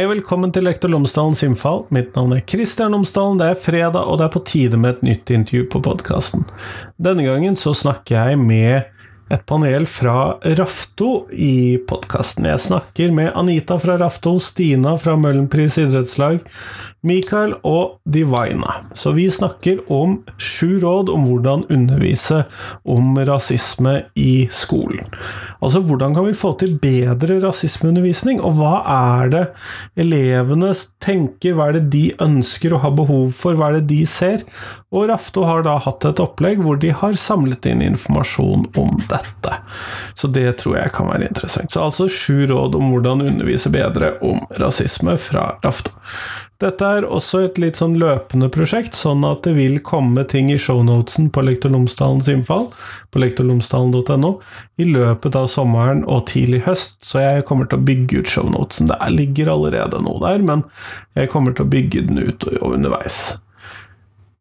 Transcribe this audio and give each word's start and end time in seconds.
Hei 0.00 0.06
og 0.06 0.14
velkommen 0.14 0.48
til 0.48 0.64
Lektor 0.64 0.88
Lomsdalens 0.88 1.42
innfall. 1.44 1.82
Mitt 1.92 2.14
navn 2.16 2.30
er 2.32 2.40
Kristian 2.48 2.94
Lomsdalen. 2.96 3.36
Det 3.36 3.50
er 3.50 3.58
fredag, 3.60 3.98
og 4.00 4.16
det 4.16 4.24
er 4.24 4.32
på 4.32 4.40
tide 4.48 4.78
med 4.80 4.94
et 4.94 5.02
nytt 5.04 5.32
intervju 5.36 5.66
på 5.74 5.82
podkasten. 5.84 6.46
Denne 6.96 7.26
gangen 7.26 7.58
så 7.60 7.74
snakker 7.76 8.16
jeg 8.16 8.38
med 8.40 8.88
et 9.30 9.46
panel 9.46 9.86
fra 9.86 10.38
Rafto 10.58 11.26
i 11.30 11.78
podkasten. 11.88 12.48
Jeg 12.50 12.62
snakker 12.66 13.12
med 13.14 13.30
Anita 13.38 13.78
fra 13.78 13.94
Rafto, 14.00 14.34
Stina 14.42 14.96
fra 14.98 15.14
Møhlenpris 15.18 15.78
idrettslag, 15.78 16.40
Mikael 17.06 17.54
og 17.64 18.00
Divina. 18.04 18.74
Så 18.98 19.14
vi 19.16 19.28
snakker 19.32 19.84
om 19.92 20.18
sju 20.36 20.80
råd 20.82 21.12
om 21.14 21.28
hvordan 21.28 21.62
undervise 21.72 22.42
om 22.82 23.14
rasisme 23.28 24.00
i 24.18 24.48
skolen. 24.52 25.06
Altså 25.60 25.82
hvordan 25.84 26.16
kan 26.16 26.26
vi 26.26 26.36
få 26.36 26.52
til 26.60 26.74
bedre 26.80 27.38
rasismeundervisning, 27.44 28.40
og 28.42 28.58
hva 28.58 28.74
er 28.90 29.32
det 29.32 29.44
elevene 30.00 30.72
tenker, 31.04 31.54
hva 31.54 31.70
er 31.70 31.78
det 31.78 31.86
de 31.94 32.04
ønsker 32.24 32.74
og 32.74 32.84
har 32.84 32.96
behov 32.98 33.30
for, 33.36 33.56
hva 33.56 33.70
er 33.70 33.78
det 33.78 33.88
de 33.92 34.02
ser? 34.08 34.44
Og 34.90 35.08
Rafto 35.12 35.44
har 35.46 35.64
da 35.66 35.78
hatt 35.80 36.08
et 36.08 36.22
opplegg 36.22 36.64
hvor 36.64 36.80
de 36.80 36.92
har 36.96 37.16
samlet 37.20 37.68
inn 37.70 37.84
informasjon 37.84 38.66
om 38.80 38.96
dette. 39.22 39.56
Så 40.14 40.30
det 40.32 40.48
tror 40.62 40.78
jeg 40.80 40.92
kan 40.96 41.10
være 41.10 41.30
interessant. 41.30 41.72
Så 41.72 41.84
altså 41.86 42.08
sju 42.10 42.46
råd 42.50 42.76
om 42.78 42.92
hvordan 42.92 43.24
undervise 43.26 43.72
bedre 43.72 44.14
om 44.26 44.42
rasisme 44.60 45.16
fra 45.20 45.52
Rafto. 45.64 45.94
Dette 46.60 46.84
er 46.84 47.06
også 47.08 47.38
et 47.46 47.58
litt 47.60 47.78
sånn 47.80 47.94
løpende 47.96 48.50
prosjekt, 48.52 48.92
sånn 48.92 49.22
at 49.24 49.46
det 49.46 49.54
vil 49.56 49.78
komme 49.84 50.26
ting 50.28 50.50
i 50.52 50.58
shownotesen 50.60 51.30
på 51.32 51.44
Lektor 51.46 51.72
Lomsdalens 51.72 52.28
innfall, 52.28 52.66
på 53.08 53.22
lektorlomsdalen.no, 53.22 54.34
i 54.76 54.88
løpet 54.90 55.38
av 55.40 55.48
sommeren 55.48 56.04
og 56.04 56.26
tidlig 56.28 56.60
høst, 56.68 56.98
så 57.06 57.24
jeg 57.24 57.46
kommer 57.48 57.70
til 57.70 57.80
å 57.80 57.86
bygge 57.88 58.20
ut 58.20 58.34
shownotesen. 58.34 58.92
Det 58.92 59.12
ligger 59.16 59.54
allerede 59.54 60.02
noe 60.04 60.20
der, 60.26 60.44
men 60.44 60.66
jeg 61.16 61.32
kommer 61.32 61.56
til 61.56 61.64
å 61.64 61.72
bygge 61.72 62.04
den 62.10 62.20
ut 62.28 62.44
underveis. 62.60 63.40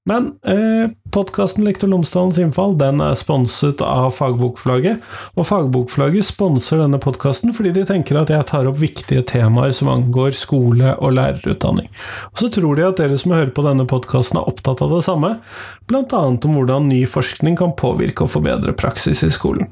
Men 0.10 0.32
eh, 0.42 0.90
podkasten 1.14 1.66
Lektor 1.68 1.92
Lomsdalens 1.92 2.40
innfall 2.42 2.74
den 2.80 3.02
er 3.04 3.18
sponset 3.20 3.84
av 3.86 4.10
Fagbokflagget. 4.18 5.04
Og 5.38 5.46
Fagbokflagget 5.46 6.26
sponser 6.26 6.82
denne 6.82 6.98
podkasten 7.04 7.54
fordi 7.54 7.76
de 7.76 7.86
tenker 7.86 8.18
at 8.18 8.34
jeg 8.34 8.48
tar 8.50 8.70
opp 8.70 8.80
viktige 8.82 9.22
temaer 9.30 9.76
som 9.76 9.92
angår 9.94 10.34
skole 10.38 10.96
og 10.98 11.14
lærerutdanning. 11.20 11.92
Og 12.34 12.42
så 12.42 12.50
tror 12.54 12.80
de 12.80 12.88
at 12.88 13.02
dere 13.02 13.20
som 13.22 13.36
hører 13.38 13.54
på 13.54 13.66
denne 13.68 13.86
podkasten 13.90 14.42
er 14.42 14.50
opptatt 14.50 14.82
av 14.86 14.98
det 14.98 15.04
samme, 15.06 15.36
bl.a. 15.90 16.24
om 16.26 16.58
hvordan 16.58 16.90
ny 16.90 17.04
forskning 17.10 17.60
kan 17.60 17.78
påvirke 17.78 18.26
og 18.26 18.34
forbedre 18.34 18.74
praksis 18.74 19.22
i 19.28 19.34
skolen. 19.34 19.70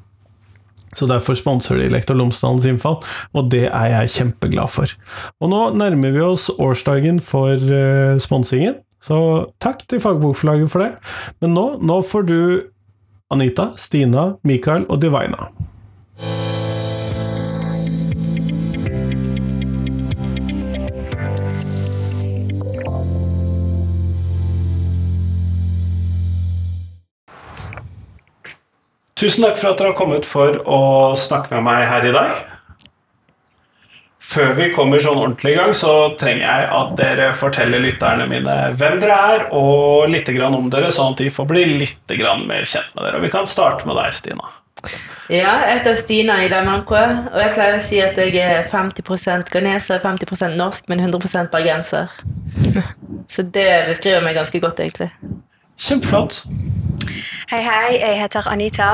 Så 0.97 1.05
derfor 1.09 1.37
sponser 1.37 1.77
de 1.77 1.91
Lektor 1.93 2.17
Lomsdalens 2.17 2.65
innfall, 2.65 3.01
og 3.37 3.49
det 3.53 3.67
er 3.67 3.89
jeg 3.91 4.13
kjempeglad 4.15 4.71
for. 4.73 4.93
Og 5.41 5.51
nå 5.51 5.61
nærmer 5.77 6.13
vi 6.13 6.23
oss 6.25 6.47
årsdagen 6.57 7.21
for 7.21 7.53
uh, 7.53 8.17
sponsingen. 8.21 8.79
Så 9.07 9.17
takk 9.63 9.85
til 9.87 10.01
Fagbokforlaget 10.03 10.71
for 10.71 10.83
det. 10.83 10.91
Men 11.39 11.55
nå, 11.55 11.65
nå 11.79 12.01
får 12.03 12.27
du 12.27 12.39
Anita, 13.31 13.69
Stina, 13.79 14.33
Mikael 14.43 14.83
og 14.91 14.99
Divina. 14.99 15.47
Tusen 29.17 29.47
takk 29.47 29.55
for 29.57 29.71
at 29.71 29.79
dere 29.79 29.95
har 29.95 29.97
kommet 29.97 30.27
for 30.29 30.59
å 30.69 30.83
snakke 31.17 31.55
med 31.55 31.65
meg 31.65 31.87
her 31.89 32.05
i 32.05 32.13
dag. 32.13 32.56
Før 34.27 34.49
vi 34.57 34.65
kommer 34.75 34.99
sånn 34.99 35.21
ordentlig 35.21 35.53
i 35.53 35.55
gang, 35.55 35.71
så 35.77 35.91
trenger 36.19 36.43
jeg 36.43 36.67
at 36.75 36.89
dere 36.99 37.27
forteller 37.37 37.79
lytterne 37.79 38.25
mine 38.27 38.55
hvem 38.75 38.97
dere 38.99 39.19
er, 39.33 39.45
og 39.55 40.09
litt 40.11 40.27
om 40.43 40.67
dere, 40.73 40.91
sånn 40.91 41.13
at 41.15 41.21
de 41.23 41.29
får 41.31 41.47
bli 41.47 41.63
litt 41.79 42.15
mer 42.43 42.67
kjent 42.67 42.91
med 42.95 43.05
dere. 43.05 43.21
Og 43.21 43.23
vi 43.23 43.31
kan 43.31 43.47
starte 43.47 43.87
med 43.87 43.95
deg, 43.95 44.11
Stina. 44.17 44.51
Ja, 45.31 45.53
jeg 45.63 45.79
heter 45.79 45.95
Stina 45.95 46.35
i 46.41 46.49
Idamanko, 46.49 46.97
og 46.99 47.39
jeg 47.39 47.53
pleier 47.55 47.79
å 47.79 47.83
si 47.83 48.01
at 48.03 48.19
jeg 48.19 48.35
er 48.43 48.67
50% 48.67 49.49
ghaneser, 49.53 50.03
50% 50.03 50.59
norsk, 50.59 50.91
men 50.91 51.05
100% 51.07 51.51
bergenser. 51.53 52.11
Så 53.33 53.47
det 53.47 53.69
beskriver 53.87 54.23
meg 54.27 54.35
ganske 54.35 54.59
godt, 54.63 54.83
egentlig. 54.83 55.09
Kjempeflott. 55.79 56.41
Hei, 57.47 57.61
hei. 57.63 57.93
Jeg 57.95 58.17
heter 58.19 58.47
Anita. 58.51 58.85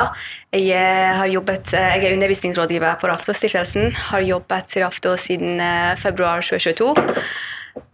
Jeg, 0.54 0.68
eh, 0.78 1.16
har 1.18 1.26
jobbet, 1.26 1.74
eh, 1.74 1.96
jeg 1.98 2.06
er 2.06 2.14
undervisningsrådgiver 2.14 3.00
på 3.02 3.08
Raftostiftelsen. 3.10 3.96
Har 3.96 4.22
jobbet 4.22 4.76
i 4.76 4.84
Rafto 4.84 5.16
siden 5.18 5.58
uh, 5.58 5.98
februar 5.98 6.42
2022. 6.42 6.94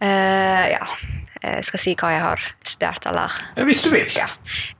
Uh, 0.04 0.66
ja. 0.68 0.84
Jeg 1.42 1.64
skal 1.64 1.80
si 1.80 1.96
hva 1.96 2.12
jeg 2.12 2.20
har 2.20 2.44
studert, 2.60 3.06
eller? 3.08 3.40
Hvis 3.64 3.80
du 3.80 3.88
vil. 3.88 4.12
Ja. 4.12 4.28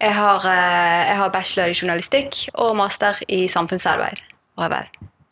Jeg, 0.00 0.14
har, 0.14 0.44
jeg 1.08 1.16
har 1.16 1.32
bachelor 1.32 1.72
i 1.72 1.78
journalistikk 1.82 2.50
og 2.52 2.76
master 2.76 3.16
i 3.28 3.48
samfunnsarbeid. 3.48 4.20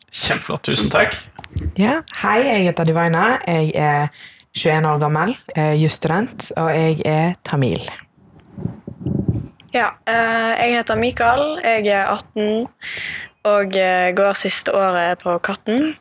Kjempeflott. 0.09 0.65
Tusen 0.65 0.89
takk. 0.89 1.13
Ja, 1.77 2.01
Hei, 2.25 2.41
jeg 2.49 2.71
heter 2.71 2.89
Divina. 2.89 3.37
Jeg 3.45 3.73
er 3.77 4.09
21 4.57 4.89
år 4.89 4.99
gammel, 5.05 5.37
jusstudent, 5.77 6.53
og 6.57 6.73
jeg 6.73 7.03
er 7.05 7.35
tamil. 7.45 7.91
Ja, 9.75 9.93
eh, 10.09 10.53
jeg 10.65 10.77
heter 10.79 10.97
Mikael. 10.97 11.59
Jeg 11.65 11.87
er 11.93 12.07
18 12.09 12.69
og 13.49 13.77
eh, 13.77 14.11
går 14.17 14.37
siste 14.37 14.75
året 14.75 15.21
på 15.23 15.39
Katten. 15.45 15.97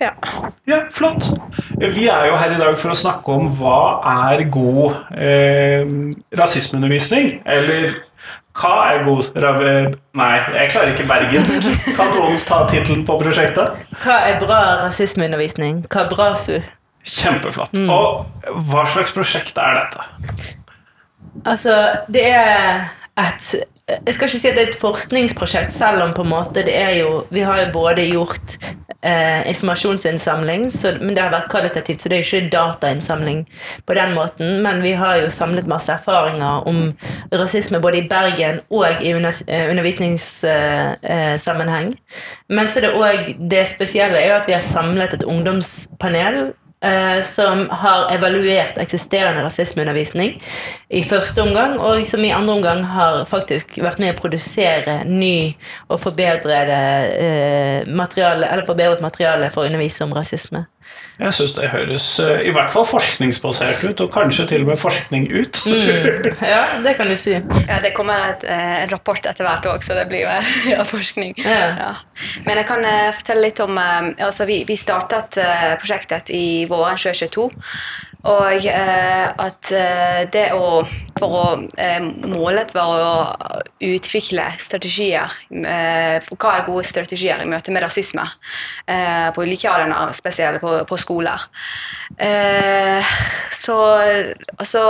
Ja. 0.00 0.10
ja. 0.66 0.78
Flott. 0.90 1.32
Vi 1.78 2.06
er 2.06 2.28
jo 2.30 2.36
her 2.38 2.54
i 2.54 2.58
dag 2.60 2.76
for 2.78 2.94
å 2.94 2.96
snakke 2.96 3.34
om 3.34 3.48
hva 3.58 3.98
er 4.30 4.44
god 4.54 5.00
eh, 5.18 5.82
rasismeundervisning. 6.38 7.40
Eller 7.44 7.98
hva 8.58 8.74
er 8.94 9.04
god 9.06 9.28
Nei, 10.18 10.30
jeg 10.54 10.70
klarer 10.72 10.94
ikke 10.94 11.08
bergensk. 11.10 11.66
Kan 11.98 12.14
noen 12.14 12.38
ta 12.48 12.62
tittelen 12.70 13.04
på 13.06 13.18
prosjektet? 13.20 13.76
Hva 14.04 14.20
er 14.30 14.38
bra 14.40 14.60
rasismeundervisning? 14.86 15.84
Hva 15.90 16.06
er 16.06 16.14
bra 16.14 16.30
su? 16.38 16.56
Kjempeflott. 17.08 17.76
Mm. 17.76 17.90
Og 17.92 18.64
hva 18.70 18.86
slags 18.88 19.12
prosjekt 19.16 19.58
er 19.60 19.82
dette? 19.82 20.56
Altså, 21.44 21.98
det 22.08 22.30
er 22.30 22.88
et 23.18 23.64
jeg 23.88 24.14
skal 24.14 24.28
ikke 24.28 24.40
si 24.40 24.48
at 24.48 24.56
det 24.56 24.62
er 24.62 24.68
et 24.68 24.80
forskningsprosjekt, 24.80 25.70
selv 25.72 26.02
om 26.04 26.10
på 26.12 26.22
en 26.26 26.28
måte 26.28 26.60
det 26.66 26.76
er 26.76 26.90
jo 26.98 27.24
Vi 27.32 27.40
har 27.40 27.60
jo 27.62 27.72
både 27.72 28.04
gjort 28.04 28.58
eh, 29.02 29.48
informasjonsinnsamling, 29.48 30.72
så, 30.72 30.92
men 31.00 31.16
det 31.16 31.22
har 31.22 31.30
vært 31.32 31.50
kvalitativt, 31.50 32.00
så 32.00 32.08
det 32.08 32.18
er 32.18 32.22
ikke 32.26 32.50
datainnsamling 32.52 33.48
på 33.86 33.94
den 33.96 34.14
måten. 34.14 34.62
Men 34.62 34.82
vi 34.82 34.92
har 34.92 35.16
jo 35.22 35.30
samlet 35.32 35.66
masse 35.70 35.92
erfaringer 35.92 36.68
om 36.68 36.94
rasisme 37.32 37.80
både 37.80 37.98
i 38.02 38.08
Bergen 38.10 38.60
og 38.70 38.86
i 39.00 39.10
eh, 39.10 39.70
undervisningssammenheng. 39.70 41.88
Eh, 41.88 41.94
men 42.48 42.68
så 42.68 42.78
er 42.78 42.82
det, 42.86 42.92
også, 42.92 43.34
det 43.50 43.68
spesielle 43.72 44.18
er 44.18 44.28
jo 44.32 44.36
at 44.42 44.48
vi 44.48 44.58
har 44.58 44.64
samlet 44.64 45.14
et 45.14 45.24
ungdomspanel 45.24 46.52
som 47.26 47.64
har 47.70 48.04
evaluert 48.14 48.78
eksisterende 48.78 49.42
rasismeundervisning 49.42 50.36
i 50.94 51.00
første 51.02 51.42
omgang, 51.42 51.74
og 51.82 52.06
som 52.06 52.22
i 52.22 52.30
andre 52.30 52.54
omgang 52.54 52.84
har 52.86 53.24
faktisk 53.26 53.74
vært 53.82 53.98
med 53.98 54.14
å 54.14 54.18
produsere 54.20 55.00
ny 55.08 55.56
og 55.88 55.98
forbedret 56.04 56.70
eh, 56.70 57.82
materiale, 57.90 58.46
eller 58.46 58.68
forbedret 58.68 59.02
materiale 59.02 59.50
for 59.50 59.64
å 59.64 59.72
undervise 59.72 60.06
om 60.06 60.14
rasisme. 60.14 60.68
Jeg 61.18 61.34
syns 61.34 61.54
det 61.56 61.68
høres 61.72 62.04
eh, 62.22 62.44
i 62.46 62.52
hvert 62.54 62.70
fall 62.70 62.84
forskningsbasert 62.86 63.82
ut, 63.82 64.02
og 64.04 64.10
kanskje 64.14 64.46
til 64.52 64.62
og 64.62 64.70
med 64.70 64.78
forskning 64.78 65.26
ut. 65.32 65.62
mm. 65.66 66.28
Ja, 66.46 66.60
det 66.84 66.94
kan 66.98 67.10
du 67.10 67.16
si. 67.18 67.34
Ja, 67.34 67.80
Det 67.82 67.90
kommer 67.96 68.34
et, 68.34 68.44
eh, 68.46 68.84
en 68.84 68.92
rapport 68.92 69.26
etter 69.26 69.46
hvert 69.46 69.66
òg, 69.66 69.82
så 69.82 69.98
det 69.98 70.06
blir 70.12 70.30
ja, 70.72 70.84
forskning. 70.86 71.34
Ja. 71.42 71.58
Ja. 71.78 71.92
Men 72.46 72.60
jeg 72.62 72.66
kan 72.70 72.84
uh, 72.86 73.10
fortelle 73.14 73.48
litt 73.48 73.60
om 73.62 73.78
altså 73.78 74.46
Vi, 74.48 74.62
vi 74.66 74.76
startet 74.78 75.38
prosjektet 75.78 76.30
i 76.34 76.66
våren 76.70 76.98
2022. 76.98 77.50
Og 78.28 78.66
at 78.68 79.70
det 80.32 80.48
å 80.56 80.82
For 81.18 81.34
å 81.34 81.46
Målet 82.30 82.70
var 82.76 82.92
å 83.02 83.62
utvikle 83.82 84.44
strategier. 84.62 85.32
hva 85.50 86.52
er 86.52 86.66
gode 86.66 86.84
strategier 86.86 87.42
i 87.42 87.48
møte 87.50 87.74
med 87.74 87.82
rasisme 87.82 88.22
på 89.34 89.42
ulike 89.42 89.70
arenaer, 89.70 90.12
spesielt 90.14 90.62
på, 90.62 90.76
på 90.86 91.00
skoler. 91.00 91.42
Eh, 92.18 93.10
så 93.50 93.78
altså 94.58 94.84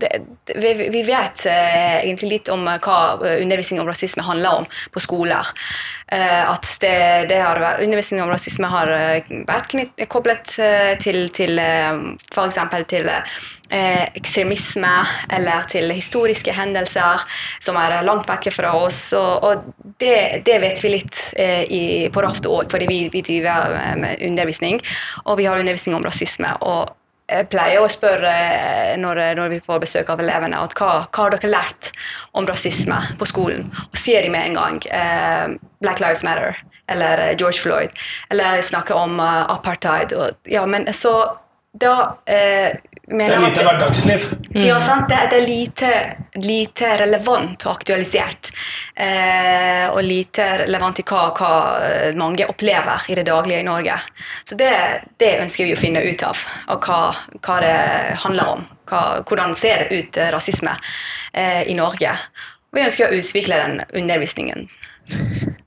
det, 0.00 0.10
vi, 0.54 0.72
vi, 0.92 1.02
vet 1.06 1.44
eh, 1.46 1.98
egentlig 2.04 2.30
litt 2.32 2.50
om 2.52 2.64
hva 2.68 2.98
undervisning 3.18 3.82
om 3.82 3.88
rasisme 3.88 4.24
handler 4.26 4.62
om 4.62 4.68
på 4.94 5.02
skoler. 5.02 5.52
Eh, 6.12 6.50
at 6.50 6.64
det, 6.80 7.28
det 7.28 7.42
har 7.42 7.60
vært, 7.60 7.82
undervisning 7.84 8.22
om 8.24 8.32
rasisme 8.32 8.70
har 8.72 8.90
eh, 8.94 9.28
vært 9.48 9.74
koblet 10.08 10.54
eh, 10.62 10.94
til, 11.02 11.28
til 11.36 11.60
eh, 11.60 12.00
f.eks. 12.32 12.60
til 12.88 13.10
ekstremisme, 13.68 14.92
eller 15.36 15.66
til 15.68 15.90
historiske 15.92 16.54
hendelser 16.56 17.20
som 17.60 17.76
er 17.76 17.98
langt 18.06 18.24
vekke 18.30 18.52
fra 18.54 18.70
oss. 18.78 19.10
Og, 19.12 19.44
og 19.44 19.90
det, 20.00 20.40
det, 20.46 20.56
vet 20.62 20.80
vi 20.80 20.94
litt 20.94 21.18
eh, 21.36 21.64
i, 21.68 21.82
på 22.12 22.24
Raft 22.24 22.48
òg, 22.48 22.70
fordi 22.72 22.88
vi, 22.88 23.00
vi, 23.12 23.20
driver 23.26 23.76
med 24.00 24.24
undervisning. 24.24 24.80
Og 25.26 25.36
vi 25.42 25.50
har 25.50 25.60
undervisning 25.60 25.98
om 25.98 26.08
rasisme. 26.08 26.54
og 26.64 26.94
jeg 27.28 27.48
pleier 27.52 27.84
å 27.84 27.90
spørre 27.92 28.32
når, 29.00 29.20
når 29.36 29.52
vi 29.52 29.60
får 29.64 29.82
besøk 29.82 30.12
av 30.12 30.22
elevene 30.24 30.60
at 30.64 30.72
hva, 30.78 30.92
hva, 31.04 31.26
har 31.26 31.34
dere 31.34 31.52
lært 31.52 31.90
om 32.38 32.48
rasisme 32.48 32.96
på 33.20 33.28
skolen. 33.28 33.68
Og 33.90 34.00
sier 34.00 34.24
de 34.24 34.32
med 34.32 34.48
en 34.48 34.56
gang 34.56 34.80
eh, 34.88 35.58
Black 35.84 36.00
Lives 36.00 36.24
Matter 36.24 36.56
eller 36.88 37.34
George 37.34 37.60
Floyd. 37.60 37.92
Eller 38.32 38.62
snakker 38.64 38.96
om 38.96 39.20
uh, 39.20 39.44
apartheid. 39.52 40.14
Og, 40.16 40.38
ja, 40.48 40.64
men 40.64 40.88
så 40.96 41.12
da 41.78 42.16
eh, 42.24 42.78
det 43.08 43.24
er 43.24 43.40
lite 43.40 43.62
hverdagsliv. 43.64 44.24
Mm. 44.52 44.64
Ja, 44.66 44.80
sant. 44.84 45.08
Det, 45.08 45.18
det 45.30 45.38
er 45.38 45.46
lite, 45.46 45.90
lite, 46.44 46.90
relevant 47.00 47.64
og 47.64 47.72
aktualisert. 47.72 48.50
Eh, 48.92 49.86
og 49.88 50.02
lite 50.04 50.48
relevant 50.64 51.00
i 51.00 51.04
hva, 51.08 51.22
hva, 51.38 51.52
mange 52.20 52.48
opplever 52.50 53.08
i 53.08 53.16
det 53.16 53.24
daglige 53.30 53.62
i 53.62 53.68
Norge. 53.68 53.96
Så 54.44 54.58
det, 54.60 54.72
det 55.20 55.38
ønsker 55.40 55.70
vi 55.70 55.76
å 55.76 55.80
finne 55.80 56.04
ut 56.04 56.26
av, 56.26 56.44
og 56.74 56.84
hva, 56.84 57.00
hva 57.40 57.58
det 57.64 57.78
handler 58.26 58.52
om. 58.58 58.68
Hva, 58.88 59.02
hvordan 59.24 59.56
ser 59.56 59.86
det 59.86 60.02
ut, 60.02 60.20
eh, 60.20 60.28
rasisme, 60.34 60.76
eh, 61.32 61.64
i 61.70 61.76
Norge. 61.78 62.12
Og 62.68 62.76
vi 62.76 62.84
ønsker 62.84 63.08
å 63.08 63.22
utvikle 63.22 63.62
den 63.64 63.80
undervisningen. 63.96 64.68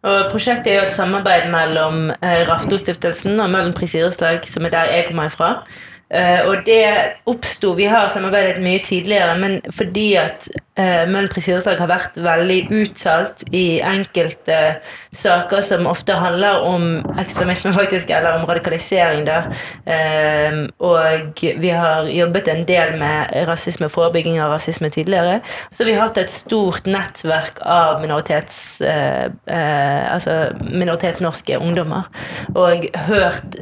Og 0.06 0.32
prosjektet 0.32 0.70
er 0.70 0.80
jo 0.80 0.88
et 0.88 0.94
samarbeid 0.94 1.48
mellom 1.54 2.12
eh, 2.14 2.44
Raftostiftelsen 2.50 3.40
og 3.42 3.50
Møllenpris 3.54 3.96
idrettslag, 3.98 4.46
som 4.50 4.66
er 4.66 4.74
der 4.74 4.94
jeg 4.94 5.08
kommer 5.10 5.34
fra. 5.34 5.56
Uh, 6.12 6.42
og 6.50 6.66
det 6.68 6.82
oppsto 7.32 7.70
Vi 7.78 7.86
har 7.88 8.10
samarbeidet 8.12 8.60
mye 8.64 8.82
tidligere, 8.84 9.38
men 9.40 9.62
fordi 9.72 10.10
at 10.20 10.50
uh, 10.80 11.04
Møhlenpris 11.10 11.48
idrettslag 11.50 11.82
har 11.82 11.90
vært 11.92 12.18
veldig 12.22 12.60
uttalt 12.78 13.44
i 13.56 13.82
enkelte 13.86 14.58
saker 15.16 15.64
som 15.66 15.90
ofte 15.90 16.16
handler 16.16 16.64
om 16.68 16.86
ekstremisme, 17.22 17.74
faktisk, 17.76 18.12
eller 18.16 18.40
om 18.40 18.48
radikalisering, 18.50 19.26
da. 19.28 19.42
Uh, 19.88 20.64
og 20.84 21.42
vi 21.42 21.74
har 21.74 22.10
jobbet 22.12 22.52
en 22.52 22.66
del 22.70 22.96
med 23.02 23.36
rasisme, 23.50 23.90
forebygging 23.92 24.40
av 24.42 24.56
rasisme 24.56 24.92
tidligere. 24.94 25.40
Så 25.72 25.88
vi 25.88 25.96
har 25.98 26.08
hatt 26.08 26.22
et 26.22 26.32
stort 26.32 26.88
nettverk 26.90 27.62
av 27.66 28.02
minoritets, 28.02 28.82
altså 28.82 30.36
minoritetsnorske 30.72 31.60
ungdommer. 31.60 32.10
Og 32.56 32.88
hørt 33.08 33.56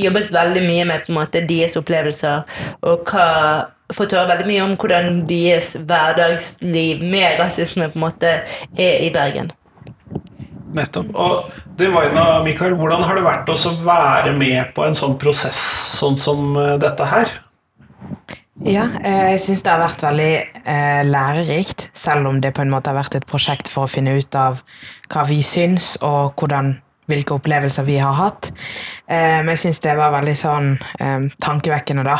jobbet 0.00 0.32
veldig 0.34 0.64
mye 0.66 0.88
med 0.88 1.06
på 1.06 1.12
en 1.12 1.20
måte 1.20 1.44
deres 1.48 1.76
opplevelser, 1.80 2.42
og 2.88 3.12
hva 3.12 3.28
fått 3.96 4.14
høre 4.16 4.30
veldig 4.32 4.48
mye 4.48 4.66
om 4.66 4.76
hvordan 4.78 5.22
deres 5.28 5.74
hverdagsliv 5.78 7.02
med 7.04 7.40
rasisme 7.40 7.90
på 7.90 8.00
en 8.00 8.06
måte 8.06 8.32
er 8.76 9.04
i 9.04 9.10
Bergen. 9.14 9.52
Nettopp. 10.72 11.10
Og 11.12 11.52
Divaina, 11.76 12.42
Mikael, 12.44 12.76
hvordan 12.78 13.04
har 13.04 13.18
det 13.18 13.24
vært 13.26 13.50
å 13.52 13.56
være 13.84 14.32
med 14.36 14.72
på 14.76 14.86
en 14.86 14.96
sånn 14.96 15.18
prosess 15.20 15.60
sånn 15.98 16.16
som 16.16 16.54
eh, 16.56 16.76
dette 16.80 17.08
her? 17.10 17.32
Ja, 18.62 18.86
eh, 19.02 19.32
jeg 19.34 19.42
syns 19.42 19.64
det 19.64 19.72
har 19.72 19.82
vært 19.82 20.04
veldig 20.04 20.32
eh, 20.38 21.02
lærerikt, 21.08 21.88
selv 21.96 22.30
om 22.30 22.40
det 22.40 22.54
på 22.56 22.64
en 22.64 22.72
måte 22.72 22.92
har 22.92 23.00
vært 23.00 23.18
et 23.18 23.28
prosjekt 23.28 23.68
for 23.68 23.84
å 23.84 23.90
finne 23.90 24.14
ut 24.16 24.38
av 24.38 24.62
hva 25.12 25.26
vi 25.28 25.42
syns, 25.44 25.96
og 26.00 26.38
hvordan 26.38 26.76
hvilke 27.10 27.34
opplevelser 27.34 27.86
vi 27.86 27.98
har 27.98 28.14
hatt. 28.16 28.52
Eh, 29.06 29.40
men 29.42 29.52
jeg 29.54 29.64
syns 29.66 29.82
det 29.84 29.96
var 29.98 30.14
veldig 30.14 30.36
sånn 30.38 30.70
eh, 30.78 31.28
tankevekkende, 31.42 32.06
da. 32.06 32.18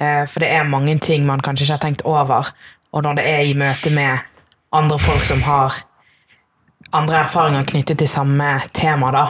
Eh, 0.00 0.24
for 0.30 0.40
det 0.44 0.50
er 0.54 0.68
mange 0.68 0.98
ting 1.02 1.26
man 1.26 1.42
kanskje 1.44 1.66
ikke 1.66 1.76
har 1.76 1.84
tenkt 1.84 2.06
over. 2.06 2.50
Og 2.92 3.04
når 3.04 3.18
det 3.18 3.28
er 3.28 3.44
i 3.44 3.54
møte 3.58 3.90
med 3.90 4.18
andre 4.72 4.98
folk 4.98 5.24
som 5.24 5.42
har 5.42 5.82
andre 6.92 7.18
erfaringer 7.20 7.66
knyttet 7.68 7.98
til 7.98 8.08
samme 8.08 8.60
tema, 8.72 9.10
da. 9.12 9.24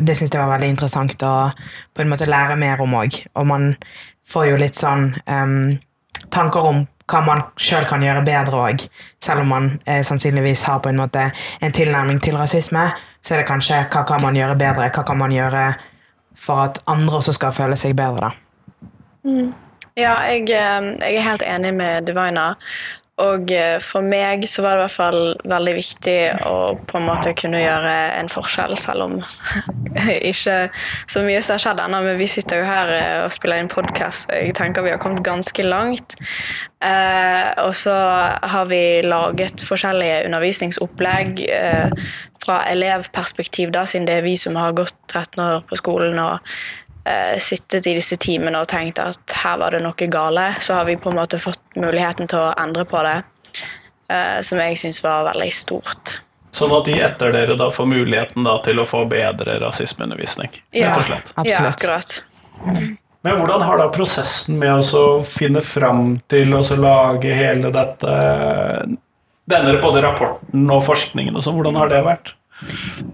det 0.00 0.16
syns 0.16 0.34
jeg 0.34 0.40
var 0.40 0.50
veldig 0.52 0.68
interessant 0.68 1.22
å 1.24 1.48
på 1.96 2.02
en 2.02 2.10
måte 2.12 2.28
lære 2.28 2.58
mer 2.60 2.80
om 2.84 2.92
òg. 2.98 3.22
Og 3.40 3.46
man 3.48 3.70
får 4.28 4.50
jo 4.50 4.58
litt 4.60 4.76
sånn 4.76 5.14
um, 5.24 5.78
tanker 6.28 6.66
om 6.66 6.82
hva 7.10 7.20
man 7.26 7.40
sjøl 7.58 7.86
kan 7.88 8.04
gjøre 8.04 8.24
bedre 8.26 8.60
òg. 8.68 8.84
Selv 9.22 9.44
om 9.44 9.50
man 9.54 9.70
eh, 9.84 10.02
sannsynligvis 10.06 10.66
har 10.68 10.82
på 10.84 10.92
en 10.92 11.00
måte 11.00 11.30
en 11.60 11.74
tilnærming 11.74 12.20
til 12.22 12.36
rasisme, 12.38 12.90
så 13.22 13.34
er 13.34 13.42
det 13.42 13.48
kanskje 13.48 13.82
hva 13.90 14.04
kan 14.08 14.22
man 14.22 14.38
gjøre 14.38 14.58
bedre, 14.60 14.90
hva 14.94 15.06
kan 15.06 15.18
man 15.18 15.34
gjøre 15.34 15.64
for 16.38 16.62
at 16.68 16.78
andre 16.90 17.18
også 17.18 17.34
skal 17.36 17.54
føle 17.56 17.78
seg 17.80 17.96
bedre. 17.98 18.30
Mm. 19.26 19.50
Ja, 19.98 20.14
jeg, 20.30 20.48
eh, 20.54 20.88
jeg, 21.00 21.16
er 21.16 21.26
helt 21.26 21.46
enig 21.46 21.74
med 21.74 22.08
Divina. 22.08 22.54
Og 23.20 23.50
eh, 23.52 23.76
for 23.84 24.04
meg 24.06 24.46
så 24.48 24.62
var 24.64 24.76
det 24.76 24.80
i 24.80 24.84
hvert 24.86 24.96
fall 24.96 25.20
veldig 25.50 25.74
viktig 25.76 26.16
å 26.48 26.54
på 26.88 26.96
en 26.98 27.06
måte 27.08 27.34
kunne 27.36 27.60
gjøre 27.60 27.92
en 28.16 28.30
forskjell, 28.32 28.76
selv 28.80 29.06
om 29.08 29.18
ikke 30.30 30.56
så 31.10 31.24
mye 31.26 31.42
som 31.44 31.56
har 31.56 31.64
skjedd 31.66 31.82
ennå. 31.84 32.00
Men 32.06 32.20
vi 32.20 32.30
sitter 32.30 32.62
jo 32.62 32.68
her 32.68 32.94
eh, 32.96 33.18
og 33.26 33.34
spiller 33.36 33.60
inn 33.60 33.70
podkast, 33.72 34.30
og 34.30 34.40
jeg 34.40 34.56
tenker 34.56 34.86
vi 34.86 34.94
har 34.94 35.02
kommet 35.02 35.24
ganske 35.26 35.66
langt. 35.66 36.16
Eh, 36.80 37.46
og 37.66 37.74
så 37.76 37.94
har 38.54 38.68
vi 38.70 38.82
laget 39.04 39.66
forskjellige 39.68 40.24
undervisningsopplegg 40.30 41.44
eh, 41.50 42.12
fra 42.40 42.62
elevperspektiv, 42.70 43.74
da, 43.74 43.84
siden 43.84 44.08
det 44.08 44.20
er 44.20 44.24
vi 44.24 44.38
som 44.40 44.56
har 44.56 44.72
gått 44.78 44.96
13 45.12 45.42
år 45.44 45.66
på 45.68 45.76
skolen. 45.76 46.16
og 46.18 46.40
sittet 47.40 47.86
i 47.86 47.94
disse 47.96 48.18
timene 48.20 48.60
og 48.60 48.68
tenkt 48.68 49.00
at 49.02 49.36
her 49.42 49.60
var 49.60 49.74
det 49.74 49.82
noe 49.84 50.08
gale, 50.12 50.50
så 50.60 50.80
har 50.80 50.88
vi 50.88 50.98
på 51.00 51.10
en 51.10 51.20
måte 51.20 51.40
fått 51.40 51.62
muligheten 51.80 52.28
til 52.30 52.42
å 52.42 52.50
endre 52.60 52.84
på 52.88 53.00
det, 53.06 53.18
eh, 54.12 54.40
som 54.44 54.60
jeg 54.60 54.78
syns 54.78 55.02
var 55.04 55.24
veldig 55.30 55.52
stort. 55.54 56.18
Sånn 56.52 56.72
at 56.74 56.88
de 56.88 56.96
etter 56.98 57.32
dere 57.32 57.54
da 57.58 57.70
får 57.70 57.86
muligheten 57.86 58.44
da 58.44 58.56
til 58.64 58.82
å 58.82 58.86
få 58.88 59.04
bedre 59.10 59.58
rasismeundervisning? 59.62 60.50
Ja, 60.74 60.96
ja, 61.46 61.62
akkurat. 61.70 62.18
Men 63.22 63.36
hvordan 63.36 63.62
har 63.62 63.78
da 63.78 63.86
prosessen 63.92 64.58
med 64.58 64.90
å 64.96 65.04
finne 65.26 65.62
fram 65.62 66.18
til 66.30 66.56
å 66.56 66.62
lage 66.80 67.36
hele 67.36 67.70
dette 67.74 68.16
Denne 69.50 69.72
både 69.82 70.02
rapporten 70.04 70.68
og 70.70 70.84
forskningen 70.86 71.34
og 71.34 71.42
sånn, 71.42 71.56
hvordan 71.58 71.78
har 71.80 71.90
det 71.90 72.04
vært? 72.06 72.34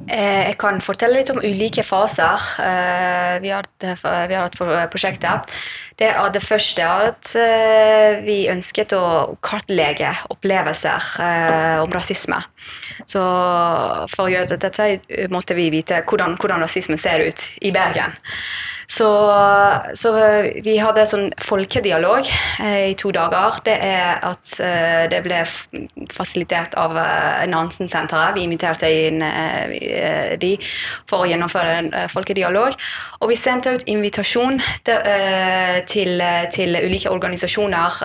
Eh, 0.06 0.43
jeg 0.50 0.56
kan 0.60 0.78
fortelle 0.82 1.19
litt 1.19 1.31
om 1.32 1.40
ulike 1.43 1.82
faser 1.86 2.46
eh, 2.62 3.36
vi 3.43 3.50
har, 3.50 3.67
hatt 3.76 4.58
for 4.58 4.70
prosjektet. 4.93 5.50
Det, 5.98 6.12
det 6.34 6.43
første 6.44 6.84
er 6.84 7.10
at 7.10 7.32
eh, 7.41 8.20
vi 8.26 8.38
ønsket 8.53 8.94
å 8.96 9.36
kartlegge 9.44 10.12
opplevelser 10.32 11.10
om 11.82 11.94
rasisme. 11.94 12.41
Så 13.06 13.23
for 14.13 14.27
å 14.27 14.31
gjøre 14.32 14.56
dette 14.56 15.29
måtte 15.32 15.56
vi 15.58 15.69
vite 15.75 16.03
hvordan, 16.06 16.39
hvordan 16.41 16.65
rasismen 16.65 17.01
ser 17.01 17.27
ut 17.27 17.51
i 17.61 17.75
Bergen. 17.75 18.17
Så, 18.89 19.08
så, 19.99 20.13
vi 20.63 20.77
hadde 20.79 21.05
sånn 21.11 21.27
folkedialog 21.43 22.29
eh, 22.63 22.93
i 22.93 22.94
to 22.99 23.11
dager. 23.15 23.58
Det 23.67 23.75
er 23.82 24.20
at 24.25 24.51
eh, 24.63 25.06
det 25.11 25.19
ble 25.25 25.41
fasilitert 26.15 26.77
av 26.79 26.94
eh, 27.03 27.43
Nansen-senteret. 27.51 28.37
Vi 28.37 28.44
inviterte 28.46 28.91
inn 28.91 29.25
de 30.41 30.53
for 31.08 31.25
å 31.25 31.29
gjennomføre 31.29 31.75
en 31.81 31.91
folkedialog. 32.13 32.77
Og 33.20 33.32
vi 33.32 33.39
sendte 33.39 33.75
ut 33.75 33.87
invitasjon 33.91 34.61
til, 34.87 36.23
til, 36.55 36.79
ulike 36.87 37.11
organisasjoner 37.11 37.99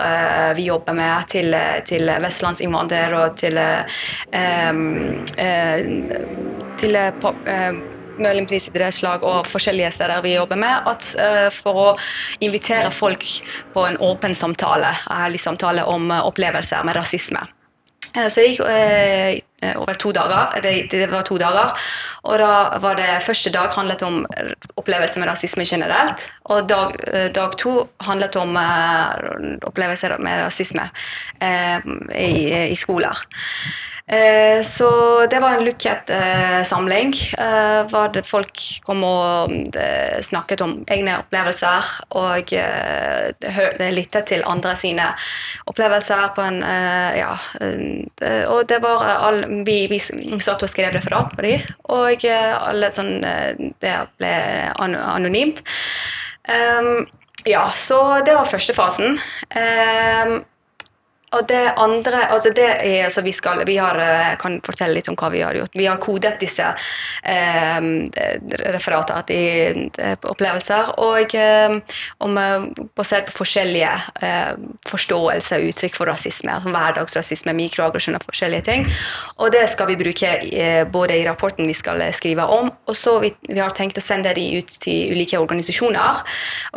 vi 0.56 0.66
jobber 0.66 0.96
med, 0.96 1.28
til, 1.30 1.54
til 1.86 2.10
vestlandsinnvandrere 2.24 3.20
og 3.20 3.36
til, 3.38 3.58
til 6.82 6.96
Møhlenpris 8.20 8.68
idrettslag 8.70 9.24
og 9.24 9.46
forskjellige 9.48 9.92
steder 9.96 10.22
vi 10.24 10.34
jobber 10.36 10.58
med, 10.60 10.88
at 10.90 11.08
uh, 11.20 11.48
for 11.54 11.80
å 11.80 11.88
invitere 12.44 12.90
folk 12.92 13.24
på 13.72 13.86
en 13.88 13.98
åpen 14.02 14.36
samtale, 14.36 14.92
ærlig 15.10 15.40
samtale 15.42 15.86
om 15.88 16.10
uh, 16.12 16.22
opplevelser 16.28 16.84
med 16.86 16.98
rasisme. 16.98 17.44
Uh, 18.12 18.28
så 18.28 18.42
det 18.42 18.48
gikk 18.50 18.64
over 19.78 19.94
to 19.94 20.10
dager. 20.10 20.56
Det, 20.60 20.72
det, 20.90 21.04
var 21.06 21.22
to 21.22 21.36
dager. 21.38 21.70
Og 22.26 22.34
da 22.42 22.78
var 22.82 22.96
det 22.98 23.20
første 23.22 23.52
dag 23.54 23.70
handlet 23.76 24.02
om 24.02 24.24
opplevelser 24.74 25.22
med 25.22 25.30
rasisme 25.30 25.62
generelt. 25.62 26.24
Og 26.50 26.66
dag, 26.66 26.96
dag 27.30 27.54
to 27.62 27.76
handlet 28.02 28.36
om 28.42 28.58
opplevelser 29.70 30.16
med 30.18 30.42
rasisme 30.42 30.88
i, 31.38 32.34
i 32.74 32.76
skoler. 32.76 33.22
Eh, 34.12 34.62
så 34.62 35.26
det 35.26 35.40
var 35.40 35.54
en 35.56 35.64
lukket 35.64 36.10
eh, 36.10 36.62
samling. 36.62 37.14
Eh, 37.38 37.80
hvor 37.88 38.18
folk 38.28 38.60
kom 38.84 39.04
og 39.08 39.78
snakket 40.20 40.60
om 40.64 40.74
egne 40.92 41.16
opplevelser 41.22 41.88
og 42.20 42.52
lyttet 43.96 44.28
til 44.28 44.44
andre 44.44 44.74
sine 44.76 45.08
opplevelser 45.70 46.28
på 46.36 46.44
en 46.44 46.60
Ja. 46.62 47.32
Og 48.52 48.68
det 48.68 48.78
var 48.82 49.02
all, 49.28 49.42
vi, 49.66 49.86
vi 49.90 49.98
satt 49.98 50.62
og 50.62 50.70
skrev 50.70 50.92
referat 50.94 51.32
på 51.36 51.42
dem, 51.44 51.64
og 51.92 52.24
alle 52.24 52.90
sånn 52.94 53.20
Det 53.80 53.94
ble 54.20 54.32
anonymt. 54.78 55.62
Um, 56.48 57.06
ja, 57.46 57.68
så 57.74 58.22
det 58.26 58.34
var 58.36 58.48
første 58.50 58.74
fasen. 58.76 59.18
Og 61.36 61.46
det 61.48 61.62
andre 61.80 62.26
altså 62.32 62.52
det 62.54 62.66
er, 62.68 63.04
altså 63.06 63.22
vi, 63.24 63.32
skal, 63.32 63.62
vi 63.66 63.78
har, 63.80 63.98
kan 64.40 64.58
fortelle 64.64 64.98
litt 64.98 65.08
om 65.10 65.16
hva 65.18 65.30
vi 65.32 65.42
har 65.44 65.56
gjort. 65.56 65.76
Vi 65.78 65.86
har 65.88 66.00
kodet 66.02 66.34
disse 66.40 66.66
eh, 66.66 67.78
referatene 68.72 69.22
til 69.28 69.88
opplevelser, 70.28 70.92
og 71.02 71.34
eh, 71.38 71.76
om, 72.24 72.38
basert 72.96 73.30
på 73.30 73.42
forskjellige 73.42 73.92
eh, 74.22 74.52
forståelser 74.88 75.62
og 75.62 75.72
uttrykk 75.72 75.98
for 75.98 76.12
rasisme. 76.12 76.52
Altså 76.52 76.72
hverdagsrasisme, 76.72 77.56
og 77.82 77.96
forskjellige 78.26 78.64
ting. 78.66 78.86
Og 79.38 79.52
det 79.54 79.64
skal 79.70 79.88
vi 79.90 79.98
bruke 80.00 80.34
eh, 80.48 80.82
både 80.88 81.18
i 81.18 81.26
rapporten 81.26 81.68
vi 81.68 81.76
skal 81.76 82.02
skrive 82.14 82.44
om, 82.44 82.70
og 82.86 82.96
så 82.96 83.18
vi, 83.22 83.32
vi 83.48 83.60
har 83.60 83.72
tenkt 83.76 83.98
å 83.98 84.04
sende 84.04 84.32
de 84.36 84.44
ut 84.58 84.76
til 84.82 85.12
ulike 85.14 85.40
organisasjoner 85.40 86.22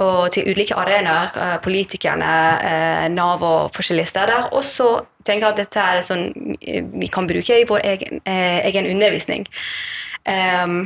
og 0.03 0.31
til 0.35 0.49
ulike 0.51 0.77
arenaer. 0.77 1.33
Eh, 1.35 1.55
politikerne, 1.63 2.31
eh, 2.69 3.07
Nav 3.13 3.43
og 3.43 3.73
forskjellige 3.75 4.11
steder. 4.11 4.44
Og 4.51 4.63
så 4.67 4.89
tenker 5.25 5.47
jeg 5.47 5.53
at 5.53 5.63
dette 5.63 5.89
er 5.89 6.05
sånn 6.05 6.29
vi 7.01 7.09
kan 7.11 7.27
bruke 7.29 7.59
i 7.59 7.67
vår 7.67 7.83
egen, 7.95 8.21
egen 8.25 8.89
undervisning. 8.93 9.47
Um, 10.25 10.85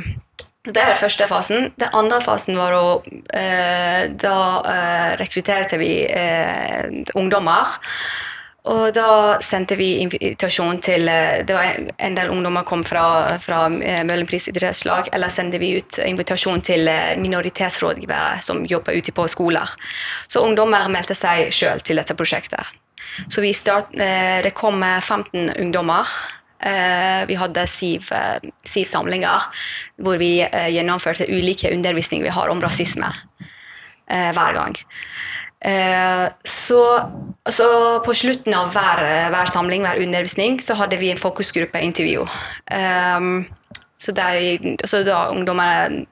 det 0.68 0.76
er 0.76 0.90
den 0.92 0.98
første 1.00 1.24
fasen. 1.24 1.70
Den 1.80 1.94
andre 1.96 2.18
fasen 2.20 2.58
var 2.60 2.74
å 2.76 2.88
eh, 3.32 4.10
Da 4.20 4.40
eh, 4.68 5.12
rekrutterte 5.20 5.78
vi 5.80 6.04
eh, 6.04 6.90
ungdommer. 7.16 7.78
Og 8.68 8.90
da 8.92 9.38
sendte 9.40 9.78
vi 9.80 10.02
invitasjon 10.02 10.82
til 10.84 11.08
Det 11.08 11.54
var 11.56 11.78
En 11.96 12.18
del 12.18 12.28
ungdommer 12.28 12.66
kom 12.68 12.84
fra, 12.84 13.38
fra 13.40 13.62
Møhlenpris 13.72 14.50
idrettslag. 14.52 15.08
Eller 15.16 15.32
sendte 15.32 15.62
vi 15.62 15.78
ut 15.78 15.96
invitasjon 16.04 16.60
til 16.60 16.92
minoritetsrådgivere 17.24 18.42
som 18.44 18.66
jobber 18.68 19.00
ute 19.00 19.16
på 19.16 19.24
skoler. 19.32 19.72
Så 20.28 20.44
ungdommer 20.44 20.92
meldte 20.92 21.16
seg 21.16 21.48
sjøl 21.56 21.80
til 21.80 22.02
dette 22.02 22.18
prosjektet. 22.18 22.68
Så 23.28 23.44
start, 23.54 23.92
det 23.92 24.52
kom 24.54 24.82
15 24.82 25.50
ungdommer 25.58 26.06
Eh, 26.62 27.26
vi 27.26 27.34
hadde 27.34 27.66
siv, 27.66 28.10
eh, 28.12 28.50
syv, 28.64 28.84
samlinger 28.84 29.46
hvor 29.96 30.18
vi 30.20 30.42
eh, 30.44 30.68
gjennomførte 30.74 31.24
ulike 31.32 31.72
undervisninger 31.72 32.26
vi 32.26 32.34
har 32.36 32.52
om 32.52 32.60
rasisme 32.60 33.08
hver 34.10 34.56
gang. 34.56 34.74
Så, 36.42 36.80
så, 37.46 37.66
på 38.02 38.14
slutten 38.16 38.56
av 38.58 38.72
hver, 38.74 39.02
hver, 39.30 39.46
samling, 39.46 39.84
hver 39.86 40.00
undervisning, 40.02 40.56
så 40.58 40.74
hadde 40.74 40.98
vi 40.98 41.12
en 41.12 41.20
fokusgruppeintervju. 41.20 42.24
Så, 44.02 44.14
der, 44.16 44.40
så 44.82 45.04
da 45.06 45.20
ungdommene 45.30 46.08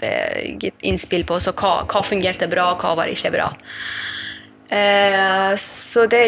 gitt 0.63 0.87
innspill 0.87 1.27
på 1.27 1.41
hva, 1.43 1.73
hva 1.91 2.05
fungerte 2.07 2.47
bra, 2.47 2.69
og 2.77 2.87
hva 2.87 2.95
var 3.01 3.11
ikke 3.11 3.35
bra. 3.35 3.51
Så 5.59 6.07
det, 6.13 6.25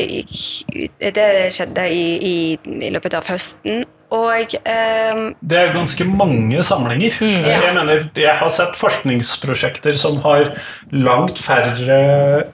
det 1.00 1.30
skjedde 1.54 1.88
i, 1.92 2.04
i, 2.24 2.36
i 2.80 2.92
løpet 2.92 3.18
av 3.18 3.26
høsten. 3.28 3.82
Og 4.10 4.54
um, 4.58 5.20
Det 5.38 5.58
er 5.58 5.72
ganske 5.74 6.04
mange 6.08 6.62
samlinger. 6.66 7.14
Mm, 7.22 7.44
ja. 7.46 7.60
Jeg 7.62 7.74
mener, 7.76 8.06
jeg 8.18 8.34
har 8.40 8.50
sett 8.50 8.74
forskningsprosjekter 8.78 9.94
som 9.98 10.18
har 10.24 10.50
langt 10.90 11.38
færre 11.38 12.00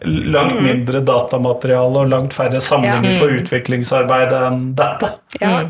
Langt 0.04 0.58
mm. 0.58 0.64
mindre 0.66 1.00
datamateriale 1.00 2.04
og 2.04 2.12
langt 2.12 2.36
færre 2.36 2.60
samlinger 2.60 3.14
ja. 3.14 3.20
for 3.22 3.32
mm. 3.32 3.40
utviklingsarbeid 3.40 4.36
enn 4.36 4.66
dette. 4.76 5.14
Ja, 5.40 5.62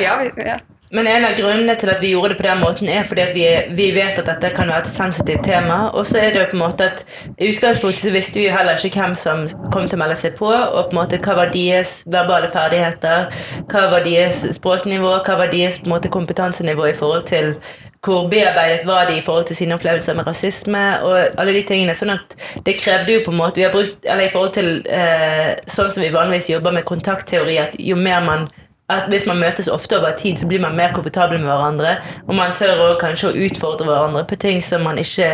ja, 0.00 0.16
ja. 0.40 0.56
Men 0.94 1.08
en 1.10 1.24
av 1.26 1.34
grunnene 1.34 1.74
til 1.78 1.90
at 1.90 2.02
vi 2.02 2.12
gjorde 2.12 2.32
det 2.32 2.38
på 2.38 2.46
den 2.46 2.60
måten, 2.62 2.88
er 2.88 3.06
fordi 3.06 3.22
at 3.24 3.32
vi, 3.34 3.46
vi 3.74 3.88
vet 3.96 4.18
at 4.20 4.28
dette 4.28 4.50
kan 4.54 4.70
være 4.70 4.84
et 4.84 4.90
sensitivt 4.92 5.42
tema. 5.48 5.88
Og 5.90 6.06
så 6.06 6.20
er 6.20 6.30
det 6.30 6.42
jo 6.42 6.50
på 6.52 6.58
en 6.58 6.62
måte 6.62 6.86
at 6.86 7.02
i 7.34 7.48
utgangspunktet 7.50 8.04
så 8.06 8.12
visste 8.14 8.38
vi 8.38 8.46
jo 8.46 8.54
heller 8.54 8.78
ikke 8.78 9.02
hvem 9.02 9.16
som 9.18 9.42
kom 9.74 9.88
til 9.88 9.98
å 9.98 10.04
melde 10.04 10.18
seg 10.20 10.36
på, 10.38 10.52
og 10.52 10.90
på 10.90 10.94
en 10.94 11.00
måte 11.00 11.18
hva 11.24 11.34
var 11.40 11.50
deres 11.54 11.96
verbale 12.06 12.50
ferdigheter, 12.52 13.26
hva 13.72 13.88
var 13.90 14.06
deres 14.06 14.44
språknivå, 14.54 15.16
hva 15.26 15.40
var 15.42 15.50
deres 15.50 15.80
på 15.82 15.90
en 15.90 15.96
måte 15.96 16.12
kompetansenivå 16.14 16.86
i 16.92 16.96
forhold 16.98 17.26
til 17.32 17.56
hvor 18.04 18.26
bearbeidet 18.28 18.86
var 18.86 19.06
de 19.08 19.16
i 19.16 19.22
forhold 19.24 19.46
til 19.48 19.56
sine 19.56 19.74
opplevelser 19.78 20.16
med 20.16 20.26
rasisme 20.28 20.82
og 21.02 21.38
alle 21.40 21.54
de 21.56 21.62
tingene. 21.64 21.94
sånn 21.96 22.12
at 22.12 22.36
det 22.66 22.76
krevde 22.80 23.16
jo 23.16 23.22
på 23.24 23.32
en 23.32 23.40
måte 23.40 23.62
vi 23.62 23.64
har 23.64 23.72
brukt, 23.72 24.04
eller 24.04 24.26
i 24.26 24.32
forhold 24.32 24.52
til 24.58 24.68
eh, 24.84 25.54
sånn 25.66 25.90
som 25.90 26.04
vi 26.04 26.12
vanligvis 26.12 26.50
jobber 26.52 26.76
med 26.76 26.84
kontaktteori, 26.84 27.56
at 27.62 27.78
jo 27.80 27.96
mer 27.96 28.20
man 28.26 28.46
at 28.92 29.08
hvis 29.08 29.26
man 29.26 29.40
møtes 29.40 29.68
ofte 29.68 29.96
over 29.98 30.10
tid, 30.16 30.36
så 30.36 30.46
blir 30.46 30.60
man 30.60 30.76
mer 30.76 30.92
komfortabel 30.92 31.38
med 31.40 31.48
hverandre. 31.48 31.96
Og 32.28 32.34
man 32.34 32.52
tør 32.56 32.76
også 32.76 33.00
kanskje 33.00 33.30
å 33.30 33.36
utfordre 33.46 33.88
hverandre 33.88 34.24
på 34.28 34.36
ting 34.36 34.62
som 34.62 34.84
man 34.84 35.00
ikke 35.00 35.30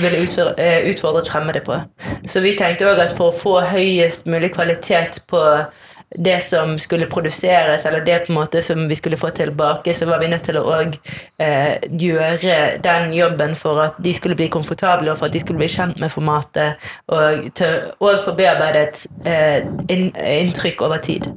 ville 0.00 0.24
eh, 0.58 0.90
utfordret 0.90 1.28
fremmede 1.28 1.60
på. 1.66 1.80
Så 2.26 2.40
vi 2.40 2.56
tenkte 2.56 2.88
òg 2.88 3.02
at 3.04 3.16
for 3.16 3.28
å 3.28 3.36
få 3.36 3.58
høyest 3.68 4.30
mulig 4.30 4.54
kvalitet 4.56 5.20
på 5.28 5.42
det 6.14 6.36
som 6.46 6.78
skulle 6.78 7.08
produseres, 7.10 7.84
eller 7.86 8.04
det 8.06 8.20
på 8.26 8.32
en 8.32 8.38
måte 8.38 8.62
som 8.62 8.88
vi 8.88 8.94
skulle 8.94 9.16
få 9.16 9.30
tilbake, 9.34 9.94
så 9.94 10.06
var 10.06 10.20
vi 10.22 10.28
nødt 10.30 10.44
til 10.46 10.58
å 10.60 10.64
òg 10.76 10.94
eh, 11.42 11.74
gjøre 11.90 12.78
den 12.84 13.12
jobben 13.16 13.56
for 13.58 13.82
at 13.82 13.98
de 14.04 14.14
skulle 14.14 14.38
bli 14.38 14.48
komfortable, 14.48 15.10
og 15.10 15.18
for 15.18 15.26
at 15.26 15.34
de 15.34 15.42
skulle 15.42 15.58
bli 15.58 15.68
kjent 15.68 16.00
med 16.00 16.12
formatet, 16.14 16.80
og, 17.10 17.50
og 17.98 18.24
få 18.24 18.36
bearbeidet 18.38 19.06
eh, 19.26 19.66
inntrykk 19.90 20.86
over 20.86 21.02
tid. 21.02 21.28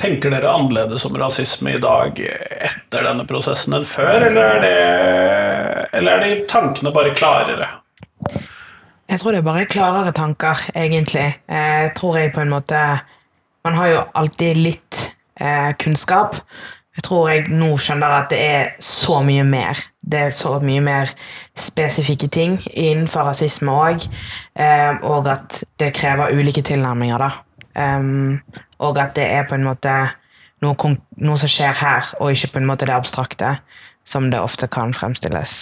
Tenker 0.00 0.32
dere 0.34 0.50
annerledes 0.50 1.04
om 1.06 1.16
rasisme 1.18 1.76
i 1.76 1.80
dag 1.82 2.18
etter 2.18 3.06
denne 3.06 3.26
prosessen 3.28 3.76
enn 3.78 3.86
før, 3.86 4.26
eller 4.26 4.56
er, 4.56 4.60
det, 4.64 5.88
eller 6.00 6.16
er 6.16 6.24
de 6.24 6.46
tankene 6.50 6.90
bare 6.94 7.14
klarere? 7.14 7.68
Jeg 9.04 9.20
tror 9.20 9.34
det 9.34 9.42
er 9.42 9.46
bare 9.46 9.68
klarere 9.70 10.12
tanker, 10.16 10.64
egentlig. 10.74 11.26
Jeg 11.46 11.92
tror 11.98 12.18
jeg 12.18 12.32
på 12.34 12.42
en 12.42 12.54
måte 12.54 12.80
Man 13.64 13.76
har 13.78 13.86
jo 13.88 14.00
alltid 14.12 14.58
litt 14.60 14.98
eh, 15.40 15.70
kunnskap. 15.80 16.34
Jeg 16.94 17.04
tror 17.06 17.30
jeg 17.30 17.46
nå 17.48 17.70
skjønner 17.80 18.12
at 18.18 18.28
det 18.30 18.40
er 18.44 18.66
så 18.82 19.22
mye 19.24 19.44
mer. 19.48 19.78
Det 20.04 20.20
er 20.26 20.34
så 20.36 20.58
mye 20.60 20.82
mer 20.84 21.14
spesifikke 21.56 22.28
ting 22.28 22.58
innenfor 22.70 23.24
rasisme 23.30 23.72
òg, 23.72 24.04
eh, 24.60 25.00
og 25.00 25.30
at 25.32 25.62
det 25.80 25.94
krever 25.96 26.36
ulike 26.36 26.60
tilnærminger, 26.66 27.24
da. 27.24 27.30
Um, 27.74 28.40
og 28.78 28.98
at 29.02 29.16
det 29.18 29.26
er 29.34 29.48
på 29.48 29.56
en 29.56 29.66
måte 29.66 29.92
noe, 30.62 30.94
noe, 31.18 31.38
som 31.40 31.50
skjer 31.50 31.74
her, 31.80 32.12
og 32.20 32.34
ikke 32.34 32.54
på 32.54 32.62
en 32.62 32.68
måte 32.68 32.88
det 32.88 32.94
abstrakte, 32.94 33.56
som 34.06 34.30
det 34.30 34.40
ofte 34.40 34.68
kan 34.70 34.94
fremstilles 34.96 35.54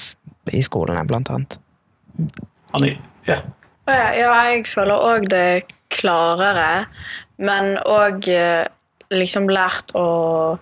i 0.52 0.62
skolene, 0.64 1.04
blant 1.08 1.30
annet. 1.32 1.58
Anni, 2.76 2.96
ja. 3.28 3.40
Ja, 3.88 4.12
jeg 4.52 4.66
føler 4.70 4.94
òg 4.94 5.26
det 5.30 5.64
klarere, 5.92 6.86
men 7.42 7.76
òg 7.88 8.28
eh, 8.30 8.66
liksom 9.12 9.48
lært 9.50 9.94
å 9.98 10.58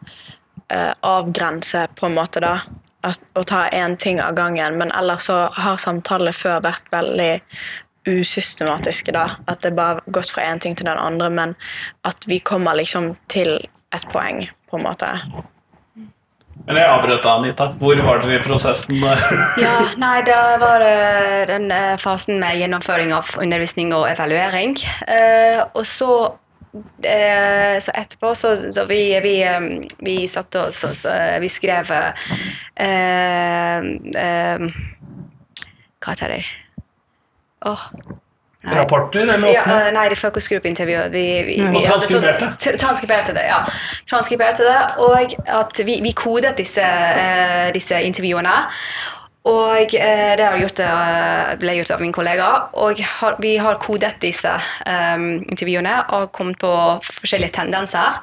eh, 0.71 0.92
avgrense, 1.07 1.87
på 1.97 2.09
en 2.09 2.16
måte, 2.16 2.42
da. 2.45 2.61
At, 3.07 3.21
å 3.33 3.45
ta 3.49 3.64
én 3.73 3.97
ting 3.97 4.21
av 4.21 4.35
gangen, 4.37 4.76
men 4.80 4.92
ellers 4.97 5.30
så 5.30 5.47
har 5.57 5.80
samtalene 5.80 6.35
før 6.37 6.61
vært 6.64 6.90
veldig 6.92 7.30
usystematiske, 8.09 9.12
da. 9.12 9.37
At 9.50 9.62
det 9.64 9.75
bare 9.76 9.99
har 9.99 10.12
gått 10.12 10.33
fra 10.33 10.42
én 10.49 10.61
ting 10.61 10.76
til 10.76 10.88
den 10.88 10.99
andre, 10.99 11.30
men 11.30 11.54
at 12.09 12.28
vi 12.28 12.38
kommer 12.38 12.78
liksom 12.78 13.14
til 13.28 13.59
et 13.95 14.07
poeng, 14.12 14.45
på 14.71 14.78
en 14.78 14.87
måte. 14.87 15.09
Men 16.66 16.76
jeg 16.76 16.90
avbrøt 16.92 17.23
deg, 17.25 17.30
Anita. 17.30 17.71
Hvor 17.80 18.02
var 18.04 18.21
dere 18.23 18.37
i 18.37 18.42
prosessen? 18.45 19.00
ja, 19.64 19.76
nei, 19.99 20.21
Det 20.26 20.37
var 20.61 20.85
den 21.49 21.71
uh, 21.73 21.97
fasen 22.00 22.40
med 22.42 22.61
gjennomføring 22.61 23.14
av 23.16 23.33
undervisning 23.40 23.95
og 23.97 24.09
evaluering. 24.11 24.76
Uh, 25.09 25.64
og 25.73 25.87
så 25.88 26.12
så 26.71 27.90
etterpå 27.99 28.30
så, 28.38 28.52
så 28.71 28.85
vi, 28.87 29.19
vi, 29.25 29.42
vi 30.07 30.28
satt 30.30 30.54
og 30.54 30.71
så, 30.71 30.92
så, 30.95 31.11
vi 31.42 31.49
skrev 31.50 31.90
Hva 31.90 32.14
heter 36.07 36.30
det? 36.30 36.45
Oh. 37.67 37.88
Rapporter 38.62 39.21
eller 39.21 39.38
åpne? 39.38 39.52
Ja, 39.52 39.87
eh, 39.87 39.93
nei, 39.93 40.09
det 40.09 40.19
fokusgruppeintervjuet. 40.21 41.12
Vi, 41.12 41.25
vi, 41.47 41.55
vi, 41.64 41.79
og 41.81 41.87
transkriberte? 41.87 42.50
Transkriberte 42.76 43.33
det, 43.37 43.47
ja. 43.49 43.62
Transkriberte 44.11 44.67
det, 44.69 44.81
Og 45.00 45.33
at 45.47 45.81
vi, 45.87 46.00
vi 46.05 46.12
kodet 46.12 46.59
disse, 46.61 46.85
uh, 46.85 47.71
disse 47.73 48.02
intervjuene. 48.05 48.52
Og 49.49 49.95
uh, 49.97 50.33
det 50.37 50.50
gjort, 50.61 50.83
uh, 50.85 51.55
ble 51.62 51.79
gjort 51.79 51.95
av 51.97 52.05
min 52.05 52.12
kollega. 52.12 52.50
Og 52.85 53.00
har, 53.00 53.40
vi 53.40 53.57
har 53.57 53.81
kodet 53.81 54.19
disse 54.21 54.52
um, 54.85 55.40
intervjuene 55.40 55.97
og 56.19 56.29
kommet 56.37 56.61
på 56.61 56.75
forskjellige 57.09 57.57
tendenser. 57.62 58.21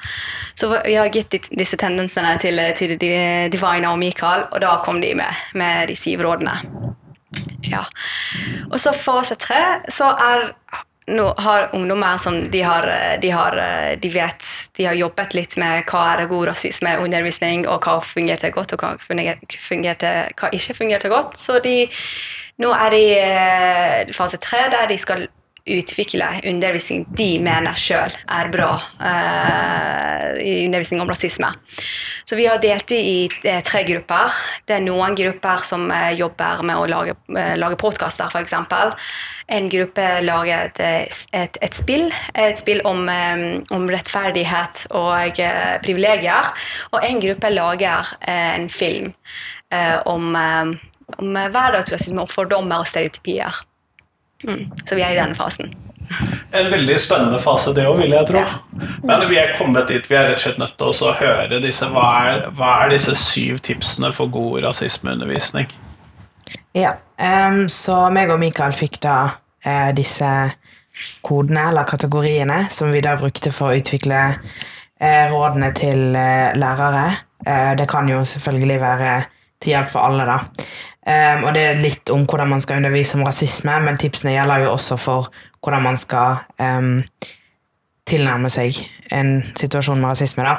Så 0.53 0.69
vi 0.85 0.99
har 0.99 1.09
gitt 1.09 1.49
disse 1.49 1.81
tendensene 1.81 2.37
til, 2.37 2.61
til 2.77 2.93
Divina 3.01 3.89
og 3.89 3.97
Michael, 4.05 4.51
og 4.51 4.61
da 4.61 4.77
kom 4.85 5.01
de 5.01 5.15
med, 5.17 5.47
med 5.57 5.89
de 5.89 5.97
syv 5.97 6.21
rådene. 6.29 6.76
Ja. 7.67 7.85
Og 8.71 8.79
så 8.81 8.93
fase 8.95 9.37
tre, 9.39 9.61
så 9.93 10.11
er 10.13 10.51
nå 11.07 11.29
har 11.39 11.69
ungdommer 11.75 12.17
som 12.19 12.41
de 12.51 12.61
har, 12.67 12.83
de 13.21 13.29
har, 13.31 13.55
de 14.01 14.09
vet, 14.11 14.47
de 14.75 14.87
har 14.89 14.97
jobbet 14.99 15.37
litt 15.37 15.55
med 15.59 15.85
hva 15.87 16.01
er 16.13 16.25
god 16.27 16.49
rasismeundervisning, 16.49 17.63
og 17.71 17.87
hva 17.87 18.01
fungerte 18.03 18.51
godt, 18.51 18.75
og 18.75 18.83
hva, 18.83 18.89
fungerte, 18.99 20.11
hva 20.35 20.51
ikke 20.51 20.75
fungerte 20.75 21.11
godt. 21.11 21.39
Så 21.39 21.61
de, 21.63 21.77
nå 22.59 22.73
er 22.75 22.91
de 22.91 23.01
i 24.11 24.17
fase 24.17 24.39
tre, 24.43 24.65
der 24.73 24.91
de 24.91 24.99
skal 24.99 25.27
utvikle 25.67 26.27
undervisning 26.47 27.05
de 27.17 27.37
mener 27.43 27.77
sjøl 27.79 28.13
er 28.13 28.49
bra 28.53 28.71
uh, 28.77 30.31
i 30.41 30.65
undervisning 30.65 31.01
om 31.03 31.09
rasisme. 31.11 31.49
Så 32.27 32.35
vi 32.35 32.47
har 32.47 32.59
delt 32.63 32.87
det 32.91 32.99
i 32.99 33.17
uh, 33.27 33.59
tre 33.65 33.83
grupper. 33.87 34.35
Det 34.67 34.77
er 34.77 34.85
noen 34.85 35.15
grupper 35.17 35.63
som 35.67 35.87
uh, 35.91 36.11
jobber 36.15 36.63
med 36.67 36.79
å 36.79 36.87
lage, 36.91 37.15
lage 37.59 37.79
podkaster, 37.79 38.31
f.eks. 38.31 38.55
En 39.47 39.69
gruppe 39.71 40.07
lager 40.27 40.67
et, 40.67 41.21
et, 41.31 41.61
et, 41.63 41.75
spill, 41.75 42.09
et 42.35 42.59
spill 42.59 42.81
om, 42.87 43.05
om 43.71 43.85
rettferdighet 43.87 44.89
og 44.91 45.39
privilegier. 45.85 46.51
Og 46.91 46.99
en 46.99 47.21
gruppe 47.23 47.53
lager 47.53 48.11
en 48.27 48.67
film 48.67 49.13
om, 50.11 50.35
om 50.35 51.39
hverdagsrasisme 51.55 52.27
og 52.27 52.33
fordommer 52.35 52.83
og 52.83 52.91
stereotypier. 52.91 53.63
Mm. 54.43 54.71
Så 54.85 54.95
vi 54.95 55.01
er 55.01 55.15
i 55.15 55.19
denne 55.19 55.35
fasen. 55.37 55.73
En 56.51 56.69
veldig 56.71 56.95
spennende 56.99 57.39
fase, 57.39 57.73
det 57.75 57.83
òg, 57.87 57.97
vil 57.99 58.13
jeg 58.15 58.27
tro. 58.29 58.39
Ja. 58.39 58.85
Men 59.03 59.25
vi 59.29 59.39
er 59.41 59.55
kommet 59.57 59.89
dit 59.91 60.05
vi 60.07 60.15
er 60.15 60.29
rett 60.29 60.39
og 60.39 60.45
slett 60.45 60.61
nødt 60.61 60.77
til 60.79 61.09
å 61.09 61.15
høre 61.19 61.59
disse 61.63 61.89
hva 61.91 62.05
er, 62.29 62.45
hva 62.55 62.71
er, 62.83 62.93
disse 62.95 63.15
syv 63.19 63.59
tipsene 63.65 64.13
for 64.15 64.31
god 64.31 64.61
rasismeundervisning? 64.67 65.67
Ja, 66.77 66.95
um, 67.19 67.65
så 67.71 68.05
meg 68.13 68.31
og 68.31 68.39
Mikael 68.41 68.75
fikk 68.77 69.01
da 69.03 69.17
uh, 69.35 69.91
disse 69.97 70.31
kodene, 71.25 71.67
eller 71.69 71.87
kategoriene, 71.89 72.65
som 72.73 72.93
vi 72.93 73.03
da 73.03 73.17
brukte 73.19 73.51
for 73.53 73.73
å 73.73 73.79
utvikle 73.81 74.21
uh, 74.37 75.23
rådene 75.33 75.73
til 75.77 76.13
uh, 76.15 76.53
lærere. 76.57 77.07
det 77.77 77.85
kan 77.87 78.07
jo 78.09 78.23
selvfølgelig 78.25 78.79
være 78.81 79.11
til 79.61 79.71
hjelp 79.71 79.91
for 79.91 80.03
alle, 80.03 80.25
da. 80.25 80.37
Um, 81.07 81.45
og 81.47 81.53
det 81.55 81.63
er 81.63 81.77
litt 81.79 82.11
om 82.11 82.25
hvordan 82.27 82.49
man 82.51 82.61
skal 82.63 82.81
undervise 82.81 83.15
om 83.15 83.23
rasisme, 83.23 83.77
men 83.79 83.99
tipsene 83.99 84.33
gjelder 84.35 84.65
jo 84.65 84.73
også 84.73 84.97
for 84.99 85.29
hvordan 85.63 85.85
man 85.85 85.99
skal 85.99 86.41
um, 86.59 87.05
tilnærme 88.07 88.49
seg 88.51 88.75
en 89.15 89.31
situasjon 89.55 90.01
med 90.01 90.11
rasisme. 90.11 90.43
Da. 90.43 90.57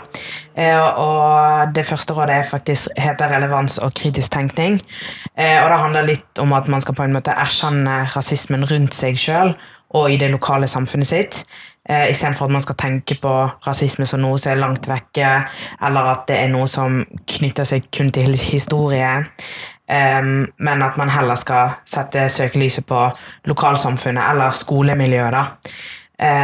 Uh, 0.57 1.01
og 1.05 1.75
det 1.77 1.85
første 1.89 2.17
rådet 2.17 2.47
faktisk 2.49 2.97
heter 2.97 3.33
relevans 3.35 3.77
og 3.79 3.93
kritisk 4.01 4.33
tenkning. 4.33 4.81
Uh, 5.37 5.61
og 5.63 5.69
det 5.69 5.81
handler 5.85 6.11
litt 6.15 6.41
om 6.41 6.57
at 6.57 6.69
man 6.69 6.85
skal 6.85 6.97
på 6.97 7.05
en 7.05 7.17
måte 7.17 7.37
erkjenne 7.37 8.03
rasismen 8.17 8.65
rundt 8.73 8.97
seg 8.97 9.21
sjøl 9.21 9.53
og 9.97 10.13
i 10.13 10.19
det 10.21 10.31
lokale 10.33 10.69
samfunnet 10.69 11.13
sitt. 11.13 11.43
Uh, 11.89 12.09
Istedenfor 12.09 12.49
at 12.49 12.57
man 12.57 12.65
skal 12.65 12.77
tenke 12.81 13.17
på 13.21 13.35
rasisme 13.69 14.09
som 14.09 14.25
noe 14.25 14.41
som 14.41 14.53
er 14.53 14.65
langt 14.65 14.89
vekke, 14.89 15.33
eller 15.85 16.13
at 16.13 16.29
det 16.29 16.41
er 16.43 16.53
noe 16.53 16.69
som 16.69 17.03
knytter 17.37 17.69
seg 17.69 17.93
kun 17.93 18.13
til 18.13 18.33
historie. 18.37 19.13
Um, 19.89 20.47
men 20.61 20.83
at 20.85 20.99
man 21.01 21.09
heller 21.09 21.39
skal 21.41 21.79
sette 21.89 22.27
søkelyset 22.29 22.85
på 22.87 23.07
lokalsamfunnet 23.49 24.21
eller 24.31 24.53
skolemiljøet. 24.53 25.33
da. 25.33 25.45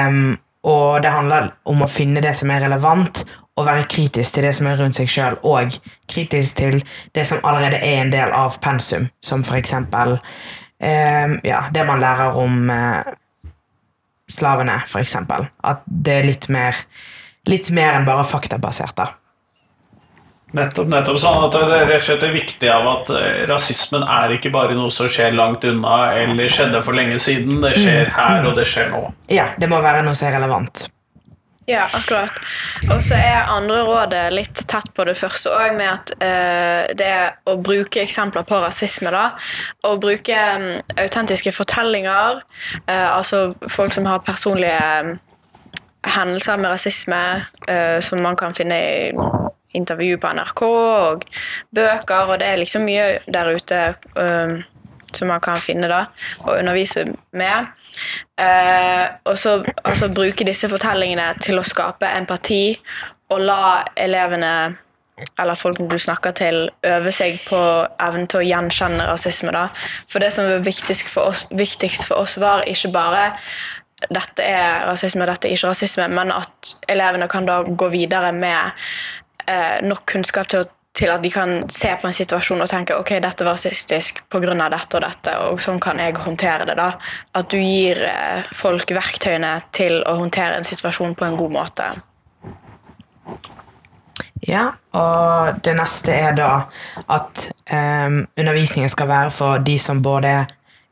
Um, 0.08 0.38
og 0.64 1.02
det 1.04 1.12
handler 1.12 1.50
om 1.68 1.82
å 1.84 1.90
finne 1.90 2.22
det 2.24 2.32
som 2.38 2.50
er 2.50 2.64
relevant, 2.64 3.24
og 3.54 3.68
være 3.68 3.86
kritisk 3.86 4.34
til 4.34 4.46
det 4.48 4.54
som 4.56 4.66
er 4.66 4.80
rundt 4.80 4.96
seg 4.98 5.10
sjøl, 5.10 5.36
og 5.46 5.76
kritisk 6.10 6.56
til 6.58 6.80
det 7.14 7.26
som 7.28 7.42
allerede 7.46 7.78
er 7.84 8.00
en 8.00 8.12
del 8.12 8.32
av 8.34 8.56
pensum, 8.64 9.10
som 9.22 9.44
for 9.46 9.60
eksempel 9.60 10.16
um, 10.16 11.36
ja, 11.44 11.66
det 11.74 11.84
man 11.86 12.02
lærer 12.02 12.40
om 12.40 12.72
uh, 12.72 13.12
slavene, 14.30 14.80
for. 14.88 15.46
At 15.62 15.84
det 15.86 16.16
er 16.16 16.26
litt 16.26 16.48
mer, 16.48 16.80
litt 17.46 17.70
mer 17.70 17.98
enn 17.98 18.08
bare 18.08 18.24
faktabasert. 18.26 18.96
da. 18.96 19.12
Nettopp. 20.54 20.86
nettopp, 20.86 21.18
sånn 21.18 21.44
at 21.48 21.56
Det 21.56 21.78
er 21.80 21.88
rett 21.88 22.02
og 22.02 22.06
slett 22.06 22.24
viktig 22.30 22.68
av 22.70 22.86
at 22.86 23.12
eh, 23.16 23.42
rasismen 23.50 24.04
er 24.06 24.36
ikke 24.36 24.52
bare 24.54 24.76
noe 24.78 24.92
som 24.94 25.10
skjer 25.10 25.34
langt 25.34 25.66
unna 25.66 26.12
eller 26.14 26.50
skjedde 26.50 26.82
for 26.86 26.94
lenge 26.94 27.18
siden. 27.22 27.58
Det 27.64 27.74
skjer 27.74 28.06
mm. 28.06 28.14
her, 28.14 28.46
og 28.46 28.58
det 28.58 28.68
skjer 28.70 28.92
nå. 28.92 29.06
Ja, 29.34 29.50
det 29.58 29.70
må 29.72 29.82
være 29.82 30.04
noe 30.06 30.14
som 30.18 30.30
er 30.30 30.38
relevant. 30.38 30.86
Ja, 31.66 31.86
akkurat. 31.96 32.30
Og 32.92 33.00
så 33.02 33.16
er 33.16 33.48
andre 33.48 33.80
rådet 33.88 34.24
litt 34.36 34.60
tett 34.68 34.90
på 34.94 35.06
det 35.08 35.14
første 35.16 35.48
òg, 35.48 35.72
med 35.78 35.88
at 35.88 36.12
uh, 36.20 36.92
det 36.92 37.06
er 37.08 37.38
å 37.48 37.56
bruke 37.56 38.02
eksempler 38.02 38.44
på 38.44 38.58
rasisme. 38.60 39.08
da, 39.14 39.30
Å 39.88 39.94
bruke 40.00 40.42
um, 40.60 40.66
autentiske 41.00 41.54
fortellinger, 41.56 42.42
uh, 42.84 43.08
altså 43.16 43.54
folk 43.72 43.96
som 43.96 44.04
har 44.10 44.20
personlige 44.26 44.76
um, 45.00 45.14
hendelser 46.04 46.60
med 46.60 46.76
rasisme, 46.76 47.22
uh, 47.64 47.98
som 48.04 48.20
man 48.20 48.36
kan 48.36 48.52
finne 48.56 48.78
i 48.84 49.10
intervju 49.74 50.18
på 50.22 50.32
NRK 50.38 50.62
og 50.66 51.24
bøker, 51.74 52.30
og 52.30 52.38
det 52.40 52.48
er 52.50 52.60
liksom 52.62 52.86
mye 52.86 53.18
der 53.26 53.50
ute 53.54 53.80
um, 54.14 54.60
som 55.14 55.30
man 55.30 55.42
kan 55.42 55.60
finne 55.62 55.88
da, 55.90 56.04
og 56.42 56.56
undervise 56.58 57.06
med. 57.32 57.68
Uh, 58.40 59.06
og 59.30 59.38
så 59.38 59.60
altså, 59.84 60.10
bruke 60.14 60.46
disse 60.46 60.68
fortellingene 60.70 61.28
til 61.42 61.60
å 61.60 61.66
skape 61.66 62.08
empati 62.18 62.74
og 63.30 63.44
la 63.44 63.84
elevene 63.96 64.54
eller 65.38 65.54
folkene 65.54 65.86
du 65.86 65.98
snakker 65.98 66.34
til, 66.34 66.56
øve 66.86 67.12
seg 67.14 67.38
på 67.46 67.58
evnen 68.02 68.26
til 68.30 68.40
å 68.40 68.46
gjenkjenne 68.48 69.06
rasisme. 69.06 69.52
da. 69.54 69.68
For 70.10 70.18
det 70.18 70.32
som 70.34 70.48
var 70.48 70.64
viktigst 70.66 71.08
for 71.10 71.30
oss, 71.30 71.44
viktigst 71.54 72.08
for 72.08 72.24
oss 72.24 72.34
var 72.42 72.66
ikke 72.66 72.90
bare 72.94 73.28
dette 74.10 74.42
er 74.42 74.84
rasisme, 74.88 75.26
dette 75.26 75.48
er 75.48 75.54
ikke 75.56 75.70
rasisme, 75.70 76.08
men 76.12 76.32
at 76.34 76.74
elevene 76.90 77.28
kan 77.30 77.46
da 77.46 77.62
gå 77.62 77.88
videre 77.94 78.32
med 78.36 78.74
eh, 79.46 79.82
nok 79.86 80.04
kunnskap 80.12 80.48
til, 80.48 80.64
til, 80.94 81.10
at 81.10 81.22
de 81.22 81.30
kan 81.30 81.68
se 81.72 81.90
på 82.00 82.08
en 82.08 82.16
situasjon 82.16 82.64
og 82.64 82.70
tenke 82.70 82.96
ok, 82.96 83.16
dette 83.24 83.46
var 83.46 83.56
rasistisk 83.58 84.24
pga. 84.30 84.54
dette 84.68 84.96
og 84.96 85.04
dette, 85.04 85.36
og 85.48 85.60
sånn 85.60 85.80
kan 85.80 85.98
jeg 85.98 86.16
håndtere 86.16 86.68
det. 86.70 86.76
da. 86.80 86.92
At 87.34 87.50
du 87.50 87.58
gir 87.58 88.02
eh, 88.08 88.50
folk 88.54 88.90
verktøyene 88.90 89.60
til 89.72 90.02
å 90.02 90.18
håndtere 90.22 90.58
en 90.58 90.66
situasjon 90.66 91.14
på 91.14 91.28
en 91.28 91.36
god 91.40 91.56
måte. 91.60 91.92
Ja, 94.44 94.74
og 94.92 95.60
det 95.64 95.72
neste 95.78 96.12
er 96.12 96.34
da 96.36 96.50
at 97.08 97.46
um, 97.72 98.24
undervisningen 98.36 98.90
skal 98.92 99.08
være 99.08 99.30
for 99.32 99.62
de 99.64 99.78
som 99.80 100.02
både 100.04 100.34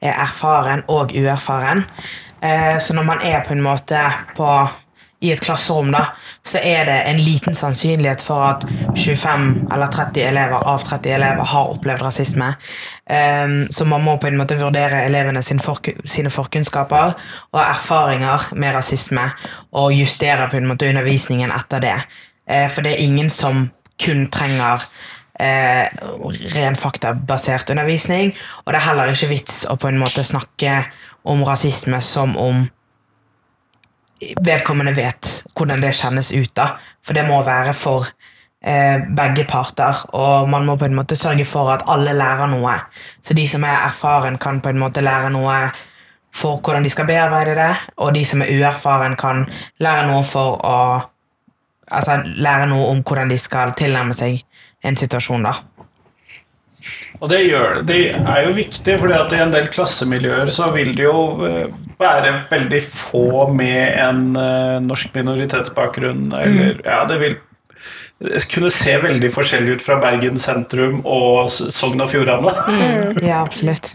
er 0.03 0.15
erfaren 0.15 0.85
og 0.88 1.12
uerfaren. 1.12 1.85
Uh, 2.41 2.79
så 2.81 2.97
når 2.97 3.07
man 3.07 3.21
er 3.21 3.43
på 3.45 3.53
en 3.53 3.65
måte 3.65 4.01
på 4.37 4.49
i 5.23 5.31
et 5.33 5.43
klasserom, 5.43 5.93
da, 5.95 6.05
så 6.47 6.59
er 6.59 6.87
det 6.89 6.97
en 7.07 7.21
liten 7.23 7.55
sannsynlighet 7.55 8.25
for 8.27 8.43
at 8.49 8.67
25 8.99 9.47
eller 9.73 9.93
30 9.95 10.27
elever 10.27 10.67
av 10.73 10.83
30 10.83 11.15
elever 11.15 11.49
har 11.53 11.71
opplevd 11.77 12.03
rasisme. 12.03 12.49
Um, 13.07 13.57
så 13.71 13.87
man 13.87 14.03
må 14.03 14.17
på 14.19 14.29
en 14.31 14.39
måte 14.41 14.59
vurdere 14.59 15.05
elevene 15.07 15.45
sine, 15.47 15.63
for, 15.63 15.79
sine 16.05 16.33
forkunnskaper 16.33 17.15
og 17.53 17.63
erfaringer 17.63 18.51
med 18.59 18.75
rasisme, 18.77 19.29
og 19.79 19.95
justere 19.95 20.51
på 20.51 20.59
en 20.59 20.69
måte 20.73 20.91
undervisningen 20.91 21.55
etter 21.55 21.87
det. 21.87 21.97
Uh, 22.51 22.67
for 22.67 22.83
det 22.83 22.97
er 22.97 23.07
ingen 23.07 23.31
som 23.31 23.69
kun 24.03 24.27
trenger 24.33 24.83
eh, 25.39 25.87
ren 26.57 26.77
faktabasert 26.77 27.71
undervisning. 27.71 28.35
Og 28.65 28.73
det 28.73 28.81
er 28.81 28.89
heller 28.89 29.13
ikke 29.13 29.31
vits 29.33 29.63
å 29.71 29.77
på 29.81 29.91
en 29.91 30.01
måte 30.01 30.25
snakke 30.27 30.83
om 31.29 31.45
rasisme 31.47 32.01
som 32.03 32.37
om 32.41 32.67
vedkommende 34.45 34.95
vet 34.97 35.31
hvordan 35.57 35.83
det 35.83 35.95
kjennes 35.97 36.33
ut. 36.33 36.51
da, 36.57 36.77
For 37.03 37.17
det 37.17 37.25
må 37.29 37.43
være 37.43 37.75
for 37.75 38.07
eh, 38.65 39.03
begge 39.17 39.45
parter, 39.49 40.05
og 40.15 40.49
man 40.49 40.67
må 40.67 40.77
på 40.77 40.89
en 40.89 40.97
måte 40.99 41.17
sørge 41.17 41.45
for 41.45 41.73
at 41.75 41.87
alle 41.91 42.15
lærer 42.17 42.51
noe. 42.51 42.75
Så 43.23 43.35
de 43.35 43.47
som 43.49 43.65
er 43.65 43.87
erfaren, 43.87 44.39
kan 44.39 44.61
på 44.61 44.73
en 44.73 44.79
måte 44.83 45.05
lære 45.05 45.31
noe 45.31 45.71
for 46.33 46.61
hvordan 46.65 46.85
de 46.85 46.91
skal 46.91 47.07
bearbeide 47.07 47.57
det, 47.59 47.73
og 47.97 48.15
de 48.15 48.25
som 48.25 48.43
er 48.43 48.53
uerfaren, 48.55 49.17
kan 49.17 49.45
lære 49.81 50.07
noe 50.11 50.23
for 50.27 50.61
å 50.65 50.79
Altså 51.93 52.23
lære 52.25 52.71
noe 52.71 52.87
om 52.89 53.03
hvordan 53.05 53.29
de 53.29 53.37
skal 53.37 53.75
tilnærme 53.77 54.15
seg 54.17 54.39
en 54.87 54.97
situasjon, 54.97 55.43
da. 55.45 55.51
Og 57.21 57.31
det, 57.31 57.45
gjør, 57.47 57.83
det 57.87 58.01
er 58.16 58.42
jo 58.47 58.57
viktig, 58.57 58.99
for 58.99 59.12
i 59.12 59.40
en 59.40 59.55
del 59.55 59.68
klassemiljøer 59.73 60.51
så 60.55 60.71
vil 60.75 60.92
det 60.97 61.07
jo 61.07 61.47
eh, 61.47 61.71
være 62.03 62.35
veldig 62.51 62.83
få 62.83 63.47
med 63.55 63.95
en 64.03 64.23
uh, 64.35 64.83
norsk 64.83 65.14
minoritetsbakgrunn. 65.14 66.33
Eller, 66.35 66.79
mm. 66.79 66.85
ja, 66.87 67.01
det 67.09 67.18
vil 67.23 67.38
kunne 68.51 68.71
se 68.75 68.97
veldig 69.03 69.31
forskjellig 69.35 69.79
ut 69.79 69.85
fra 69.87 69.99
Bergen 70.03 70.38
sentrum 70.38 71.01
og 71.03 71.51
Sogn 71.51 72.03
og 72.03 72.11
Fjordane. 72.12 72.55
Mm. 72.68 73.23
Ja, 73.23 73.42
absolutt. 73.42 73.95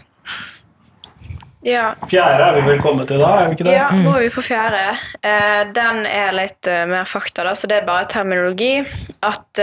Ja. 1.66 1.90
Fjerde 2.08 2.46
er 2.46 2.56
vi 2.60 2.64
vel 2.68 2.80
kommet 2.80 3.10
til 3.10 3.20
da? 3.20 3.32
er 3.42 3.48
vi 3.50 3.58
ikke 3.58 3.66
det? 3.66 3.76
Ja, 3.76 3.88
nå 3.92 4.14
er 4.14 4.24
vi 4.28 4.32
på 4.32 4.44
fjerde. 4.46 4.82
Eh, 5.26 5.62
den 5.76 6.04
er 6.08 6.32
litt 6.36 6.68
mer 6.88 7.08
fakta, 7.08 7.44
da, 7.44 7.52
så 7.58 7.68
det 7.68 7.80
er 7.80 7.88
bare 7.88 8.08
terminologi. 8.08 8.78
At 9.26 9.60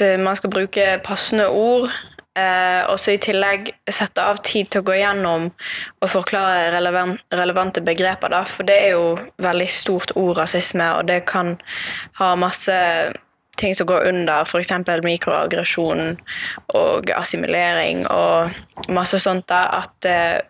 Eh, 0.00 0.18
man 0.18 0.36
skal 0.36 0.50
bruke 0.50 1.00
passende 1.04 1.48
ord. 1.48 1.90
Eh, 2.32 2.82
og 2.88 2.96
så 2.96 3.12
i 3.12 3.20
tillegg 3.20 3.66
sette 3.92 4.22
av 4.24 4.38
tid 4.40 4.70
til 4.72 4.80
å 4.80 4.86
gå 4.88 4.94
gjennom 4.96 5.50
og 5.52 6.08
forklare 6.08 6.70
relevant, 6.72 7.20
relevante 7.32 7.82
begreper. 7.84 8.32
Da. 8.32 8.44
For 8.48 8.64
det 8.64 8.78
er 8.86 8.94
jo 8.94 9.18
veldig 9.42 9.68
stort 9.68 10.14
ord, 10.16 10.38
rasisme, 10.40 10.86
og 10.96 11.10
det 11.10 11.26
kan 11.28 11.58
ha 12.20 12.32
masse 12.40 12.78
ting 13.60 13.76
som 13.76 13.86
går 13.86 14.08
under, 14.08 14.46
f.eks. 14.48 14.72
mikroaggresjon 15.04 16.16
og 16.72 17.12
assimilering 17.12 18.06
og 18.08 18.88
masse 18.88 19.20
sånt. 19.20 19.48
da, 19.52 19.82
At 19.82 20.08
eh, 20.08 20.40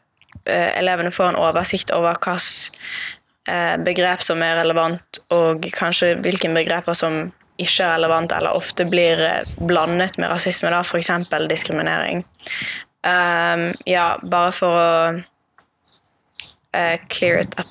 eh, 0.47 0.71
elevene 0.79 1.11
får 1.11 1.33
en 1.33 1.43
oversikt 1.43 1.91
over 1.91 2.15
hvilke 2.23 2.71
eh, 3.49 3.77
begrep 3.83 4.23
som 4.23 4.43
er 4.43 4.61
relevant, 4.63 5.23
og 5.35 5.67
kanskje 5.75 6.15
hvilke 6.23 6.53
begreper 6.55 6.95
som 6.95 7.33
ikke 7.65 7.87
er 7.87 7.97
relevant, 7.97 8.33
eller 8.37 8.57
ofte 8.59 8.87
blir 8.89 9.21
eh, 9.23 9.53
blandet 9.59 10.19
med 10.19 10.33
rasisme, 10.33 10.71
da, 10.73 10.83
f.eks. 10.85 11.11
diskriminering. 11.51 12.25
Um, 13.03 13.73
ja, 13.89 14.13
bare 14.23 14.53
for 14.55 14.79
å 14.79 14.91
uh, 16.77 16.97
clear 17.09 17.41
it 17.41 17.55
up. 17.59 17.67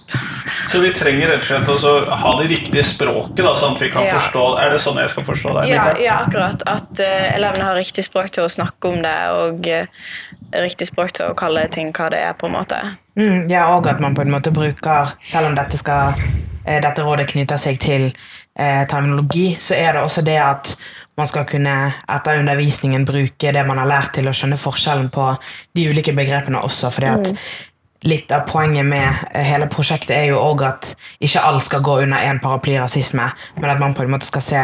Så 0.70 0.82
vi 0.82 0.92
trenger 0.94 1.28
rett 1.28 1.46
og 1.70 1.80
slett 1.80 1.88
å 1.88 2.16
ha 2.16 2.34
det 2.42 2.50
riktige 2.52 2.84
språket, 2.84 3.40
da, 3.46 3.54
sånn 3.56 3.76
at 3.76 3.82
vi 3.82 3.90
kan 3.94 4.06
Ja. 4.06 4.20
forstå 4.20 4.44
Er 4.60 4.70
det 4.72 4.82
sånn 4.84 5.00
jeg 5.00 5.10
skal 5.10 5.24
forstå 5.24 5.54
det? 5.60 5.70
Ja, 5.70 5.86
ja 6.00 6.18
akkurat. 6.26 6.64
At 6.66 7.00
uh, 7.00 7.36
elevene 7.36 7.64
har 7.64 7.76
riktig 7.80 8.06
språk 8.06 8.32
til 8.32 8.46
å 8.46 8.52
snakke 8.52 8.92
om 8.92 9.02
det, 9.02 9.18
og 9.32 9.68
uh, 9.68 9.86
riktig 10.52 10.88
språk 10.92 11.16
til 11.18 11.32
å 11.32 11.38
kalle 11.38 11.68
ting 11.72 11.92
hva 11.96 12.10
det 12.12 12.20
er, 12.20 12.34
på 12.34 12.48
en 12.48 12.58
måte. 12.60 12.82
Mm, 13.16 13.50
ja, 13.52 13.68
og 13.76 13.88
at 13.88 14.00
man 14.00 14.16
på 14.16 14.22
en 14.22 14.32
måte 14.32 14.52
bruker, 14.52 15.16
selv 15.28 15.52
om 15.52 15.56
dette, 15.56 15.78
skal, 15.78 16.16
dette 16.64 17.04
rådet 17.04 17.28
knytter 17.32 17.60
seg 17.60 17.80
til 17.80 18.12
eh, 18.60 18.84
terminologi, 18.88 19.56
så 19.60 19.76
er 19.78 19.94
det 19.94 20.04
også 20.04 20.24
det 20.26 20.38
at 20.42 20.76
man 21.18 21.28
skal 21.28 21.46
kunne 21.50 21.76
etter 22.10 22.40
undervisningen 22.40 23.06
bruke 23.06 23.52
det 23.54 23.66
man 23.68 23.82
har 23.82 23.90
lært 23.90 24.14
til 24.16 24.30
å 24.30 24.36
skjønne 24.36 24.60
forskjellen 24.60 25.12
på 25.14 25.28
de 25.76 25.90
ulike 25.92 26.16
begrepene 26.18 26.62
også, 26.64 26.92
fordi 26.94 27.12
at 27.12 27.34
litt 28.08 28.32
av 28.34 28.48
poenget 28.50 28.88
med 28.88 29.08
eh, 29.32 29.46
hele 29.46 29.70
prosjektet 29.72 30.16
er 30.18 30.32
jo 30.32 30.40
også 30.42 30.70
at 30.70 30.94
ikke 31.22 31.44
alt 31.50 31.66
skal 31.68 31.84
gå 31.86 32.00
under 32.06 32.30
en 32.30 32.42
paraply 32.44 32.78
rasisme, 32.80 33.28
men 33.60 33.70
at 33.70 33.82
man 33.82 33.94
på 33.98 34.06
en 34.06 34.16
måte 34.16 34.30
skal 34.30 34.46
se 34.46 34.64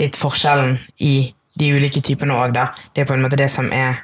litt 0.00 0.16
forskjellen 0.18 0.78
i 1.04 1.32
de 1.58 1.68
ulike 1.76 2.00
typene 2.00 2.34
òg, 2.34 2.54
da. 2.56 2.70
Det 2.94 3.04
er 3.04 3.10
på 3.10 3.14
en 3.14 3.22
måte 3.22 3.38
det 3.38 3.50
som 3.52 3.68
er 3.72 4.00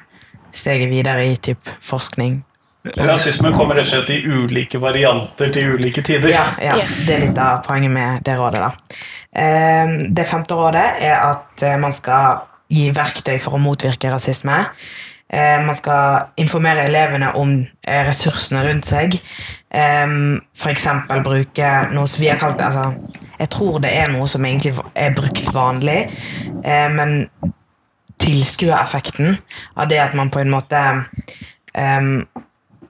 steget 0.53 0.89
videre 0.91 1.25
i 1.31 1.35
typ 1.35 1.71
forskning. 1.81 2.43
Rasisme 2.85 3.51
kommer 3.51 3.75
rett 3.75 3.89
og 3.89 3.91
slett 3.91 4.09
i 4.15 4.21
ulike 4.23 4.79
varianter 4.79 5.49
til 5.51 5.73
ulike 5.75 6.01
tider. 6.01 6.29
Ja, 6.31 6.45
ja 6.63 6.77
Yes. 6.79 7.01
det 7.07 7.15
er 7.17 7.25
litt 7.27 7.37
av 7.43 7.59
poenget 7.65 7.91
med 7.91 8.23
det 8.23 8.37
rådet. 8.39 8.61
da. 8.61 8.71
Eh, 9.35 9.87
Det 10.09 10.25
femte 10.27 10.55
rådet 10.55 10.85
er 11.01 11.15
at 11.19 11.63
eh, 11.63 11.77
man 11.77 11.91
skal 11.91 12.39
gi 12.69 12.89
verktøy 12.95 13.37
for 13.39 13.57
å 13.57 13.59
motvirke 13.59 14.11
rasisme. 14.11 14.65
Eh, 15.29 15.59
Man 15.65 15.75
skal 15.75 16.29
informere 16.37 16.85
elevene 16.87 17.35
om 17.35 17.67
eh, 17.83 18.05
ressursene 18.07 18.63
rundt 18.65 18.85
seg. 18.85 19.19
F.eks. 19.71 20.61
For 20.63 20.69
eksempel 20.71 21.21
bruke 21.21 21.91
noe 21.93 22.07
som 22.07 22.21
vi 22.23 22.29
har 22.31 22.37
kalt 22.41 22.61
altså, 22.61 22.95
Jeg 23.39 23.49
tror 23.49 23.79
det 23.79 23.91
er 23.93 24.07
noe 24.09 24.25
som 24.27 24.43
egentlig 24.45 24.73
er 24.95 25.13
brukt 25.13 25.51
vanlig, 25.53 26.09
eh, 26.63 26.89
men 26.89 27.27
tilskuereffekten 28.19 29.37
av 29.75 29.87
det 29.89 29.99
at 29.99 30.13
man 30.17 30.29
på 30.29 30.39
en 30.41 30.49
måte 30.51 30.79
ehm, 31.75 32.25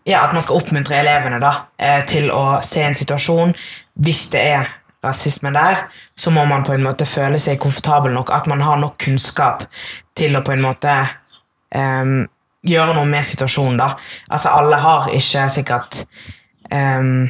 ja, 0.09 0.23
At 0.25 0.33
man 0.33 0.41
skal 0.41 0.57
oppmuntre 0.57 0.97
elevene 0.99 1.39
da, 1.41 1.53
eh, 1.77 2.01
til 2.09 2.31
å 2.33 2.59
se 2.65 2.81
en 2.81 2.97
situasjon. 2.97 3.53
Hvis 4.01 4.27
det 4.33 4.41
er 4.55 4.67
rasisme 5.05 5.51
der, 5.53 5.85
så 6.17 6.31
må 6.31 6.45
man 6.45 6.63
på 6.63 6.73
en 6.73 6.83
måte 6.83 7.07
føle 7.07 7.39
seg 7.39 7.59
komfortabel 7.61 8.13
nok. 8.15 8.33
At 8.35 8.47
man 8.47 8.61
har 8.61 8.79
nok 8.81 8.97
kunnskap 9.05 9.67
til 10.17 10.35
å 10.35 10.43
på 10.43 10.55
en 10.55 10.63
måte 10.65 10.95
um, 11.75 12.27
gjøre 12.67 12.95
noe 12.97 13.07
med 13.07 13.23
situasjonen. 13.25 13.77
da. 13.79 13.93
Altså, 14.29 14.49
alle 14.49 14.81
har 14.81 15.11
ikke 15.15 15.45
sikkert 15.53 16.03
um, 16.71 17.29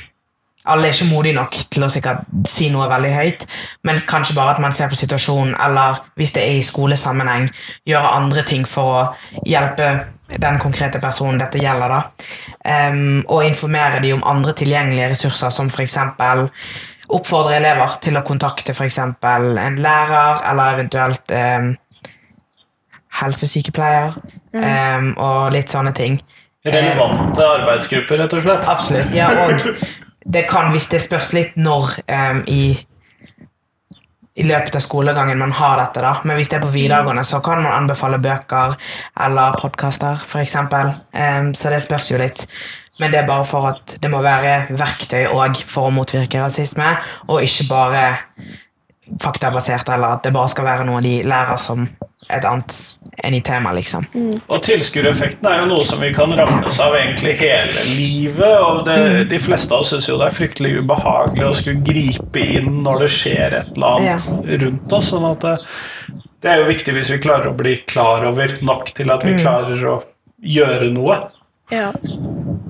alle 0.69 0.87
er 0.87 0.93
ikke 0.93 1.09
modige 1.09 1.37
nok 1.37 1.55
til 1.71 1.85
å 1.85 1.89
sikkert 1.89 2.25
si 2.49 2.67
noe 2.69 2.89
veldig 2.91 3.11
høyt, 3.15 3.45
men 3.87 4.01
kanskje 4.07 4.35
bare 4.35 4.53
at 4.53 4.61
man 4.61 4.75
ser 4.75 4.89
på 4.91 4.97
situasjonen, 4.99 5.55
eller 5.55 6.01
hvis 6.19 6.33
det 6.35 6.43
er 6.43 6.57
i 6.59 6.65
skolesammenheng, 6.65 7.47
gjøre 7.87 8.15
andre 8.17 8.43
ting 8.45 8.67
for 8.67 8.97
å 8.97 9.39
hjelpe 9.47 9.87
den 10.37 10.59
konkrete 10.61 10.99
personen 11.01 11.39
dette 11.41 11.61
gjelder. 11.61 11.89
da. 11.89 12.01
Um, 12.91 13.21
og 13.27 13.45
informere 13.45 14.01
de 14.03 14.13
om 14.13 14.23
andre 14.27 14.53
tilgjengelige 14.53 15.09
ressurser, 15.13 15.49
som 15.49 15.69
f.eks. 15.69 15.97
oppfordre 17.09 17.57
elever 17.57 17.97
til 18.03 18.17
å 18.19 18.25
kontakte 18.25 18.75
f.eks. 18.75 18.99
en 18.99 19.79
lærer, 19.81 20.43
eller 20.51 20.75
eventuelt 20.77 21.33
um, 21.33 21.71
helsesykepleier, 23.19 24.19
em, 24.53 25.15
og 25.17 25.49
litt 25.55 25.71
sånne 25.73 25.93
ting. 25.97 26.19
Relevante 26.67 27.43
arbeidsgrupper, 27.43 28.21
rett 28.21 28.35
og 28.35 28.45
slett. 28.45 28.69
Absolutt. 28.69 29.15
Ja, 29.15 29.31
og 29.47 29.65
det 30.35 30.45
kan, 30.51 30.69
hvis 30.75 30.87
det 30.91 31.01
spørs 31.03 31.33
litt 31.33 31.57
når 31.57 31.95
i, 32.51 32.63
i 34.39 34.45
løpet 34.47 34.77
av 34.79 34.83
skolegangen 34.83 35.39
man 35.39 35.51
har 35.57 35.77
dette, 35.81 36.03
da. 36.03 36.13
Men 36.23 36.39
hvis 36.39 36.51
det 36.51 36.59
er 36.59 36.63
på 36.63 36.71
videregående, 36.73 37.25
så 37.27 37.41
kan 37.43 37.63
man 37.63 37.75
anbefale 37.75 38.21
bøker 38.23 38.77
eller 39.25 39.57
podkaster, 39.59 40.21
f.eks. 40.23 40.55
Um, 40.55 41.51
så 41.57 41.73
det 41.73 41.81
spørs 41.83 42.11
jo 42.13 42.21
litt. 42.21 42.45
Men 42.99 43.11
det 43.11 43.21
er 43.21 43.27
bare 43.27 43.47
for 43.47 43.69
at 43.71 43.97
det 44.01 44.11
må 44.11 44.23
være 44.23 44.75
verktøy 44.75 45.29
òg 45.31 45.59
for 45.67 45.87
å 45.87 45.93
motvirke 45.95 46.41
rasisme, 46.43 46.91
og 47.27 47.43
ikke 47.43 47.69
bare 47.69 48.03
faktabasert, 49.19 49.89
eller 49.91 50.19
at 50.19 50.27
det 50.27 50.35
bare 50.35 50.51
skal 50.51 50.67
være 50.67 50.87
noe 50.87 51.01
de 51.03 51.19
lærer 51.27 51.59
som 51.59 51.87
et 52.29 52.45
annet 52.45 52.75
enn 53.25 53.35
i 53.35 53.41
tema, 53.43 53.71
liksom. 53.75 54.05
Og 54.47 54.61
tilskuereffekten 54.63 55.47
er 55.49 55.63
jo 55.63 55.69
noe 55.71 55.85
som 55.87 55.99
vi 56.03 56.11
kan 56.15 56.31
rammes 56.37 56.77
av 56.83 56.95
egentlig 56.95 57.33
hele 57.41 57.83
livet. 57.89 58.55
Og 58.61 58.83
det, 58.87 59.25
de 59.31 59.39
fleste 59.41 59.73
av 59.75 59.83
oss 59.83 59.91
syns 59.93 60.07
jo 60.09 60.19
det 60.21 60.29
er 60.29 60.37
fryktelig 60.37 60.75
ubehagelig 60.83 61.47
å 61.49 61.55
skulle 61.57 61.83
gripe 61.85 62.45
inn 62.59 62.83
når 62.85 63.05
det 63.05 63.11
skjer 63.17 63.57
et 63.59 63.73
eller 63.75 63.97
annet 63.97 64.61
rundt 64.63 64.95
oss. 64.99 65.09
sånn 65.09 65.25
at 65.31 65.43
det, 65.47 65.55
det 66.45 66.53
er 66.53 66.61
jo 66.61 66.69
viktig 66.69 66.95
hvis 66.95 67.11
vi 67.15 67.19
klarer 67.25 67.51
å 67.51 67.57
bli 67.57 67.79
klar 67.89 68.23
over 68.29 68.55
nok 68.61 68.93
til 68.95 69.11
at 69.11 69.25
vi 69.25 69.35
klarer 69.39 69.83
å 69.89 69.99
gjøre 70.39 70.93
noe. 70.93 71.17
Ja. 71.73 71.91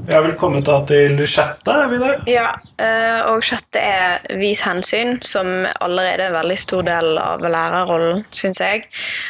Vi 0.10 0.16
har 0.16 0.24
vel 0.26 0.32
kommet 0.42 0.66
da 0.66 0.80
til 0.90 1.20
sjette, 1.30 1.70
er 1.70 1.90
vi 1.92 1.98
det? 2.02 2.14
Ja, 2.32 2.48
eh, 2.82 3.20
og 3.30 3.44
sjette 3.46 3.78
er 3.78 4.24
vis 4.40 4.64
hensyn, 4.66 5.20
som 5.22 5.68
allerede 5.86 6.24
er 6.26 6.32
en 6.32 6.34
veldig 6.34 6.58
stor 6.58 6.88
del 6.88 7.20
av 7.22 7.46
lærerrollen, 7.46 8.24
syns 8.34 8.58
jeg. 8.64 8.88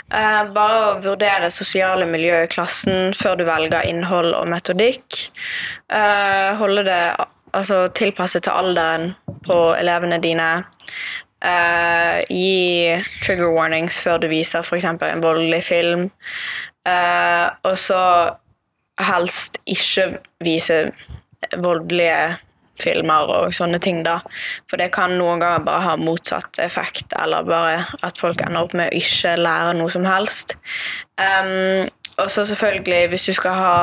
Eh, 0.07 0.39
Bare 0.55 0.79
å 0.85 0.95
vurdere 1.03 1.51
sosiale 1.51 2.07
miljø 2.07 2.45
i 2.45 2.47
klassen 2.55 3.11
før 3.11 3.35
du 3.41 3.43
velger 3.51 3.91
innhold 3.91 4.31
og 4.39 4.47
metodikk. 4.55 5.19
Eh, 5.91 6.55
Holde 6.63 6.87
det 6.87 7.03
altså, 7.51 7.83
tilpasset 7.91 8.47
til 8.47 8.55
alderen 8.55 9.11
på 9.43 9.61
elevene 9.75 10.23
dine. 10.23 10.49
Gi 11.43 13.03
trigger 13.19 13.51
warnings 13.51 13.99
før 13.99 14.23
du 14.23 14.31
viser 14.31 14.63
f.eks. 14.63 14.93
en 14.95 15.27
voldelig 15.27 15.65
film. 15.67 16.11
Og 16.87 17.75
så 17.79 17.99
helst 18.99 19.59
ikke 19.69 20.19
vise 20.43 20.83
voldelige 21.57 22.37
filmer 22.79 23.31
og 23.33 23.53
sånne 23.55 23.79
ting, 23.83 24.01
da. 24.05 24.19
For 24.69 24.79
det 24.79 24.91
kan 24.95 25.17
noen 25.19 25.41
ganger 25.41 25.65
bare 25.65 25.85
ha 25.85 25.95
motsatt 25.99 26.59
effekt, 26.63 27.13
eller 27.19 27.47
bare 27.47 27.85
at 28.05 28.19
folk 28.19 28.41
ender 28.45 28.65
opp 28.65 28.75
med 28.77 28.91
å 28.91 28.99
ikke 28.99 29.35
lære 29.39 29.77
noe 29.79 29.91
som 29.93 30.07
helst. 30.07 30.55
Um, 31.19 31.87
og 32.19 32.27
så 32.31 32.43
selvfølgelig, 32.45 33.07
hvis 33.13 33.25
du 33.29 33.33
skal 33.33 33.55
ha 33.55 33.75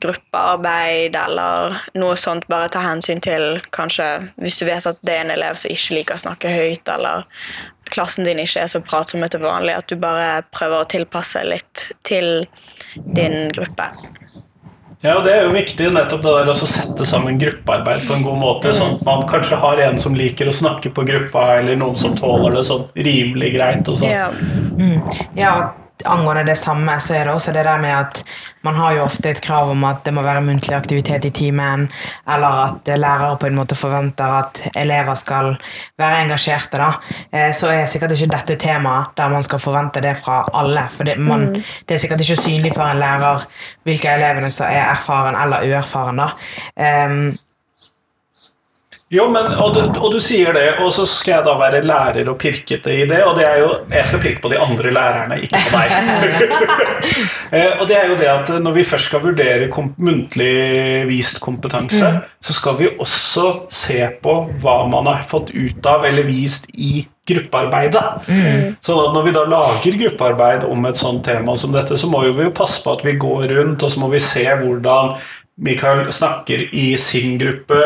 gruppearbeid 0.00 1.16
eller 1.20 1.76
noe 2.00 2.16
sånt, 2.16 2.46
bare 2.48 2.70
ta 2.72 2.80
hensyn 2.80 3.20
til 3.24 3.60
kanskje 3.76 4.06
Hvis 4.40 4.56
du 4.56 4.64
vet 4.64 4.86
at 4.88 5.00
det 5.04 5.18
er 5.18 5.24
en 5.26 5.34
elev 5.34 5.58
som 5.60 5.72
ikke 5.72 5.98
liker 5.98 6.16
å 6.16 6.24
snakke 6.24 6.52
høyt, 6.54 6.88
eller 6.88 7.28
klassen 7.92 8.24
din 8.24 8.40
ikke 8.40 8.64
er 8.64 8.72
så 8.72 8.80
pratsomme 8.80 9.28
til 9.28 9.44
vanlig, 9.44 9.76
at 9.76 9.88
du 9.92 10.00
bare 10.00 10.46
prøver 10.56 10.80
å 10.80 10.88
tilpasse 10.88 11.44
litt 11.44 11.90
til 12.08 12.46
din 12.96 13.52
gruppe. 13.52 13.90
Ja, 15.04 15.18
og 15.18 15.24
Det 15.26 15.34
er 15.36 15.42
jo 15.44 15.52
viktig 15.52 15.90
nettopp 15.92 16.22
det 16.24 16.32
der 16.32 16.50
å 16.54 16.56
sette 16.56 17.04
sammen 17.04 17.36
gruppearbeid 17.40 18.06
på 18.08 18.16
en 18.16 18.24
god 18.24 18.40
måte. 18.40 18.72
Sånn 18.72 18.96
at 18.96 19.04
man 19.04 19.26
kanskje 19.28 19.58
har 19.60 19.82
en 19.84 20.00
som 20.00 20.16
liker 20.16 20.48
å 20.48 20.56
snakke 20.56 20.94
på 20.96 21.04
gruppa, 21.04 21.58
eller 21.58 21.76
noen 21.76 21.98
som 22.00 22.16
tåler 22.16 22.56
det 22.56 22.64
sånn 22.70 22.86
rimelig 22.96 23.52
greit. 23.58 23.88
og 23.88 24.00
sånn. 24.00 24.08
Ja. 24.08 24.30
Ja, 25.36 25.50
og 25.60 25.83
angående 26.04 26.42
det 26.44 26.56
samme, 26.58 26.96
så 27.00 27.14
er 27.14 27.24
det 27.24 27.34
også 27.34 27.52
det 27.52 27.64
der 27.64 27.78
med 27.80 27.90
at 27.94 28.22
man 28.64 28.74
har 28.74 28.94
jo 28.96 29.02
ofte 29.04 29.30
et 29.30 29.40
krav 29.44 29.70
om 29.70 29.84
at 29.84 30.02
det 30.04 30.14
må 30.16 30.22
være 30.24 30.40
muntlig 30.40 30.74
aktivitet 30.76 31.24
i 31.24 31.30
timen, 31.30 31.86
eller 32.28 32.64
at 32.64 32.98
lærere 32.98 33.36
på 33.38 33.46
en 33.46 33.54
måte 33.58 33.76
forventer 33.76 34.24
at 34.38 34.62
elever 34.76 35.14
skal 35.14 35.52
være 35.98 36.22
engasjerte. 36.24 36.78
da. 36.80 36.90
Eh, 37.32 37.52
Så 37.54 37.68
er 37.68 37.86
sikkert 37.86 38.12
ikke 38.12 38.32
dette 38.36 38.56
temaet 38.56 39.14
der 39.16 39.28
man 39.28 39.42
skal 39.42 39.58
forvente 39.58 40.00
det 40.00 40.16
fra 40.16 40.48
alle. 40.54 40.88
For 40.90 41.04
det, 41.04 41.18
man, 41.18 41.54
det 41.54 41.94
er 41.94 41.98
sikkert 41.98 42.20
ikke 42.20 42.40
synlig 42.42 42.74
for 42.74 42.82
en 42.84 42.98
lærer 42.98 43.44
hvilke 43.84 44.08
elevene 44.08 44.50
som 44.50 44.66
er 44.66 44.90
erfaren 44.90 45.36
eller 45.36 45.62
uerfaren. 45.68 46.16
da. 46.16 46.30
Em, 46.76 47.36
Jo, 49.14 49.28
men, 49.30 49.46
og, 49.62 49.76
du, 49.76 49.82
og 50.00 50.10
du 50.14 50.18
sier 50.22 50.54
det, 50.56 50.66
og 50.82 50.90
så 50.94 51.04
skal 51.06 51.36
jeg 51.36 51.46
da 51.46 51.54
være 51.60 51.82
lærer 51.86 52.30
og 52.32 52.38
pirkete 52.40 52.90
i 52.90 53.04
det. 53.10 53.20
Og 53.28 53.36
det 53.38 53.46
er 53.46 53.60
jo 53.62 53.70
Jeg 53.92 54.08
skal 54.10 54.22
pirke 54.24 54.42
på 54.42 54.50
de 54.50 54.58
andre 54.58 54.94
lærerne, 54.94 55.40
ikke 55.44 55.64
på 55.68 55.78
deg. 55.78 55.90
Eh, 57.54 57.76
og 57.78 57.84
det 57.86 57.94
er 57.94 58.08
jo 58.08 58.14
det 58.18 58.26
at 58.26 58.48
når 58.64 58.72
vi 58.78 58.82
først 58.88 59.10
skal 59.10 59.20
vurdere 59.22 59.68
kom 59.70 59.90
muntlig 60.02 61.04
vist 61.06 61.38
kompetanse, 61.44 62.08
så 62.42 62.54
skal 62.56 62.78
vi 62.80 62.88
også 62.90 63.44
se 63.70 63.98
på 64.24 64.34
hva 64.62 64.78
man 64.90 65.06
har 65.10 65.22
fått 65.28 65.52
ut 65.52 65.86
av 65.86 66.06
eller 66.08 66.26
vist 66.26 66.66
i 66.74 67.04
gruppearbeidet. 67.28 68.02
Sånn 68.84 69.02
at 69.04 69.14
når 69.14 69.28
vi 69.28 69.34
da 69.36 69.44
lager 69.48 70.00
gruppearbeid 70.00 70.66
om 70.68 70.88
et 70.88 70.98
sånt 70.98 71.24
tema 71.28 71.54
som 71.60 71.72
dette, 71.76 71.98
så 72.00 72.10
må 72.10 72.24
vi 72.26 72.48
jo 72.48 72.56
passe 72.56 72.82
på 72.84 72.96
at 72.96 73.04
vi 73.06 73.16
går 73.20 73.46
rundt, 73.54 73.84
og 73.84 73.92
så 73.92 74.02
må 74.02 74.10
vi 74.12 74.22
se 74.24 74.44
hvordan 74.64 75.14
Mikael 75.56 76.12
snakker 76.12 76.74
i 76.74 76.98
sin 76.98 77.38
gruppe, 77.38 77.76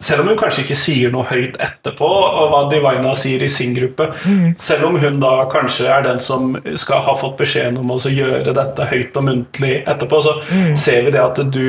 selv 0.00 0.22
om 0.22 0.30
hun 0.30 0.38
kanskje 0.40 0.62
ikke 0.64 0.76
sier 0.80 1.12
noe 1.12 1.26
høyt 1.28 1.58
etterpå, 1.60 2.08
og 2.08 2.54
hva 2.54 2.62
Divina 2.72 3.12
sier 3.18 3.44
i 3.44 3.50
sin 3.52 3.74
gruppe, 3.76 4.06
mm. 4.24 4.54
selv 4.56 4.88
om 4.88 4.96
hun 5.02 5.20
da 5.20 5.34
kanskje 5.52 5.90
er 5.92 6.06
den 6.06 6.22
som 6.24 6.56
skal 6.80 7.04
ha 7.04 7.16
fått 7.20 7.36
beskjeden 7.42 7.76
om 7.82 7.92
å 7.92 8.00
gjøre 8.00 8.56
dette 8.56 8.88
høyt 8.88 9.20
og 9.20 9.28
muntlig 9.28 9.74
etterpå, 9.84 10.22
så 10.24 10.38
mm. 10.40 10.74
ser 10.80 11.04
vi 11.04 11.14
det 11.18 11.24
at 11.24 11.44
du 11.52 11.64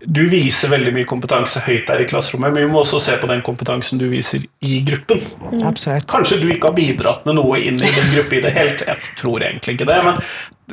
du 0.00 0.22
viser 0.32 0.70
veldig 0.72 0.94
mye 0.96 1.08
kompetanse 1.08 1.60
høyt 1.66 1.84
der 1.90 2.00
i 2.00 2.06
klasserommet, 2.08 2.54
men 2.54 2.64
vi 2.64 2.72
må 2.72 2.80
også 2.80 3.00
se 3.04 3.16
på 3.20 3.28
den 3.28 3.42
kompetansen 3.44 4.00
du 4.00 4.06
viser 4.08 4.46
i 4.64 4.78
gruppen. 4.86 5.20
Mm. 5.50 5.74
Kanskje 6.08 6.38
du 6.40 6.46
ikke 6.48 6.70
har 6.70 6.76
bidratt 6.78 7.28
med 7.28 7.36
noe 7.36 7.60
inn 7.60 7.76
i 7.76 7.90
din 7.92 8.08
gruppe 8.14 8.38
i 8.38 8.40
det 8.46 8.54
hele 8.56 8.78
tatt. 8.78 8.88
Jeg 8.94 9.18
tror 9.20 9.44
egentlig 9.44 9.76
ikke 9.76 9.90
det. 9.90 9.98
Men 10.06 10.22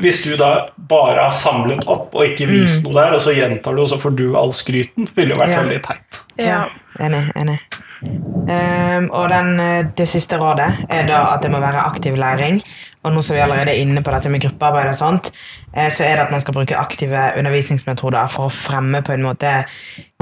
hvis 0.01 0.21
du 0.23 0.35
da 0.39 0.51
bare 0.89 1.27
har 1.27 1.35
samlet 1.35 1.87
opp 1.89 2.15
og 2.15 2.25
ikke 2.25 2.47
vist 2.49 2.81
mm. 2.81 2.87
noe 2.87 2.99
der, 2.99 3.17
og 3.17 3.23
så 3.23 3.35
gjentar 3.35 3.75
du, 3.75 3.83
og 3.83 3.91
så 3.91 3.99
får 4.01 4.15
du 4.19 4.27
all 4.39 4.53
skryten, 4.55 5.09
ville 5.17 5.35
jo 5.35 5.41
vært 5.41 5.55
ja. 5.55 5.65
veldig 5.65 5.81
teit. 5.87 6.23
Ja. 6.41 6.61
Enig. 7.03 7.27
enig. 7.37 7.59
Um, 8.01 9.09
og 9.09 9.29
den, 9.29 9.59
eh, 9.59 9.85
det 9.97 10.05
siste 10.09 10.37
rådet 10.37 10.69
er 10.89 11.07
da 11.09 11.23
at 11.33 11.41
det 11.43 11.49
må 11.51 11.59
være 11.59 11.85
aktiv 11.89 12.15
læring. 12.15 12.61
Og 13.03 13.13
nå 13.13 13.21
som 13.21 13.35
vi 13.35 13.41
allerede 13.41 13.71
er 13.71 13.81
inne 13.81 14.03
på 14.03 14.11
dette 14.11 14.29
med 14.29 14.41
gruppearbeid, 14.43 14.89
og 14.91 14.95
sånt, 14.95 15.31
eh, 15.73 15.89
så 15.89 16.03
er 16.03 16.15
det 16.15 16.25
at 16.25 16.31
man 16.31 16.39
skal 16.43 16.53
bruke 16.53 16.77
aktive 16.77 17.31
undervisningsmetoder 17.39 18.27
for 18.27 18.47
å 18.47 18.53
fremme 18.53 19.01
på 19.01 19.13
en 19.13 19.23
måte 19.23 19.53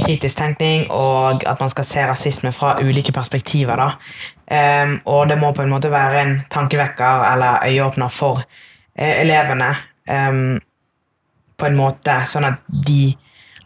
kritisk 0.02 0.38
tenkning, 0.38 0.88
og 0.92 1.44
at 1.48 1.60
man 1.60 1.70
skal 1.70 1.88
se 1.88 2.06
rasisme 2.06 2.52
fra 2.54 2.76
ulike 2.82 3.12
perspektiver. 3.12 3.76
da. 3.76 3.92
Um, 4.46 5.02
og 5.06 5.30
det 5.30 5.40
må 5.42 5.52
på 5.52 5.62
en 5.62 5.70
måte 5.70 5.92
være 5.92 6.22
en 6.22 6.42
tankevekker 6.50 7.34
eller 7.34 7.66
øyeåpner 7.66 8.10
for 8.10 8.44
elevene 8.96 9.74
um, 10.10 10.60
på 11.56 11.70
en 11.70 11.78
måte, 11.78 12.20
sånn 12.28 12.48
at 12.50 12.62
de, 12.68 13.14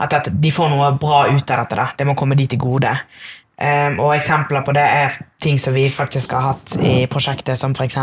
at 0.02 0.30
de 0.30 0.52
får 0.54 0.72
noe 0.72 0.92
bra 1.02 1.26
ut 1.30 1.52
av 1.52 1.64
dette. 1.64 1.78
Da. 1.78 1.90
Det 1.98 2.08
må 2.08 2.18
komme 2.18 2.38
de 2.40 2.48
til 2.50 2.62
gode. 2.62 2.94
Um, 3.60 3.98
og 4.00 4.14
eksempler 4.16 4.64
på 4.64 4.72
det 4.72 4.86
er 4.88 5.16
ting 5.44 5.58
som 5.60 5.74
vi 5.76 5.90
faktisk 5.92 6.32
har 6.32 6.54
hatt 6.54 6.78
i 6.80 7.04
prosjektet, 7.12 7.60
som 7.60 7.74
f.eks. 7.76 7.98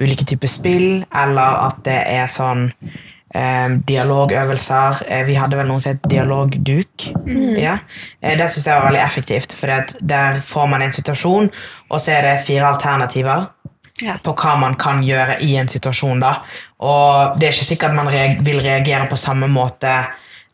ulike 0.00 0.26
typer 0.26 0.50
spill, 0.50 0.88
eller 1.14 1.60
at 1.68 1.84
det 1.86 2.00
er 2.10 2.32
sånn 2.32 2.64
um, 2.66 3.76
dialogøvelser. 3.86 5.04
Uh, 5.06 5.22
vi 5.28 5.36
hadde 5.38 5.60
vel 5.60 5.70
noen 5.70 5.84
som 5.84 5.94
het 5.94 6.08
dialogduk. 6.10 7.06
Mm. 7.28 7.54
Ja. 7.62 7.76
Uh, 8.18 8.32
det 8.40 8.50
syns 8.50 8.66
jeg 8.66 8.74
var 8.74 8.88
veldig 8.88 9.04
effektivt, 9.04 9.54
for 9.54 9.70
der 10.02 10.42
får 10.42 10.72
man 10.72 10.82
en 10.82 10.96
situasjon, 10.98 11.52
og 11.86 12.02
så 12.02 12.16
er 12.16 12.26
det 12.26 12.40
fire 12.48 12.72
alternativer. 12.72 13.46
På 14.22 14.34
hva 14.36 14.56
man 14.60 14.74
kan 14.76 15.00
gjøre 15.04 15.38
i 15.40 15.54
en 15.56 15.68
situasjon. 15.68 16.20
da. 16.20 16.42
Og 16.84 17.38
det 17.38 17.48
er 17.48 17.54
ikke 17.54 17.70
sikkert 17.70 17.96
man 17.96 18.10
reag 18.12 18.42
vil 18.44 18.60
reagere 18.60 19.08
på 19.08 19.16
samme 19.16 19.48
måte 19.48 19.92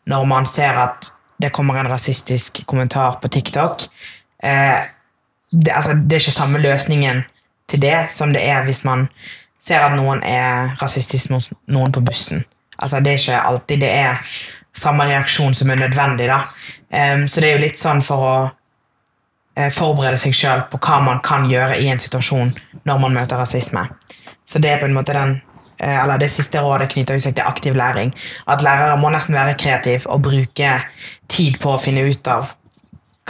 når 0.07 0.25
man 0.27 0.45
ser 0.45 0.79
at 0.79 1.11
det 1.41 1.51
kommer 1.51 1.79
en 1.79 1.91
rasistisk 1.91 2.65
kommentar 2.65 3.19
på 3.21 3.27
TikTok. 3.27 3.83
Eh, 4.43 4.79
det, 5.51 5.71
altså, 5.71 5.93
det, 5.93 6.15
er 6.15 6.23
ikke 6.23 6.31
samme 6.31 6.59
løsningen 6.59 7.23
til 7.67 7.81
det 7.81 8.11
som 8.11 8.33
det 8.33 8.43
er 8.47 8.63
hvis 8.63 8.83
man 8.87 9.07
ser 9.63 9.83
at 9.83 9.95
noen 9.95 10.23
er 10.23 10.75
rasistisk 10.81 11.31
mot 11.31 11.51
noen 11.67 11.91
på 11.91 12.03
bussen. 12.03 12.43
Altså, 12.77 12.99
det 12.99 13.13
er 13.13 13.21
ikke 13.21 13.45
alltid 13.51 13.83
det 13.83 13.91
er 13.91 14.35
samme 14.73 15.05
reaksjon 15.07 15.53
som 15.53 15.69
er 15.69 15.83
nødvendig. 15.83 16.27
da. 16.27 16.43
Eh, 16.91 17.25
så 17.27 17.41
det 17.41 17.49
er 17.49 17.57
jo 17.57 17.65
litt 17.65 17.79
sånn 17.79 18.01
for 18.01 18.27
å 18.27 18.35
forberede 19.53 20.17
seg 20.17 20.33
sjøl 20.33 20.63
på 20.71 20.79
hva 20.81 20.99
man 21.05 21.19
kan 21.25 21.45
gjøre 21.49 21.77
i 21.77 21.89
en 21.93 22.01
situasjon 22.01 22.55
når 22.89 23.01
man 23.03 23.13
møter 23.19 23.37
rasisme. 23.37 23.85
Så 24.43 24.59
det 24.59 24.71
er 24.71 24.79
på 24.81 24.89
en 24.89 24.95
måte 24.97 25.13
den 25.13 25.37
Eh, 25.83 26.03
eller 26.03 26.17
Det 26.17 26.29
siste 26.31 26.61
rådet 26.61 26.91
knytter 26.93 27.19
seg 27.19 27.35
til 27.35 27.47
aktiv 27.47 27.75
læring. 27.75 28.13
At 28.47 28.61
lærere 28.61 28.97
må 28.97 29.09
nesten 29.09 29.35
være 29.35 29.57
kreative 29.59 30.09
og 30.09 30.21
bruke 30.21 30.71
tid 31.29 31.59
på 31.59 31.73
å 31.73 31.81
finne 31.81 32.05
ut 32.07 32.27
av 32.27 32.53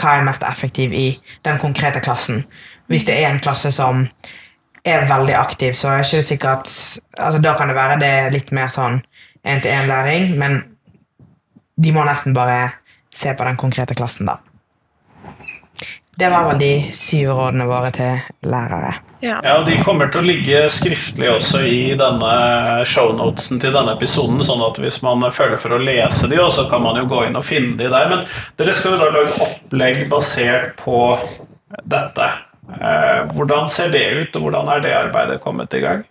hva 0.00 0.18
er 0.18 0.26
mest 0.26 0.42
effektiv 0.42 0.92
i 0.92 1.20
den 1.44 1.58
konkrete 1.58 2.00
klassen. 2.00 2.44
Hvis 2.86 3.06
det 3.08 3.16
er 3.18 3.30
en 3.30 3.40
klasse 3.40 3.70
som 3.72 4.06
er 4.84 5.08
veldig 5.08 5.34
aktiv, 5.34 5.72
så 5.72 5.88
er 5.88 6.02
det 6.02 6.06
ikke 6.12 6.22
sikkert 6.22 6.70
altså 7.18 7.38
Da 7.40 7.54
kan 7.56 7.68
det 7.68 7.76
være 7.76 7.98
det 8.00 8.08
er 8.08 8.30
litt 8.30 8.52
mer 8.52 8.68
sånn 8.68 9.02
én-til-én-læring, 9.44 10.34
men 10.38 10.62
de 11.76 11.92
må 11.92 12.04
nesten 12.04 12.34
bare 12.34 12.72
se 13.14 13.32
på 13.34 13.44
den 13.44 13.56
konkrete 13.56 13.94
klassen, 13.94 14.26
da. 14.26 14.38
Det 16.16 16.28
var 16.30 16.46
vel 16.46 16.60
de 16.60 16.72
syv 16.94 17.32
rådene 17.34 17.66
våre 17.66 17.90
til 17.94 18.20
lærere. 18.46 18.92
Ja. 19.24 19.38
ja, 19.42 19.54
og 19.58 19.64
De 19.66 19.78
kommer 19.82 20.10
til 20.12 20.20
å 20.20 20.26
ligge 20.26 20.60
skriftlig 20.70 21.30
også 21.32 21.62
i 21.64 21.94
denne 21.98 22.34
shownotesen 22.86 23.62
til 23.62 23.72
denne 23.74 23.96
episoden. 23.96 24.42
sånn 24.44 24.62
at 24.66 24.78
hvis 24.82 25.00
man 25.02 25.24
føler 25.32 25.58
for 25.60 25.74
å 25.74 25.80
lese 25.80 26.28
de, 26.30 26.38
så 26.52 26.66
kan 26.70 26.84
man 26.84 27.00
jo 27.00 27.08
gå 27.10 27.24
inn 27.26 27.40
og 27.40 27.46
finne 27.46 27.78
de 27.80 27.88
der. 27.88 28.10
Men 28.12 28.26
dere 28.60 28.76
skal 28.76 28.94
jo 28.94 29.00
da 29.00 29.10
lage 29.14 29.38
opplegg 29.48 30.04
basert 30.12 30.76
på 30.82 31.00
dette. 31.90 32.30
Eh, 32.74 33.20
hvordan 33.34 33.68
ser 33.68 33.90
det 33.92 34.04
ut, 34.12 34.36
og 34.36 34.46
hvordan 34.46 34.70
er 34.76 34.84
det 34.84 34.96
arbeidet 34.96 35.40
kommet 35.42 35.74
i 35.74 35.82
gang? 35.82 36.04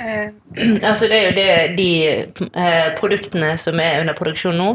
Uh, 0.00 0.32
altså 0.88 1.08
det 1.10 1.16
er 1.16 1.26
jo 1.26 1.32
det, 1.36 1.78
de 1.78 1.90
uh, 2.56 2.88
produktene 2.96 3.52
som 3.60 3.80
er 3.82 4.00
under 4.00 4.16
produksjon 4.16 4.56
nå. 4.56 4.70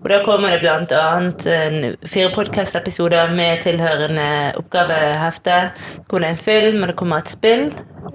Og 0.00 0.06
da 0.12 0.20
kommer 0.24 0.54
det 0.54 0.60
bl.a. 0.62 1.88
fire 2.08 2.30
podkast-episoder 2.34 3.34
med 3.36 3.60
tilhørende 3.66 4.28
oppgavehefte. 4.60 5.58
Det 5.98 6.06
kommer 6.08 6.32
en 6.32 6.40
film, 6.40 6.80
og 6.82 6.92
det 6.92 6.96
kommer 6.96 7.20
et 7.20 7.32
spill. 7.32 7.68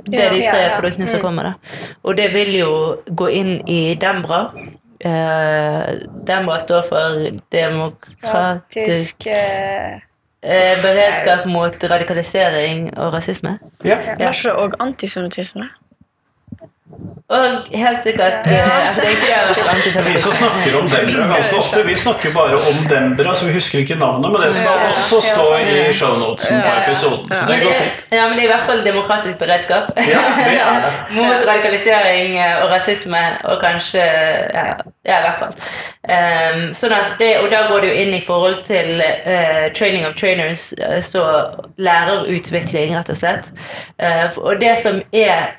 Det 0.10 0.24
er 0.24 0.34
de 0.34 0.42
tre 0.42 0.64
ja, 0.64 0.72
ja, 0.72 0.80
produktene 0.80 1.08
som 1.08 1.22
mm. 1.22 1.26
kommer. 1.28 1.52
da. 1.52 1.78
Og 2.04 2.18
det 2.18 2.32
vil 2.34 2.56
jo 2.58 2.72
gå 3.06 3.30
inn 3.30 3.54
i 3.70 3.80
Dembra. 4.02 4.48
Uh, 5.06 6.02
Dembra 6.26 6.58
står 6.64 6.86
for 6.90 7.26
demokratisk 7.54 9.28
beredskap 10.46 11.46
mot 11.50 11.84
radikalisering 11.90 12.92
og 12.98 13.14
rasisme. 13.14 13.58
Ja. 13.84 13.98
Ja. 13.98 14.16
Var 14.20 14.34
ikke 14.34 14.50
det 14.50 14.60
òg 14.62 14.78
antisemittisme? 14.80 15.70
Og 17.26 17.46
helt 17.74 18.04
sikkert 18.04 18.46
ja. 18.46 18.66
altså 18.88 20.02
Vi 20.06 20.20
som 20.20 20.34
snakker 20.34 20.76
om 20.78 20.90
Dembra 20.90 21.24
ganske 21.32 21.58
ofte, 21.58 21.80
vi 21.86 21.96
snakker 21.98 22.34
bare 22.34 22.60
om 22.70 22.84
Dembra, 22.90 23.34
så 23.36 23.48
vi 23.48 23.54
husker 23.54 23.80
ikke 23.80 23.96
navnet, 23.98 24.30
men 24.32 24.44
det 24.46 24.52
skal 24.56 24.84
også 24.92 25.22
stå 25.26 25.46
i 25.58 25.94
shownotesen 25.94 26.62
på 26.62 26.76
episoden. 26.84 27.34
Så 27.34 27.48
det 27.48 27.58
går 27.64 27.74
fint. 27.80 28.04
Ja, 28.12 28.28
men 28.28 28.38
det 28.38 28.46
er 28.46 28.50
i 28.50 28.52
hvert 28.54 28.70
fall 28.70 28.86
demokratisk 28.86 29.42
beredskap 29.42 29.90
mot 31.18 31.50
radikalisering 31.50 32.38
eh, 32.38 32.62
og 32.62 32.70
rasisme, 32.76 33.24
og 33.44 33.58
kanskje 33.62 34.06
Ja, 34.06 34.70
ja 35.06 35.18
i 35.18 35.26
hvert 35.26 35.42
fall. 35.42 35.58
Um, 36.06 36.64
sånn 36.78 36.94
at 36.94 37.18
det, 37.18 37.34
og 37.42 37.50
da 37.50 37.66
går 37.72 37.82
det 37.82 37.90
jo 37.90 38.00
inn 38.06 38.14
i 38.14 38.22
forhold 38.22 38.62
til 38.70 39.02
uh, 39.02 39.66
training 39.74 40.06
of 40.06 40.14
trainers, 40.14 40.70
så 41.02 41.26
lærerutvikling, 41.82 42.94
rett 42.94 43.10
og 43.10 43.18
slett. 43.18 43.54
Uh, 43.98 44.30
og 44.46 44.62
det 44.62 44.78
som 44.86 45.02
er 45.10 45.56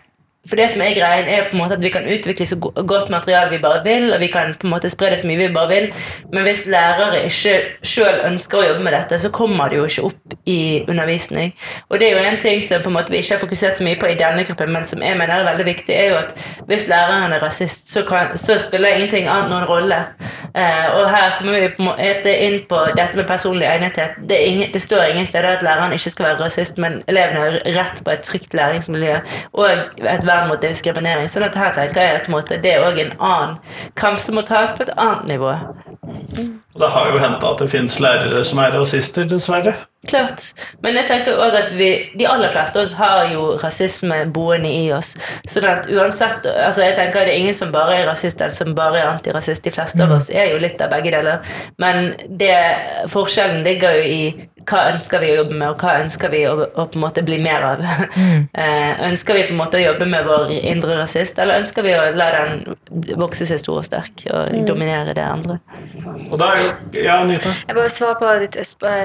for 0.48 0.60
det 0.60 0.68
som 0.72 0.82
er 0.84 0.94
greien, 0.96 1.28
er 1.28 1.48
på 1.50 1.56
en 1.56 1.62
måte 1.62 1.76
at 1.78 1.82
vi 1.82 1.92
kan 1.94 2.06
utvikle 2.06 2.46
så 2.46 2.58
godt 2.60 3.10
materiale 3.10 3.50
vi 3.50 3.58
bare 3.62 3.82
vil, 3.84 4.12
og 4.14 4.20
vi 4.20 4.30
kan 4.32 4.54
på 4.54 4.68
en 4.68 4.74
måte 4.74 4.90
spre 4.92 5.10
det 5.12 5.20
så 5.20 5.28
mye 5.28 5.40
vi 5.40 5.48
bare 5.54 5.68
vil, 5.72 5.88
men 6.32 6.46
hvis 6.46 6.66
lærere 6.70 7.24
ikke 7.26 7.56
sjøl 7.86 8.22
ønsker 8.28 8.60
å 8.60 8.66
jobbe 8.70 8.86
med 8.86 8.96
dette, 8.96 9.18
så 9.22 9.32
kommer 9.34 9.70
det 9.70 9.80
jo 9.80 9.86
ikke 9.90 10.06
opp 10.10 10.36
i 10.46 10.84
undervisning. 10.88 11.54
Og 11.88 12.00
det 12.00 12.10
er 12.10 12.18
jo 12.18 12.24
en 12.30 12.40
ting 12.42 12.62
som 12.64 12.82
på 12.82 12.92
en 12.92 12.96
måte 12.98 13.14
vi 13.14 13.22
ikke 13.22 13.34
har 13.36 13.42
fokusert 13.42 13.78
så 13.78 13.86
mye 13.86 13.98
på 14.00 14.10
i 14.10 14.18
denne 14.18 14.44
gruppen, 14.46 14.72
men 14.72 14.86
som 14.88 15.02
jeg 15.02 15.18
mener 15.18 15.40
er 15.40 15.48
veldig 15.50 15.66
viktig, 15.66 15.94
er 15.94 16.12
jo 16.12 16.20
at 16.20 16.34
hvis 16.70 16.88
læreren 16.90 17.34
er 17.34 17.42
rasist, 17.42 17.90
så, 17.92 18.04
kan, 18.06 18.36
så 18.38 18.58
spiller 18.62 18.94
ingenting 18.96 19.28
annet 19.30 19.50
noen 19.52 19.66
rolle. 19.68 20.02
Eh, 20.56 20.86
og 20.94 21.10
her 21.10 21.36
kommer 21.38 21.60
vi 21.60 21.72
på 21.76 21.86
måte 21.86 22.32
inn 22.46 22.60
på 22.68 22.80
dette 22.96 23.18
med 23.18 23.26
personlig 23.28 23.66
egnethet. 23.68 24.16
Det, 24.28 24.38
ingen, 24.38 24.70
det 24.72 24.82
står 24.82 25.10
ingen 25.10 25.26
steder 25.26 25.56
at 25.56 25.64
læreren 25.66 25.92
ikke 25.96 26.12
skal 26.14 26.30
være 26.30 26.44
rasist, 26.44 26.78
men 26.82 27.02
elevene 27.10 27.42
har 27.42 27.58
rett 27.76 28.02
på 28.04 28.14
et 28.14 28.24
trygt 28.26 28.54
læringsmiljø 28.56 29.18
og 29.52 29.66
et 29.70 30.26
vern 30.36 30.52
mot 30.52 30.62
diskriminering. 30.62 31.28
sånn 31.32 31.48
at 31.48 31.58
her 31.58 31.74
tenker 31.76 32.04
jeg 32.04 32.20
at 32.20 32.30
måte, 32.32 32.60
det 32.62 32.76
er 32.76 32.86
òg 32.86 33.00
en 33.02 33.16
annen 33.18 33.58
kamp 33.98 34.20
som 34.22 34.36
må 34.38 34.44
tas 34.46 34.76
på 34.76 34.86
et 34.86 34.94
annet 34.96 35.26
nivå. 35.34 35.56
Det 36.76 36.88
har 36.92 37.10
jo 37.10 37.18
hendt 37.18 37.44
at 37.44 37.60
det 37.62 37.68
finnes 37.72 37.96
lærere 38.02 38.42
som 38.44 38.60
er 38.62 38.74
rasister, 38.76 39.24
dessverre. 39.28 39.72
Klart. 40.06 40.42
Men 40.84 40.98
jeg 41.00 41.08
tenker 41.08 41.38
også 41.40 41.62
at 41.64 41.72
vi, 41.74 41.88
de 42.18 42.26
aller 42.30 42.52
fleste 42.52 42.78
av 42.78 42.84
oss 42.86 42.94
har 42.98 43.24
jo 43.32 43.46
rasisme 43.62 44.18
boende 44.34 44.70
i 44.70 44.90
oss. 44.94 45.14
sånn 45.50 45.66
at 45.66 45.88
uansett, 45.90 46.46
altså 46.46 46.84
jeg 46.84 46.94
tenker 46.98 47.26
Det 47.26 47.34
er 47.34 47.40
ingen 47.40 47.56
som 47.56 47.72
bare 47.74 47.96
er 47.96 48.06
rasist 48.06 48.40
eller 48.40 48.54
som 48.54 48.74
bare 48.76 49.00
er 49.00 49.10
antirasist. 49.10 49.64
De 49.64 49.72
fleste 49.74 50.02
av 50.02 50.12
mm. 50.12 50.16
oss 50.18 50.30
er 50.30 50.52
jo 50.52 50.60
litt 50.62 50.82
av 50.84 50.92
begge 50.92 51.14
deler. 51.16 51.56
Men 51.82 52.12
det, 52.28 52.54
forskjellen 53.10 53.64
ligger 53.66 53.98
jo 53.98 54.04
i 54.06 54.20
hva 54.66 54.82
ønsker 54.92 55.22
vi 55.22 55.32
å 55.32 55.38
jobbe 55.40 55.56
med, 55.56 55.68
og 55.70 55.82
hva 55.82 55.96
ønsker 56.02 56.32
vi 56.32 56.42
å, 56.48 56.54
å 56.66 56.86
på 56.86 56.98
en 56.98 57.04
måte 57.04 57.24
bli 57.26 57.38
mer 57.42 57.66
av? 57.66 57.84
Mm. 58.16 58.46
ønsker 59.10 59.38
vi 59.38 59.44
på 59.48 59.54
en 59.54 59.60
måte 59.60 59.80
å 59.80 59.84
jobbe 59.84 60.08
med 60.10 60.26
vår 60.26 60.52
indre 60.58 60.98
rasist, 61.00 61.38
eller 61.42 61.62
ønsker 61.62 61.86
vi 61.86 61.94
å 61.96 62.02
la 62.16 62.28
den 62.34 62.76
vokse 63.18 63.46
seg 63.48 63.60
stor 63.62 63.80
og 63.80 63.86
sterk 63.86 64.26
og 64.30 64.52
mm. 64.54 64.64
dominere 64.68 65.14
det 65.16 65.26
andre? 65.26 65.58
Og 66.30 66.38
da 66.40 66.52
er 66.54 66.62
jo, 66.62 66.70
ja, 67.04 67.18
Anita? 67.22 67.52
Jeg 67.66 67.78
bare 67.78 67.92
svarer 67.92 68.20
på 68.20 68.32
ditt 68.42 68.58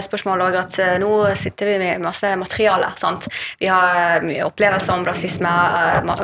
spørsmål 0.07 0.45
òg, 0.47 0.59
at 0.63 0.77
nå 1.01 1.11
sitter 1.39 1.73
vi 1.73 1.77
med 1.81 2.03
masse 2.03 2.33
materiale. 2.39 2.91
sant? 2.99 3.27
Vi 3.59 3.69
har 3.69 4.23
mye 4.25 4.45
opplevelser 4.47 4.97
om 4.97 5.05
rasisme, 5.05 5.51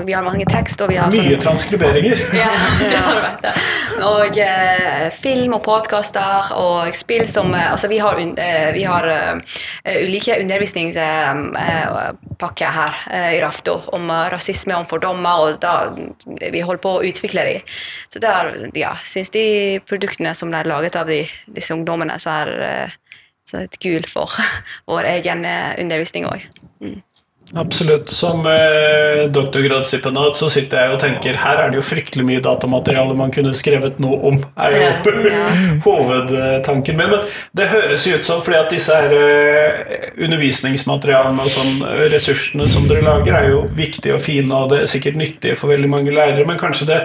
vi 0.08 0.16
har 0.16 0.26
mange 0.26 0.48
tekst, 0.50 0.82
og 0.82 0.92
vi 0.92 1.00
har 1.00 1.12
Mye 1.12 1.36
sånn, 1.36 1.44
transkriberinger. 1.44 2.22
ja, 2.42 2.50
det 2.82 3.02
har 3.04 3.22
det. 3.42 3.54
Og 4.08 4.40
eh, 4.42 5.08
film 5.14 5.58
og 5.58 5.64
podkaster 5.66 6.54
og 6.58 6.96
spill 6.96 7.28
som 7.30 7.54
Altså, 7.58 7.88
vi 7.90 7.98
har, 8.02 8.18
uh, 8.18 8.70
vi 8.76 8.84
har 8.86 9.06
uh, 9.08 9.27
ulike 10.06 10.34
undervisningspakker 10.42 12.70
her 12.78 12.94
uh, 13.12 13.32
i 13.36 13.42
Rafto 13.44 13.74
om 13.96 14.04
rasisme, 14.34 14.74
og 14.78 14.90
fordommer, 14.92 15.36
og 15.44 15.48
da 15.64 15.74
vi 16.52 16.62
holder 16.62 16.84
på 16.84 16.92
å 16.98 17.04
utvikle 17.08 17.42
dem. 17.48 17.60
Så 18.14 18.18
der, 18.24 18.42
ja, 18.78 18.94
syns 19.08 19.30
de 19.36 19.46
produktene 19.88 20.32
som 20.38 20.50
er 20.54 20.70
laget 20.70 20.96
av 21.00 21.06
de, 21.12 21.20
disse 21.56 21.74
ungdommene, 21.76 22.16
så 22.22 22.30
er, 22.44 22.48
så 23.48 23.54
et 23.66 23.76
gul 23.84 24.04
for 24.10 24.30
vår 24.92 25.04
egen 25.18 25.40
undervisning 25.48 26.24
òg. 26.30 26.40
Mm. 26.84 27.00
Absolutt. 27.56 28.10
Som 28.10 28.46
eh, 28.46 29.30
doktorgradsstipendiat 29.32 30.36
så 30.36 30.50
sitter 30.52 30.82
jeg 30.82 30.96
og 30.96 31.00
tenker 31.00 31.40
her 31.40 31.62
er 31.62 31.72
det 31.72 31.80
jo 31.80 31.86
fryktelig 31.86 32.26
mye 32.28 32.44
datamateriale 32.44 33.16
man 33.16 33.32
kunne 33.32 33.54
skrevet 33.56 34.02
noe 34.04 34.20
om, 34.32 34.42
er 34.60 34.76
jo 34.76 34.84
ja. 35.30 35.46
hovedtanken 35.88 37.00
min. 37.00 37.14
Men 37.14 37.24
det 37.56 37.70
høres 37.72 38.08
jo 38.08 38.18
ut 38.18 38.28
som 38.28 38.44
fordi 38.44 38.60
at 38.60 38.76
disse 38.76 39.00
her 39.00 39.16
eh, 39.16 40.12
undervisningsmaterialene 40.28 41.48
og 41.48 41.54
sånn, 41.54 41.82
ressursene 42.12 42.68
som 42.72 42.90
dere 42.90 43.06
lager, 43.06 43.40
er 43.40 43.52
jo 43.54 43.66
viktige 43.78 44.18
og 44.18 44.24
fine, 44.26 44.52
og 44.52 44.74
det 44.74 44.84
er 44.84 44.92
sikkert 44.92 45.20
nyttige 45.20 45.56
for 45.60 45.72
veldig 45.72 45.92
mange 45.92 46.16
lærere, 46.16 46.46
men 46.48 46.60
kanskje 46.60 46.90
det 46.92 47.02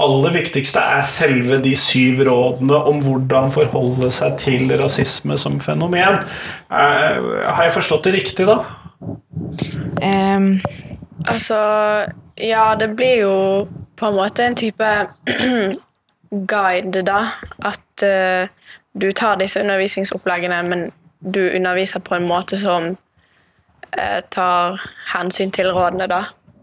aller 0.00 0.32
viktigste 0.32 0.80
er 0.80 1.02
selve 1.04 1.58
de 1.60 1.72
syv 1.76 2.22
rådene 2.28 2.78
om 2.88 3.00
hvordan 3.04 3.50
forholde 3.52 4.10
seg 4.14 4.38
til 4.40 4.70
rasisme 4.80 5.36
som 5.40 5.58
fenomen. 5.62 6.20
Eh, 6.70 7.26
har 7.50 7.66
jeg 7.66 7.74
forstått 7.76 8.08
det 8.08 8.14
riktig 8.20 8.46
da? 8.48 8.60
Um, 9.00 10.60
altså 11.28 11.56
Ja, 12.38 12.74
det 12.80 12.96
blir 12.96 13.20
jo 13.20 13.68
på 13.96 14.06
en 14.06 14.16
måte 14.16 14.44
en 14.44 14.56
type 14.56 14.84
guide, 16.52 17.02
da. 17.02 17.20
At 17.64 18.04
uh, 18.04 18.48
du 19.00 19.12
tar 19.12 19.36
disse 19.36 19.60
undervisningsoppleggene, 19.60 20.62
men 20.62 20.92
du 21.34 21.50
underviser 21.56 22.00
på 22.00 22.14
en 22.14 22.28
måte 22.28 22.56
som 22.56 22.96
uh, 23.98 24.20
tar 24.30 24.80
hensyn 25.14 25.52
til 25.52 25.72
rådene, 25.72 26.06
da. 26.06 26.22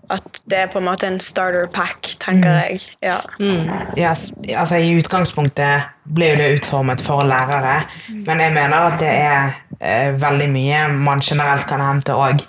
At 0.10 0.41
det 0.50 0.58
er 0.58 0.67
på 0.71 0.80
en 0.80 0.88
måte 0.88 1.08
en 1.08 1.19
starter 1.19 1.67
pack, 1.73 2.08
tenker 2.19 2.50
mm. 2.50 2.58
jeg. 2.58 2.80
Ja. 3.04 3.19
Mm. 3.39 3.69
Yes, 3.97 4.34
altså 4.56 4.76
I 4.76 4.95
utgangspunktet 4.97 5.82
blir 6.15 6.36
det 6.36 6.54
utformet 6.56 7.02
for 7.02 7.21
lærere, 7.28 7.84
men 8.10 8.39
jeg 8.39 8.54
mener 8.54 8.78
at 8.78 9.00
det 9.00 9.12
er 9.12 9.66
eh, 9.79 10.13
veldig 10.21 10.47
mye 10.53 10.85
man 10.93 11.23
generelt 11.23 11.67
kan 11.69 11.83
hente 11.83 12.15
òg. 12.15 12.45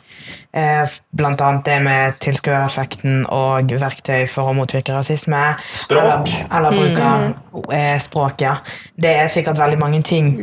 Eh, 0.52 0.84
blant 1.16 1.40
annet 1.44 1.66
det 1.68 1.78
med 1.84 2.16
tilskuereffekten 2.24 3.26
og 3.32 3.72
verktøy 3.80 4.26
for 4.30 4.50
å 4.50 4.56
motvirke 4.56 4.96
rasisme. 4.96 5.42
Språk. 5.76 6.02
Eller, 6.04 6.46
eller 6.58 6.78
bruke 6.78 7.10
mm. 7.24 7.36
eh, 7.76 7.98
språk, 8.02 8.42
ja. 8.46 8.58
Det 8.96 9.14
er 9.24 9.30
sikkert 9.32 9.60
veldig 9.60 9.80
mange 9.80 10.02
ting 10.02 10.34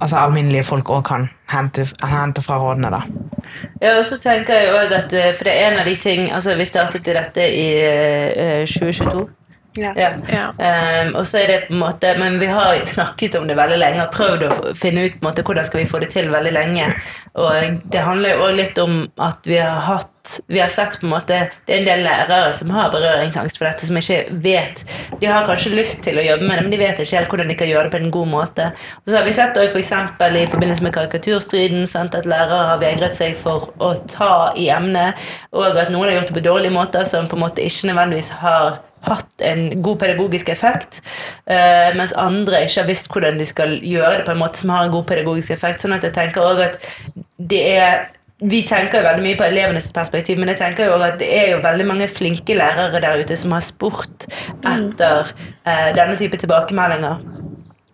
altså 0.00 0.16
alminnelige 0.16 0.64
folk 0.64 0.90
òg 0.90 1.02
kan 1.04 1.28
hente, 1.52 1.86
hente, 2.04 2.42
fra 2.42 2.58
rådene. 2.58 2.90
da. 2.90 3.00
Ja, 3.82 3.98
og 3.98 4.06
så 4.06 4.18
tenker 4.18 4.54
jeg 4.54 4.72
òg 4.74 4.94
at 4.96 5.12
eh, 5.12 5.34
For 5.36 5.44
det 5.44 5.52
er 5.52 5.70
en 5.70 5.78
av 5.78 5.86
de 5.86 5.94
ting 5.96 6.32
altså 6.32 6.54
Vi 6.56 6.64
startet 6.64 7.08
i 7.08 7.14
dette 7.16 7.48
i 7.52 7.66
uh, 8.62 8.64
2022. 8.66 9.26
Ja. 9.76 9.92
ja. 9.96 10.46
Um, 10.58 11.14
og 11.14 11.26
så 11.26 11.38
er 11.40 11.46
det 11.48 11.58
på 11.68 11.72
en 11.72 11.80
måte 11.80 12.10
Men 12.18 12.36
vi 12.40 12.46
har 12.46 12.76
snakket 12.84 13.38
om 13.38 13.46
det 13.48 13.56
veldig 13.56 13.78
lenge 13.80 14.04
og 14.04 14.12
prøvd 14.12 14.44
å 14.44 14.54
finne 14.76 15.06
ut 15.06 15.14
på 15.16 15.22
en 15.22 15.28
måte, 15.30 15.44
hvordan 15.46 15.68
skal 15.68 15.80
vi 15.80 15.88
få 15.88 16.00
det 16.02 16.10
til 16.12 16.28
veldig 16.32 16.52
lenge. 16.52 16.90
Og 17.40 17.78
det 17.92 18.02
handler 18.04 18.34
jo 18.34 18.48
også 18.48 18.58
litt 18.58 18.80
om 18.82 18.98
at 19.16 19.48
vi 19.48 19.60
har 19.62 19.86
hatt 19.88 20.10
vi 20.46 20.60
har 20.60 20.68
sett 20.70 21.00
på 21.00 21.06
en 21.06 21.10
måte 21.10 21.36
Det 21.66 21.72
er 21.74 21.80
en 21.80 21.86
del 21.88 22.04
lærere 22.04 22.52
som 22.54 22.70
har 22.70 22.92
berøringsangst 22.92 23.58
for 23.58 23.66
dette, 23.66 23.86
som 23.88 23.96
ikke 23.98 24.20
vet 24.44 24.84
De 25.18 25.26
har 25.26 25.46
kanskje 25.48 25.72
lyst 25.74 26.02
til 26.06 26.20
å 26.20 26.22
jobbe 26.22 26.46
med 26.46 26.60
det, 26.60 26.66
men 26.66 26.74
de 26.74 26.78
vet 26.78 27.02
ikke 27.02 27.16
helt 27.16 27.32
hvordan 27.32 27.50
de 27.50 27.56
kan 27.58 27.70
gjøre 27.70 27.88
det 27.88 27.94
på 27.96 28.00
en 28.04 28.14
god 28.14 28.30
måte. 28.30 28.68
Og 29.02 29.10
så 29.10 29.18
har 29.18 29.26
vi 29.26 29.34
sett 29.34 29.58
også 29.58 29.82
for 29.82 30.38
i 30.38 30.46
forbindelse 30.46 30.86
med 30.86 30.94
karikaturstriden 30.94 31.90
sant, 31.90 32.14
at 32.14 32.28
lærere 32.28 32.68
har 32.70 32.78
vegret 32.78 33.16
seg 33.16 33.34
for 33.40 33.72
å 33.82 33.94
ta 34.06 34.52
i 34.54 34.68
emnet, 34.70 35.18
og 35.50 35.74
at 35.74 35.90
noen 35.90 36.12
har 36.12 36.20
gjort 36.20 36.30
det 36.30 36.38
på 36.38 36.46
dårlige 36.46 36.74
måter 36.74 37.04
som 37.08 37.26
på 37.26 37.38
en 37.38 37.44
måte 37.48 37.66
ikke 37.66 37.90
nødvendigvis 37.90 38.30
har 38.44 38.78
hatt 39.08 39.44
en 39.46 39.82
god 39.82 40.00
pedagogisk 40.02 40.48
effekt, 40.52 41.02
uh, 41.50 41.90
mens 41.98 42.14
andre 42.18 42.64
ikke 42.66 42.82
har 42.82 42.88
visst 42.90 43.10
hvordan 43.12 43.38
de 43.40 43.46
skal 43.48 43.76
gjøre 43.82 44.20
det 44.20 44.26
på 44.28 44.34
en 44.36 44.42
måte 44.42 44.62
som 44.62 44.74
har 44.74 44.86
en 44.86 44.94
god 44.94 45.06
pedagogisk 45.10 45.54
effekt. 45.54 45.82
sånn 45.82 45.96
at 45.96 46.06
jeg 46.06 46.16
tenker 46.16 46.44
også 46.44 46.70
at 46.70 46.90
det 47.38 47.62
er 47.76 48.10
vi 48.42 48.62
tenker 48.66 48.98
jo 48.98 49.06
veldig 49.06 49.22
mye 49.22 49.38
på 49.38 49.46
elevenes 49.46 49.86
perspektiv, 49.94 50.38
men 50.40 50.50
jeg 50.50 50.58
tenker 50.58 50.88
jo 50.90 50.96
at 50.98 51.20
det 51.20 51.28
er 51.30 51.52
jo 51.52 51.60
veldig 51.62 51.86
mange 51.86 52.08
flinke 52.10 52.56
lærere 52.58 52.98
der 53.04 53.22
ute 53.22 53.36
som 53.38 53.54
har 53.54 53.62
spurt 53.62 54.26
etter 54.66 55.30
eh, 55.62 55.92
denne 55.94 56.16
type 56.18 56.40
tilbakemeldinger. 56.42 57.22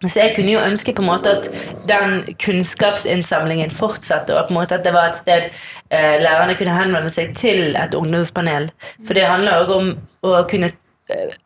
Så 0.06 0.22
jeg 0.22 0.36
kunne 0.36 0.52
jo 0.52 0.62
ønske 0.62 0.94
på 0.94 1.02
en 1.02 1.10
måte 1.10 1.32
at 1.34 1.48
den 1.90 2.20
kunnskapsinnsamlingen 2.40 3.72
fortsatte, 3.74 4.36
og 4.36 4.46
på 4.46 4.54
en 4.54 4.60
måte 4.60 4.78
at 4.78 4.86
det 4.86 4.94
var 4.94 5.10
et 5.10 5.18
sted 5.18 5.48
eh, 5.90 6.16
lærerne 6.22 6.54
kunne 6.56 6.76
henvende 6.76 7.10
seg 7.12 7.34
til 7.36 7.74
et 7.76 7.96
ungdomspanel. 7.98 8.70
For 9.04 9.18
det 9.18 9.26
handler 9.26 9.64
òg 9.64 9.74
om 9.74 9.90
å 10.22 10.36
kunne 10.48 10.70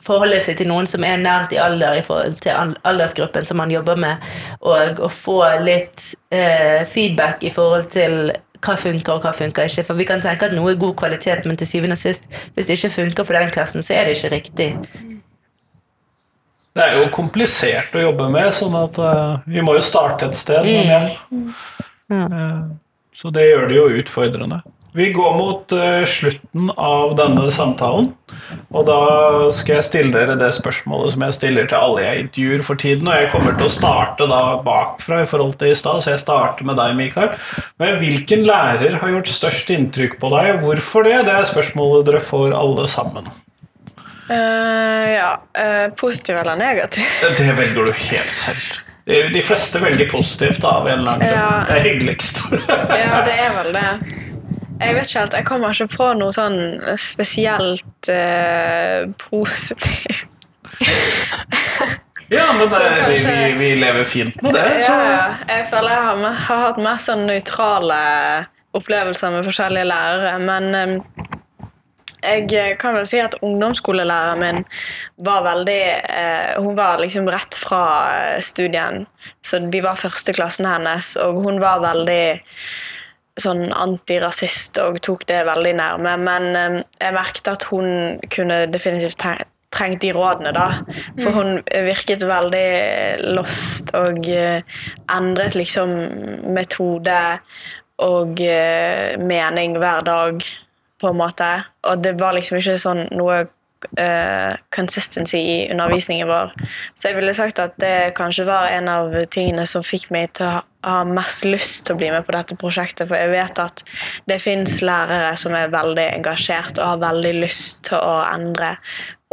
forholde 0.02 0.40
seg 0.42 0.58
til 0.58 0.70
noen 0.70 0.88
som 0.90 1.04
er 1.06 1.20
nært 1.22 1.54
i 1.54 1.60
alder 1.62 1.98
i 1.98 2.04
forhold 2.06 2.40
til 2.42 2.76
aldersgruppen 2.88 3.46
som 3.46 3.60
man 3.62 3.70
jobber 3.70 4.00
med, 4.00 4.32
og 4.60 5.02
å 5.02 5.10
få 5.12 5.38
litt 5.62 6.08
eh, 6.34 6.82
feedback 6.88 7.44
i 7.46 7.52
forhold 7.54 7.90
til 7.94 8.32
hva 8.62 8.76
funker 8.78 9.16
og 9.16 9.24
hva 9.26 9.32
funker 9.34 9.70
ikke. 9.70 9.84
For 9.86 9.98
vi 9.98 10.06
kan 10.08 10.22
tenke 10.22 10.48
at 10.48 10.54
noe 10.54 10.74
er 10.74 10.82
god 10.82 10.94
kvalitet, 10.98 11.46
men 11.48 11.58
til 11.58 11.68
syvende 11.68 11.98
og 11.98 12.02
sist, 12.02 12.28
hvis 12.54 12.68
det 12.68 12.78
ikke 12.78 12.94
funker 12.98 13.26
for 13.26 13.38
den 13.38 13.50
klassen, 13.54 13.86
så 13.86 13.96
er 13.96 14.06
det 14.06 14.18
ikke 14.18 14.34
riktig. 14.36 14.68
Det 16.72 16.84
er 16.84 17.00
jo 17.02 17.08
komplisert 17.12 17.94
å 17.98 18.04
jobbe 18.06 18.30
med, 18.32 18.48
sånn 18.56 18.76
at 18.78 19.00
uh, 19.02 19.42
vi 19.44 19.64
må 19.64 19.74
jo 19.76 19.82
starte 19.84 20.30
et 20.30 20.38
sted. 20.38 20.64
Mm. 20.64 20.78
Men 20.78 20.92
ja. 20.94 21.02
Mm. 22.12 22.22
Uh, 22.32 23.02
så 23.12 23.32
det 23.34 23.44
gjør 23.50 23.66
det 23.68 23.76
jo 23.76 23.88
utfordrende. 24.00 24.62
Vi 24.92 25.08
går 25.12 25.36
mot 25.38 25.72
uh, 25.72 26.04
slutten 26.04 26.68
av 26.76 27.14
denne 27.16 27.46
samtalen. 27.52 28.10
Og 28.72 28.84
da 28.84 28.98
skal 29.54 29.78
jeg 29.78 29.86
stille 29.86 30.12
dere 30.12 30.34
det 30.36 30.50
spørsmålet 30.52 31.14
som 31.14 31.22
jeg 31.24 31.36
stiller 31.38 31.68
til 31.68 31.78
alle 31.78 32.02
jeg 32.04 32.24
intervjuer 32.26 32.64
for 32.66 32.80
tiden. 32.80 33.08
Og 33.08 33.22
jeg 33.22 33.30
kommer 33.32 33.56
til 33.56 33.68
å 33.68 33.72
starte 33.72 34.26
da 34.28 34.40
bakfra 34.64 35.22
i 35.24 35.28
forhold 35.28 35.56
til 35.60 35.72
i 35.72 35.78
stad, 35.78 36.02
så 36.04 36.12
jeg 36.12 36.20
starter 36.20 36.68
med 36.68 36.76
deg, 36.80 36.92
Mikael. 36.98 37.32
Men 37.80 37.96
hvilken 38.02 38.44
lærer 38.48 38.98
har 39.00 39.14
gjort 39.14 39.32
størst 39.32 39.72
inntrykk 39.72 40.18
på 40.20 40.32
deg, 40.34 40.50
og 40.56 40.66
hvorfor 40.66 41.08
det? 41.08 41.22
Det 41.28 41.38
er 41.38 41.48
spørsmålet 41.48 42.10
dere 42.10 42.20
får 42.26 42.52
alle 42.58 42.84
sammen. 42.92 43.32
Uh, 44.28 45.08
ja. 45.08 45.30
Uh, 45.56 45.86
positiv 45.96 46.36
eller 46.42 46.60
negativ? 46.60 47.08
Det 47.38 47.48
velger 47.56 47.88
du 47.88 47.94
helt 48.10 48.36
selv. 48.36 48.82
De 49.08 49.40
fleste 49.42 49.80
velger 49.82 50.06
positivt 50.12 50.62
av 50.68 50.84
en 50.86 51.00
eller 51.00 51.16
annen 51.16 51.32
grunn. 51.32 51.40
Ja. 51.40 51.64
Det 51.66 51.80
er 51.80 51.88
hyggeligst. 51.88 52.44
ja, 53.02 53.24
det 53.24 53.38
er 53.40 53.56
vel 53.56 53.72
det. 53.74 53.88
Jeg 54.82 54.96
vet 54.96 55.08
ikke 55.08 55.22
helt. 55.22 55.36
Jeg 55.38 55.46
kommer 55.48 55.74
ikke 55.74 55.96
på 55.96 56.08
noe 56.18 56.34
sånn 56.34 56.58
spesielt 57.00 58.10
uh, 58.10 59.08
positivt. 59.22 60.26
ja, 62.32 62.46
men 62.56 62.70
det, 62.72 62.80
kanskje, 62.80 63.34
vi, 63.36 63.52
vi, 63.60 63.70
lever 63.80 64.08
fint 64.08 64.40
med 64.42 64.56
det. 64.56 64.66
Så. 64.86 64.96
Ja, 64.96 65.36
jeg 65.50 65.68
føler 65.70 65.94
jeg 65.94 66.08
har, 66.08 66.40
har 66.48 66.64
hatt 66.66 66.82
mer 66.82 67.02
sånn 67.02 67.26
nøytrale 67.28 68.00
opplevelser 68.76 69.36
med 69.36 69.46
forskjellige 69.46 69.88
lærere. 69.90 70.34
Men 70.42 70.74
um, 70.74 70.94
jeg 72.22 72.76
kan 72.78 72.94
vel 72.94 73.06
si 73.08 73.18
at 73.18 73.34
ungdomsskolelæreren 73.42 74.42
min 74.42 74.60
var 75.26 75.42
veldig 75.42 75.80
eh, 75.98 76.52
Hun 76.62 76.76
var 76.78 77.00
liksom 77.02 77.26
rett 77.30 77.56
fra 77.58 77.82
studien, 78.44 79.06
så 79.42 79.58
vi 79.72 79.82
var 79.82 79.98
førsteklassen 79.98 80.68
hennes, 80.68 81.16
og 81.18 81.42
hun 81.42 81.58
var 81.62 81.82
veldig 81.82 82.38
sånn 83.40 83.70
antirasist 83.72 84.76
og 84.82 85.00
tok 85.04 85.24
det 85.30 85.40
veldig 85.48 85.72
nærme. 85.78 86.16
Men 86.20 86.48
um, 86.52 86.78
jeg 87.00 87.16
merket 87.16 87.52
at 87.54 87.66
hun 87.70 88.18
kunne 88.32 88.64
definitivt 88.72 89.22
trengt 89.72 90.02
de 90.02 90.12
rådene, 90.12 90.52
da. 90.52 90.82
For 91.20 91.30
mm. 91.32 91.36
hun 91.38 91.86
virket 91.86 92.26
veldig 92.28 92.66
lost 93.38 93.94
og 93.96 94.20
uh, 94.28 94.82
endret 95.16 95.56
liksom 95.56 95.94
metode 96.52 97.22
og 98.02 98.42
uh, 98.42 99.16
mening 99.22 99.78
hver 99.80 100.04
dag, 100.06 100.44
på 101.02 101.10
en 101.10 101.18
måte. 101.18 101.48
Og 101.88 102.04
det 102.04 102.14
var 102.20 102.36
liksom 102.36 102.60
ikke 102.60 102.76
sånn 102.78 103.06
noe 103.16 103.40
uh, 103.98 104.52
consistency 104.74 105.40
i 105.40 105.56
undervisningen 105.72 106.28
vår. 106.30 106.52
Så 106.94 107.08
jeg 107.08 107.18
ville 107.18 107.34
sagt 107.34 107.62
at 107.62 107.74
det 107.82 108.12
kanskje 108.18 108.46
var 108.46 108.70
en 108.70 108.90
av 108.92 109.16
tingene 109.32 109.66
som 109.66 109.86
fikk 109.86 110.12
meg 110.14 110.36
til 110.38 110.50
å 110.50 110.60
ha 110.82 111.02
mest 111.06 111.46
lyst 111.46 111.86
til 111.86 111.96
å 111.96 112.00
bli 112.00 112.10
med 112.12 112.26
på 112.26 112.34
dette 112.34 112.56
prosjektet. 112.58 113.08
For 113.10 113.18
jeg 113.18 113.32
vet 113.32 113.60
at 113.62 113.84
det 114.30 114.38
fins 114.42 114.80
lærere 114.84 115.34
som 115.40 115.54
er 115.56 115.72
veldig 115.72 116.08
engasjert 116.18 116.78
og 116.78 116.94
har 116.94 117.02
veldig 117.04 117.34
lyst 117.40 117.84
til 117.88 117.98
å 118.00 118.20
endre 118.26 118.76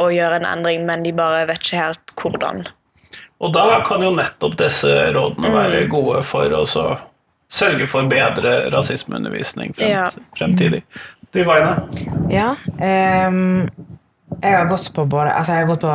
og 0.00 0.14
gjøre 0.14 0.40
en 0.40 0.48
endring, 0.48 0.86
men 0.88 1.04
de 1.04 1.12
bare 1.12 1.44
vet 1.50 1.60
ikke 1.60 1.82
helt 1.82 2.14
hvordan. 2.20 2.64
Og 3.40 3.52
da 3.56 3.80
kan 3.84 4.02
jo 4.04 4.12
nettopp 4.16 4.56
disse 4.60 4.90
rådene 5.14 5.52
være 5.52 5.84
mm. 5.84 5.92
gode 5.92 6.22
for 6.28 6.52
å 6.56 6.64
sørge 7.50 7.86
for 7.90 8.08
bedre 8.08 8.70
rasismeundervisning 8.72 9.74
fremt, 9.76 9.90
ja. 9.90 10.26
fremtidig. 10.38 10.82
Divine? 11.34 11.76
Ja. 12.32 12.54
Um, 12.78 13.68
jeg 14.40 14.56
har 14.56 14.68
gått 14.70 14.90
på 14.94 15.04
både 15.10 15.32
Altså, 15.34 15.56
jeg 15.56 15.66
har 15.66 15.70
gått 15.70 15.84
på 15.84 15.94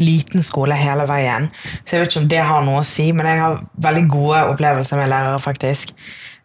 liten 0.00 0.44
skole 0.44 0.76
hele 0.78 1.06
veien, 1.08 1.48
så 1.84 1.96
jeg 1.96 2.02
vet 2.02 2.12
ikke 2.12 2.22
om 2.24 2.28
det 2.32 2.42
har 2.50 2.66
noe 2.66 2.82
å 2.82 2.86
si, 2.86 3.10
men 3.16 3.28
jeg 3.28 3.42
har 3.42 3.62
veldig 3.86 4.04
gode 4.10 4.42
opplevelser 4.54 5.00
med 5.00 5.12
lærere, 5.12 5.38
faktisk. 5.42 5.94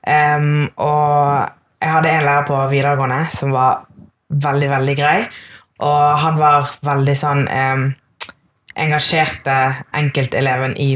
Um, 0.06 0.68
og 0.78 1.50
jeg 1.82 1.92
hadde 1.96 2.14
en 2.14 2.28
lærer 2.28 2.48
på 2.48 2.62
videregående 2.72 3.26
som 3.34 3.56
var 3.56 3.86
veldig, 4.30 4.70
veldig 4.76 4.98
grei, 5.00 5.18
og 5.86 6.04
han 6.22 6.40
var 6.40 6.72
veldig 6.86 7.18
sånn 7.20 7.44
um, 7.50 7.90
engasjerte 8.76 9.58
enkelteleven 9.96 10.76
i 10.80 10.96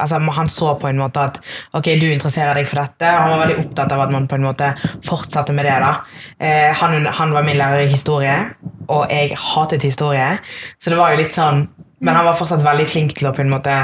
altså 0.00 0.18
Han 0.18 0.48
så 0.48 0.74
på 0.80 0.88
en 0.88 1.00
måte 1.00 1.20
at 1.20 1.38
ok, 1.76 1.92
du 2.00 2.06
interesserer 2.08 2.54
deg 2.56 2.68
for 2.68 2.82
dette. 2.82 3.08
og 3.10 3.22
Han 3.22 3.32
var 3.34 3.42
veldig 3.44 3.58
opptatt 3.64 3.92
av 3.92 4.04
at 4.06 4.14
man 4.14 4.28
på 4.30 4.38
en 4.38 4.46
måte 4.46 4.72
fortsatte 5.06 5.52
med 5.52 5.66
det. 5.68 5.76
da. 5.82 5.92
Eh, 6.38 6.70
han, 6.80 7.06
han, 7.06 7.34
var 7.34 7.44
min 7.44 7.58
lærer 7.58 7.84
i 7.84 7.90
historie, 7.90 8.36
og 8.88 9.10
jeg 9.10 9.36
hatet 9.36 9.82
historie. 9.82 10.38
Så 10.78 10.90
det 10.90 10.98
var 10.98 11.12
jo 11.12 11.20
litt 11.22 11.36
sånn, 11.36 11.66
Men 12.00 12.16
han 12.16 12.26
var 12.28 12.38
fortsatt 12.38 12.64
veldig 12.64 12.86
flink 12.88 13.14
til 13.18 13.28
å 13.30 13.34
på 13.36 13.44
en 13.44 13.52
måte 13.52 13.76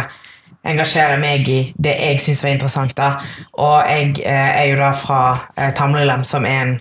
engasjere 0.66 1.18
meg 1.20 1.46
i 1.48 1.60
det 1.78 1.94
jeg 2.00 2.22
syntes 2.22 2.42
var 2.44 2.54
interessant. 2.54 2.96
da. 2.96 3.12
Og 3.62 3.76
jeg 3.86 4.16
eh, 4.24 4.62
er 4.62 4.66
jo 4.72 4.80
da 4.80 4.90
fra 4.96 5.20
eh, 5.56 5.72
Tamlilem, 5.76 6.24
som 6.26 6.46
er 6.48 6.62
en 6.64 6.74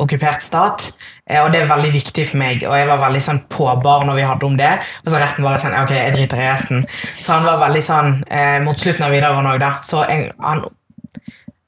okkupert 0.00 0.42
stat. 0.42 0.90
Eh, 1.26 1.40
og 1.42 1.52
det 1.52 1.62
er 1.62 1.70
veldig 1.70 1.92
viktig 1.94 2.26
for 2.30 2.40
meg, 2.40 2.64
og 2.66 2.76
jeg 2.78 2.88
var 2.88 3.02
veldig 3.04 3.22
sånn 3.24 3.42
på 3.52 3.68
bar 3.84 4.04
når 4.08 4.18
vi 4.18 4.26
hadde 4.26 4.48
om 4.48 4.58
det. 4.58 4.72
Og 5.04 5.12
så 5.12 5.22
resten 5.22 5.46
var 5.46 5.60
sånn 5.62 5.78
Ok, 5.80 5.94
jeg 5.96 6.16
driter 6.16 6.40
i 6.42 6.50
resten. 6.50 6.84
Så 7.14 7.36
han 7.36 7.46
var 7.46 7.62
veldig 7.66 7.84
sånn 7.84 8.20
eh, 8.26 8.58
mot 8.64 8.78
slutten 8.78 9.06
av 9.06 9.14
videregående 9.14 9.54
òg, 9.54 9.62
da. 9.62 9.72
Så 9.86 10.04
jeg, 10.08 10.30
han 10.44 10.66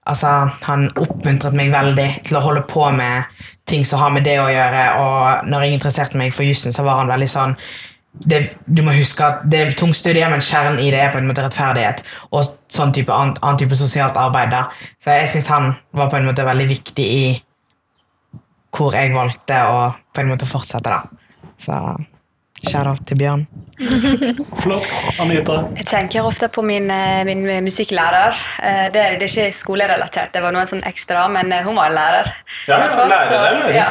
Altså, 0.03 0.27
han 0.67 0.89
oppmuntret 0.99 1.55
meg 1.55 1.69
veldig 1.71 2.09
til 2.27 2.35
å 2.35 2.41
holde 2.43 2.65
på 2.67 2.89
med 2.91 3.29
ting 3.71 3.85
som 3.87 4.01
har 4.03 4.11
med 4.11 4.25
det 4.27 4.35
å 4.43 4.49
gjøre. 4.51 4.81
Og 4.99 5.47
når 5.47 5.63
jeg 5.63 5.77
interesserte 5.77 6.19
meg 6.19 6.35
for 6.35 6.43
jussen, 6.43 6.75
så 6.75 6.83
var 6.83 6.99
han 6.99 7.13
veldig 7.13 7.29
sånn 7.31 7.55
det, 8.13 8.43
du 8.67 8.83
må 8.85 8.93
huske 8.93 9.25
at 9.25 9.45
det 9.49 9.61
er 9.61 9.77
tungt 9.77 9.97
studie, 9.97 10.27
men 10.29 10.43
kjernen 10.45 10.81
i 10.83 10.91
det 10.93 11.01
er 11.01 11.13
på 11.15 11.19
en 11.21 11.29
måte 11.31 11.45
rettferdighet 11.47 12.03
og 12.31 12.53
sånn 12.73 12.93
type 12.95 13.13
annen, 13.15 13.39
annen 13.41 13.61
type 13.63 13.79
sosialt 13.79 14.19
arbeid. 14.21 14.53
der. 14.53 14.69
Så 15.01 15.17
jeg 15.17 15.31
syns 15.33 15.49
han 15.53 15.73
var 15.97 16.11
på 16.13 16.21
en 16.21 16.29
måte 16.29 16.45
veldig 16.47 16.69
viktig 16.69 17.07
i 17.07 17.25
hvor 18.73 18.95
jeg 18.97 19.13
valgte 19.13 19.59
å 19.69 19.81
på 20.13 20.23
en 20.23 20.33
måte 20.33 20.49
fortsette. 20.49 20.89
da. 20.89 21.03
Så 21.57 21.79
shout-out 22.69 23.05
til 23.09 23.19
Bjørn. 23.21 23.47
Flott. 24.63 24.89
Anita? 25.21 25.57
Jeg 25.79 25.87
tenker 25.89 26.27
ofte 26.27 26.49
på 26.53 26.63
min, 26.67 26.91
eh, 26.93 27.23
min 27.27 27.45
musikklærer. 27.65 28.37
Eh, 28.63 28.85
det, 28.95 29.05
det, 29.21 29.27
er 29.27 29.31
ikke 29.31 29.57
skolerelatert, 29.57 30.33
det 30.35 30.43
var 30.45 30.55
noe 30.55 30.65
sånn 30.71 30.85
ekstra, 30.89 31.25
men 31.33 31.53
eh, 31.55 31.65
hun 31.67 31.79
var 31.79 31.91
en 31.91 31.97
lærer. 31.97 32.31
Ja, 32.69 32.79
lærer, 32.79 33.11
lærer. 33.13 33.73
Ja. 33.75 33.89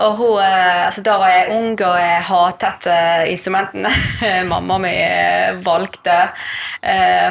Og 0.00 0.16
hun, 0.20 0.38
altså, 0.40 1.02
Da 1.04 1.18
var 1.20 1.32
jeg 1.34 1.50
ung, 1.56 1.74
og 1.74 1.96
jeg 2.00 2.22
hatet 2.30 2.86
instrumentene 3.28 3.90
mamma 4.52 4.78
mi 4.80 4.94
valgte 5.64 6.16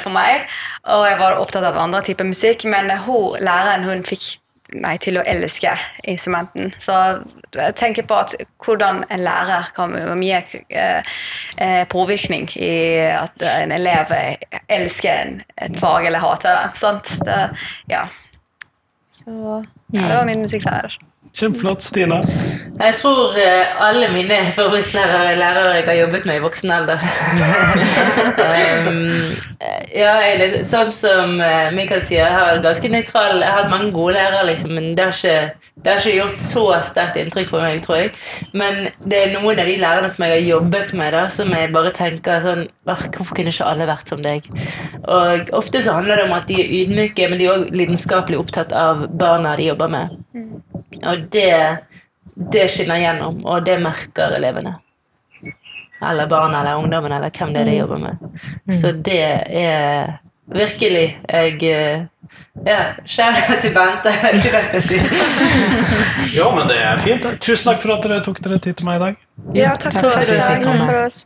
for 0.04 0.14
meg. 0.14 0.46
Og 0.94 1.08
jeg 1.10 1.18
var 1.22 1.40
opptatt 1.42 1.66
av 1.66 1.80
andre 1.82 2.04
typer 2.06 2.30
musikk, 2.30 2.68
men 2.70 2.92
hun, 3.08 3.40
læreren 3.42 3.88
hun 3.90 4.06
fikk 4.06 4.36
meg 4.74 5.02
til 5.04 5.20
å 5.20 5.26
elske 5.28 5.74
instrumenten. 6.04 6.74
Så 6.82 6.94
jeg 7.56 7.76
tenker 7.80 8.06
på 8.10 8.20
at 8.22 8.36
hvordan 8.64 9.04
en 9.10 9.24
lærer 9.26 9.72
kan 9.76 9.94
være 9.96 10.16
mye 10.20 10.42
eh, 10.70 11.14
eh, 11.58 11.84
påvirkning 11.90 12.50
i 12.60 12.74
at 13.10 13.46
en 13.50 13.74
elev 13.76 14.14
elsker 14.70 15.40
et 15.58 15.80
fag 15.80 16.10
eller 16.10 16.24
hater 16.24 16.56
det. 16.56 16.80
Sant? 16.80 17.16
Det, 17.26 17.40
ja. 17.92 18.06
Så 19.20 19.64
ja, 19.94 20.02
det 20.02 20.16
var 20.16 20.28
min 20.30 20.46
musikklærer. 20.46 21.00
Kjempeflott. 21.36 21.84
Stina? 21.84 22.22
Jeg 22.80 22.96
tror 22.96 23.36
uh, 23.36 23.88
alle 23.88 24.08
mine 24.14 24.38
favorittlærere 24.56 25.34
er 25.34 25.38
lærere 25.40 25.76
jeg 25.76 25.86
har 25.88 25.98
jobbet 26.00 26.26
med 26.26 26.36
i 26.40 26.44
voksen 26.44 26.72
alder. 26.72 27.02
um, 28.88 29.10
ja, 30.02 30.14
jeg, 30.24 30.62
sånn 30.68 30.92
som 30.94 31.36
uh, 31.40 31.70
Michael 31.76 32.04
sier, 32.08 32.24
jeg 32.24 32.36
har 32.36 32.62
ganske 32.64 32.92
nøytral 32.92 33.42
Jeg 33.44 33.52
har 33.52 33.64
hatt 33.64 33.74
mange 33.74 33.92
gode 33.96 34.16
lærere, 34.16 34.46
liksom, 34.50 34.74
men 34.78 34.94
det 34.98 35.06
har, 35.06 35.16
ikke, 35.16 35.74
det 35.84 35.94
har 35.94 36.02
ikke 36.02 36.16
gjort 36.18 36.40
så 36.40 36.66
sterkt 36.90 37.20
inntrykk 37.22 37.54
på 37.54 37.62
meg, 37.62 37.82
tror 37.86 38.00
jeg. 38.02 38.14
Men 38.54 38.88
det 39.04 39.24
er 39.24 39.34
noen 39.36 39.60
av 39.60 39.70
de 39.70 39.78
lærerne 39.82 40.12
som 40.14 40.26
jeg 40.26 40.38
har 40.38 40.48
jobbet 40.48 40.96
med, 40.96 41.14
da, 41.18 41.26
som 41.32 41.52
jeg 41.56 41.74
bare 41.76 41.96
tenker 41.96 42.44
sånn 42.44 42.68
Hvorfor 42.90 43.36
kunne 43.38 43.52
ikke 43.54 43.68
alle 43.70 43.86
vært 43.86 44.10
som 44.10 44.22
deg? 44.24 44.48
Og 45.06 45.52
Ofte 45.60 45.84
så 45.86 45.94
handler 45.94 46.18
det 46.18 46.26
om 46.26 46.34
at 46.34 46.48
de 46.50 46.58
er 46.64 46.72
ydmyke, 46.80 47.28
men 47.30 47.38
de 47.38 47.46
er 47.46 47.54
òg 47.54 47.76
lidenskapelig 47.76 48.40
opptatt 48.40 48.74
av 48.74 49.06
barna 49.20 49.54
de 49.60 49.68
jobber 49.70 49.92
med. 49.94 50.16
Og 51.00 51.19
det, 51.32 51.78
det 52.54 52.68
skinner 52.72 53.02
gjennom, 53.02 53.42
og 53.46 53.66
det 53.66 53.80
merker 53.84 54.38
elevene. 54.38 54.78
Eller 56.00 56.28
barna 56.32 56.62
eller 56.62 56.80
ungdommen 56.80 57.12
eller 57.12 57.32
hvem 57.36 57.54
det 57.54 57.62
er 57.62 57.66
de 57.66 57.72
mm. 57.72 57.80
jobber 57.80 57.98
med. 57.98 58.18
Mm. 58.70 58.76
Så 58.76 58.92
det 58.92 59.24
er 59.64 60.14
virkelig 60.50 61.20
Jeg 61.30 62.08
ja, 62.66 62.80
kjære 63.06 63.58
til 63.62 63.74
Bente. 63.76 64.14
Jeg 64.14 64.34
vet 64.34 64.46
ikke 64.46 64.54
hva 64.54 64.62
jeg 64.62 64.70
skal 64.70 64.82
si. 64.88 64.98
jo, 66.38 66.50
men 66.56 66.72
det 66.72 66.78
er 66.84 67.02
fint. 67.04 67.28
Tusen 67.42 67.72
takk 67.72 67.84
for 67.84 67.96
at 67.96 68.08
dere 68.08 68.22
tok 68.24 68.42
dere 68.44 68.62
tid 68.64 68.80
til 68.80 68.90
meg 68.90 69.00
i 69.00 69.04
dag. 69.06 69.20
Ja, 69.56 69.76
takk, 69.76 70.00
takk 70.00 70.04
for, 70.06 70.12
for 70.86 71.04
oss. 71.04 71.24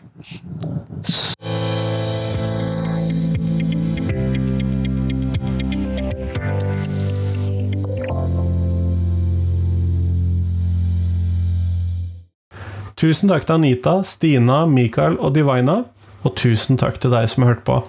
Tusen 12.99 13.31
takk 13.31 13.47
til 13.47 13.57
Anita, 13.57 13.99
Stina, 14.07 14.63
Mikael 14.69 15.17
og 15.19 15.33
Divina. 15.37 15.83
Og 16.23 16.37
tusen 16.39 16.77
takk 16.79 17.01
til 17.03 17.11
deg 17.11 17.27
som 17.27 17.43
har 17.43 17.53
hørt 17.53 17.65
på. 17.67 17.79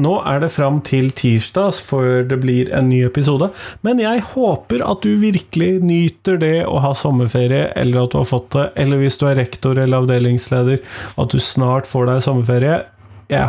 Nå 0.00 0.14
er 0.24 0.40
det 0.40 0.52
fram 0.54 0.80
til 0.84 1.10
tirsdag 1.14 1.76
før 1.84 2.24
det 2.30 2.38
blir 2.40 2.70
en 2.72 2.88
ny 2.88 3.02
episode, 3.06 3.50
men 3.84 4.00
jeg 4.00 4.24
håper 4.32 4.84
at 4.86 5.04
du 5.04 5.18
virkelig 5.20 5.82
nyter 5.84 6.40
det 6.40 6.56
å 6.64 6.80
ha 6.80 6.94
sommerferie, 6.96 7.68
eller 7.76 8.06
at 8.06 8.14
du 8.14 8.22
har 8.22 8.30
fått 8.30 8.50
det, 8.56 8.70
eller 8.80 9.02
hvis 9.02 9.20
du 9.20 9.28
er 9.28 9.38
rektor 9.42 9.76
eller 9.76 10.00
avdelingsleder, 10.00 10.80
at 11.20 11.36
du 11.36 11.38
snart 11.42 11.90
får 11.90 12.08
deg 12.08 12.24
sommerferie. 12.24 12.80
Jeg 13.28 13.48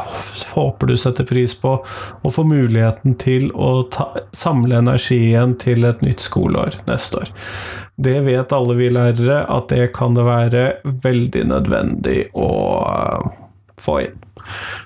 håper 0.56 0.88
du 0.88 0.96
setter 1.00 1.28
pris 1.28 1.52
på 1.60 1.74
å 1.84 2.30
få 2.32 2.46
muligheten 2.48 3.18
til 3.20 3.50
å 3.52 3.86
ta, 3.92 4.08
samle 4.36 4.80
energi 4.80 5.18
igjen 5.32 5.58
til 5.60 5.88
et 5.88 6.04
nytt 6.06 6.24
skoleår 6.24 6.80
neste 6.88 7.24
år. 7.24 7.34
Det 7.96 8.20
vet 8.26 8.54
alle 8.54 8.76
vi 8.76 8.90
lærere, 8.92 9.46
at 9.48 9.70
det 9.72 9.94
kan 9.96 10.18
det 10.18 10.26
være 10.28 10.64
veldig 10.84 11.46
nødvendig 11.48 12.20
å 12.36 12.52
uh, 12.84 13.30
få 13.80 14.02
inn. 14.04 14.18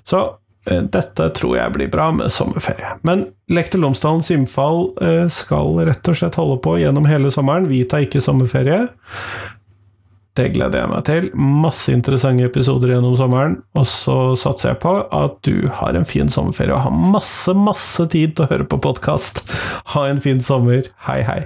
Så 0.05 0.21
uh, 0.29 0.81
dette 0.93 1.29
tror 1.37 1.55
jeg 1.57 1.75
blir 1.77 1.89
bra 1.91 2.11
med 2.13 2.29
sommerferie. 2.33 2.93
Men 3.07 3.25
Lektor 3.49 3.81
Lomsdalens 3.81 4.29
innfall 4.33 4.91
uh, 5.01 5.25
skal 5.25 5.81
rett 5.89 6.11
og 6.11 6.19
slett 6.21 6.37
holde 6.37 6.59
på 6.61 6.77
gjennom 6.83 7.09
hele 7.09 7.33
sommeren. 7.33 7.69
Vi 7.71 7.81
tar 7.89 8.05
ikke 8.05 8.21
sommerferie. 8.21 8.85
Det 10.37 10.51
gleder 10.53 10.83
jeg 10.83 10.91
meg 10.91 11.05
til. 11.07 11.29
Masse 11.35 11.91
interessante 11.91 12.45
episoder 12.45 12.93
gjennom 12.93 13.17
sommeren. 13.19 13.57
Og 13.73 13.87
så 13.89 14.17
satser 14.39 14.75
jeg 14.75 14.81
på 14.85 14.93
at 15.17 15.39
du 15.47 15.65
har 15.81 15.97
en 15.97 16.07
fin 16.07 16.29
sommerferie 16.31 16.77
og 16.77 16.85
har 16.85 16.93
masse, 17.17 17.57
masse 17.57 18.05
tid 18.13 18.37
til 18.37 18.45
å 18.45 18.51
høre 18.53 18.69
på 18.69 18.79
podkast. 18.85 19.41
Ha 19.95 20.05
en 20.11 20.21
fin 20.23 20.45
sommer. 20.45 20.87
Hei, 21.09 21.23
hei. 21.27 21.41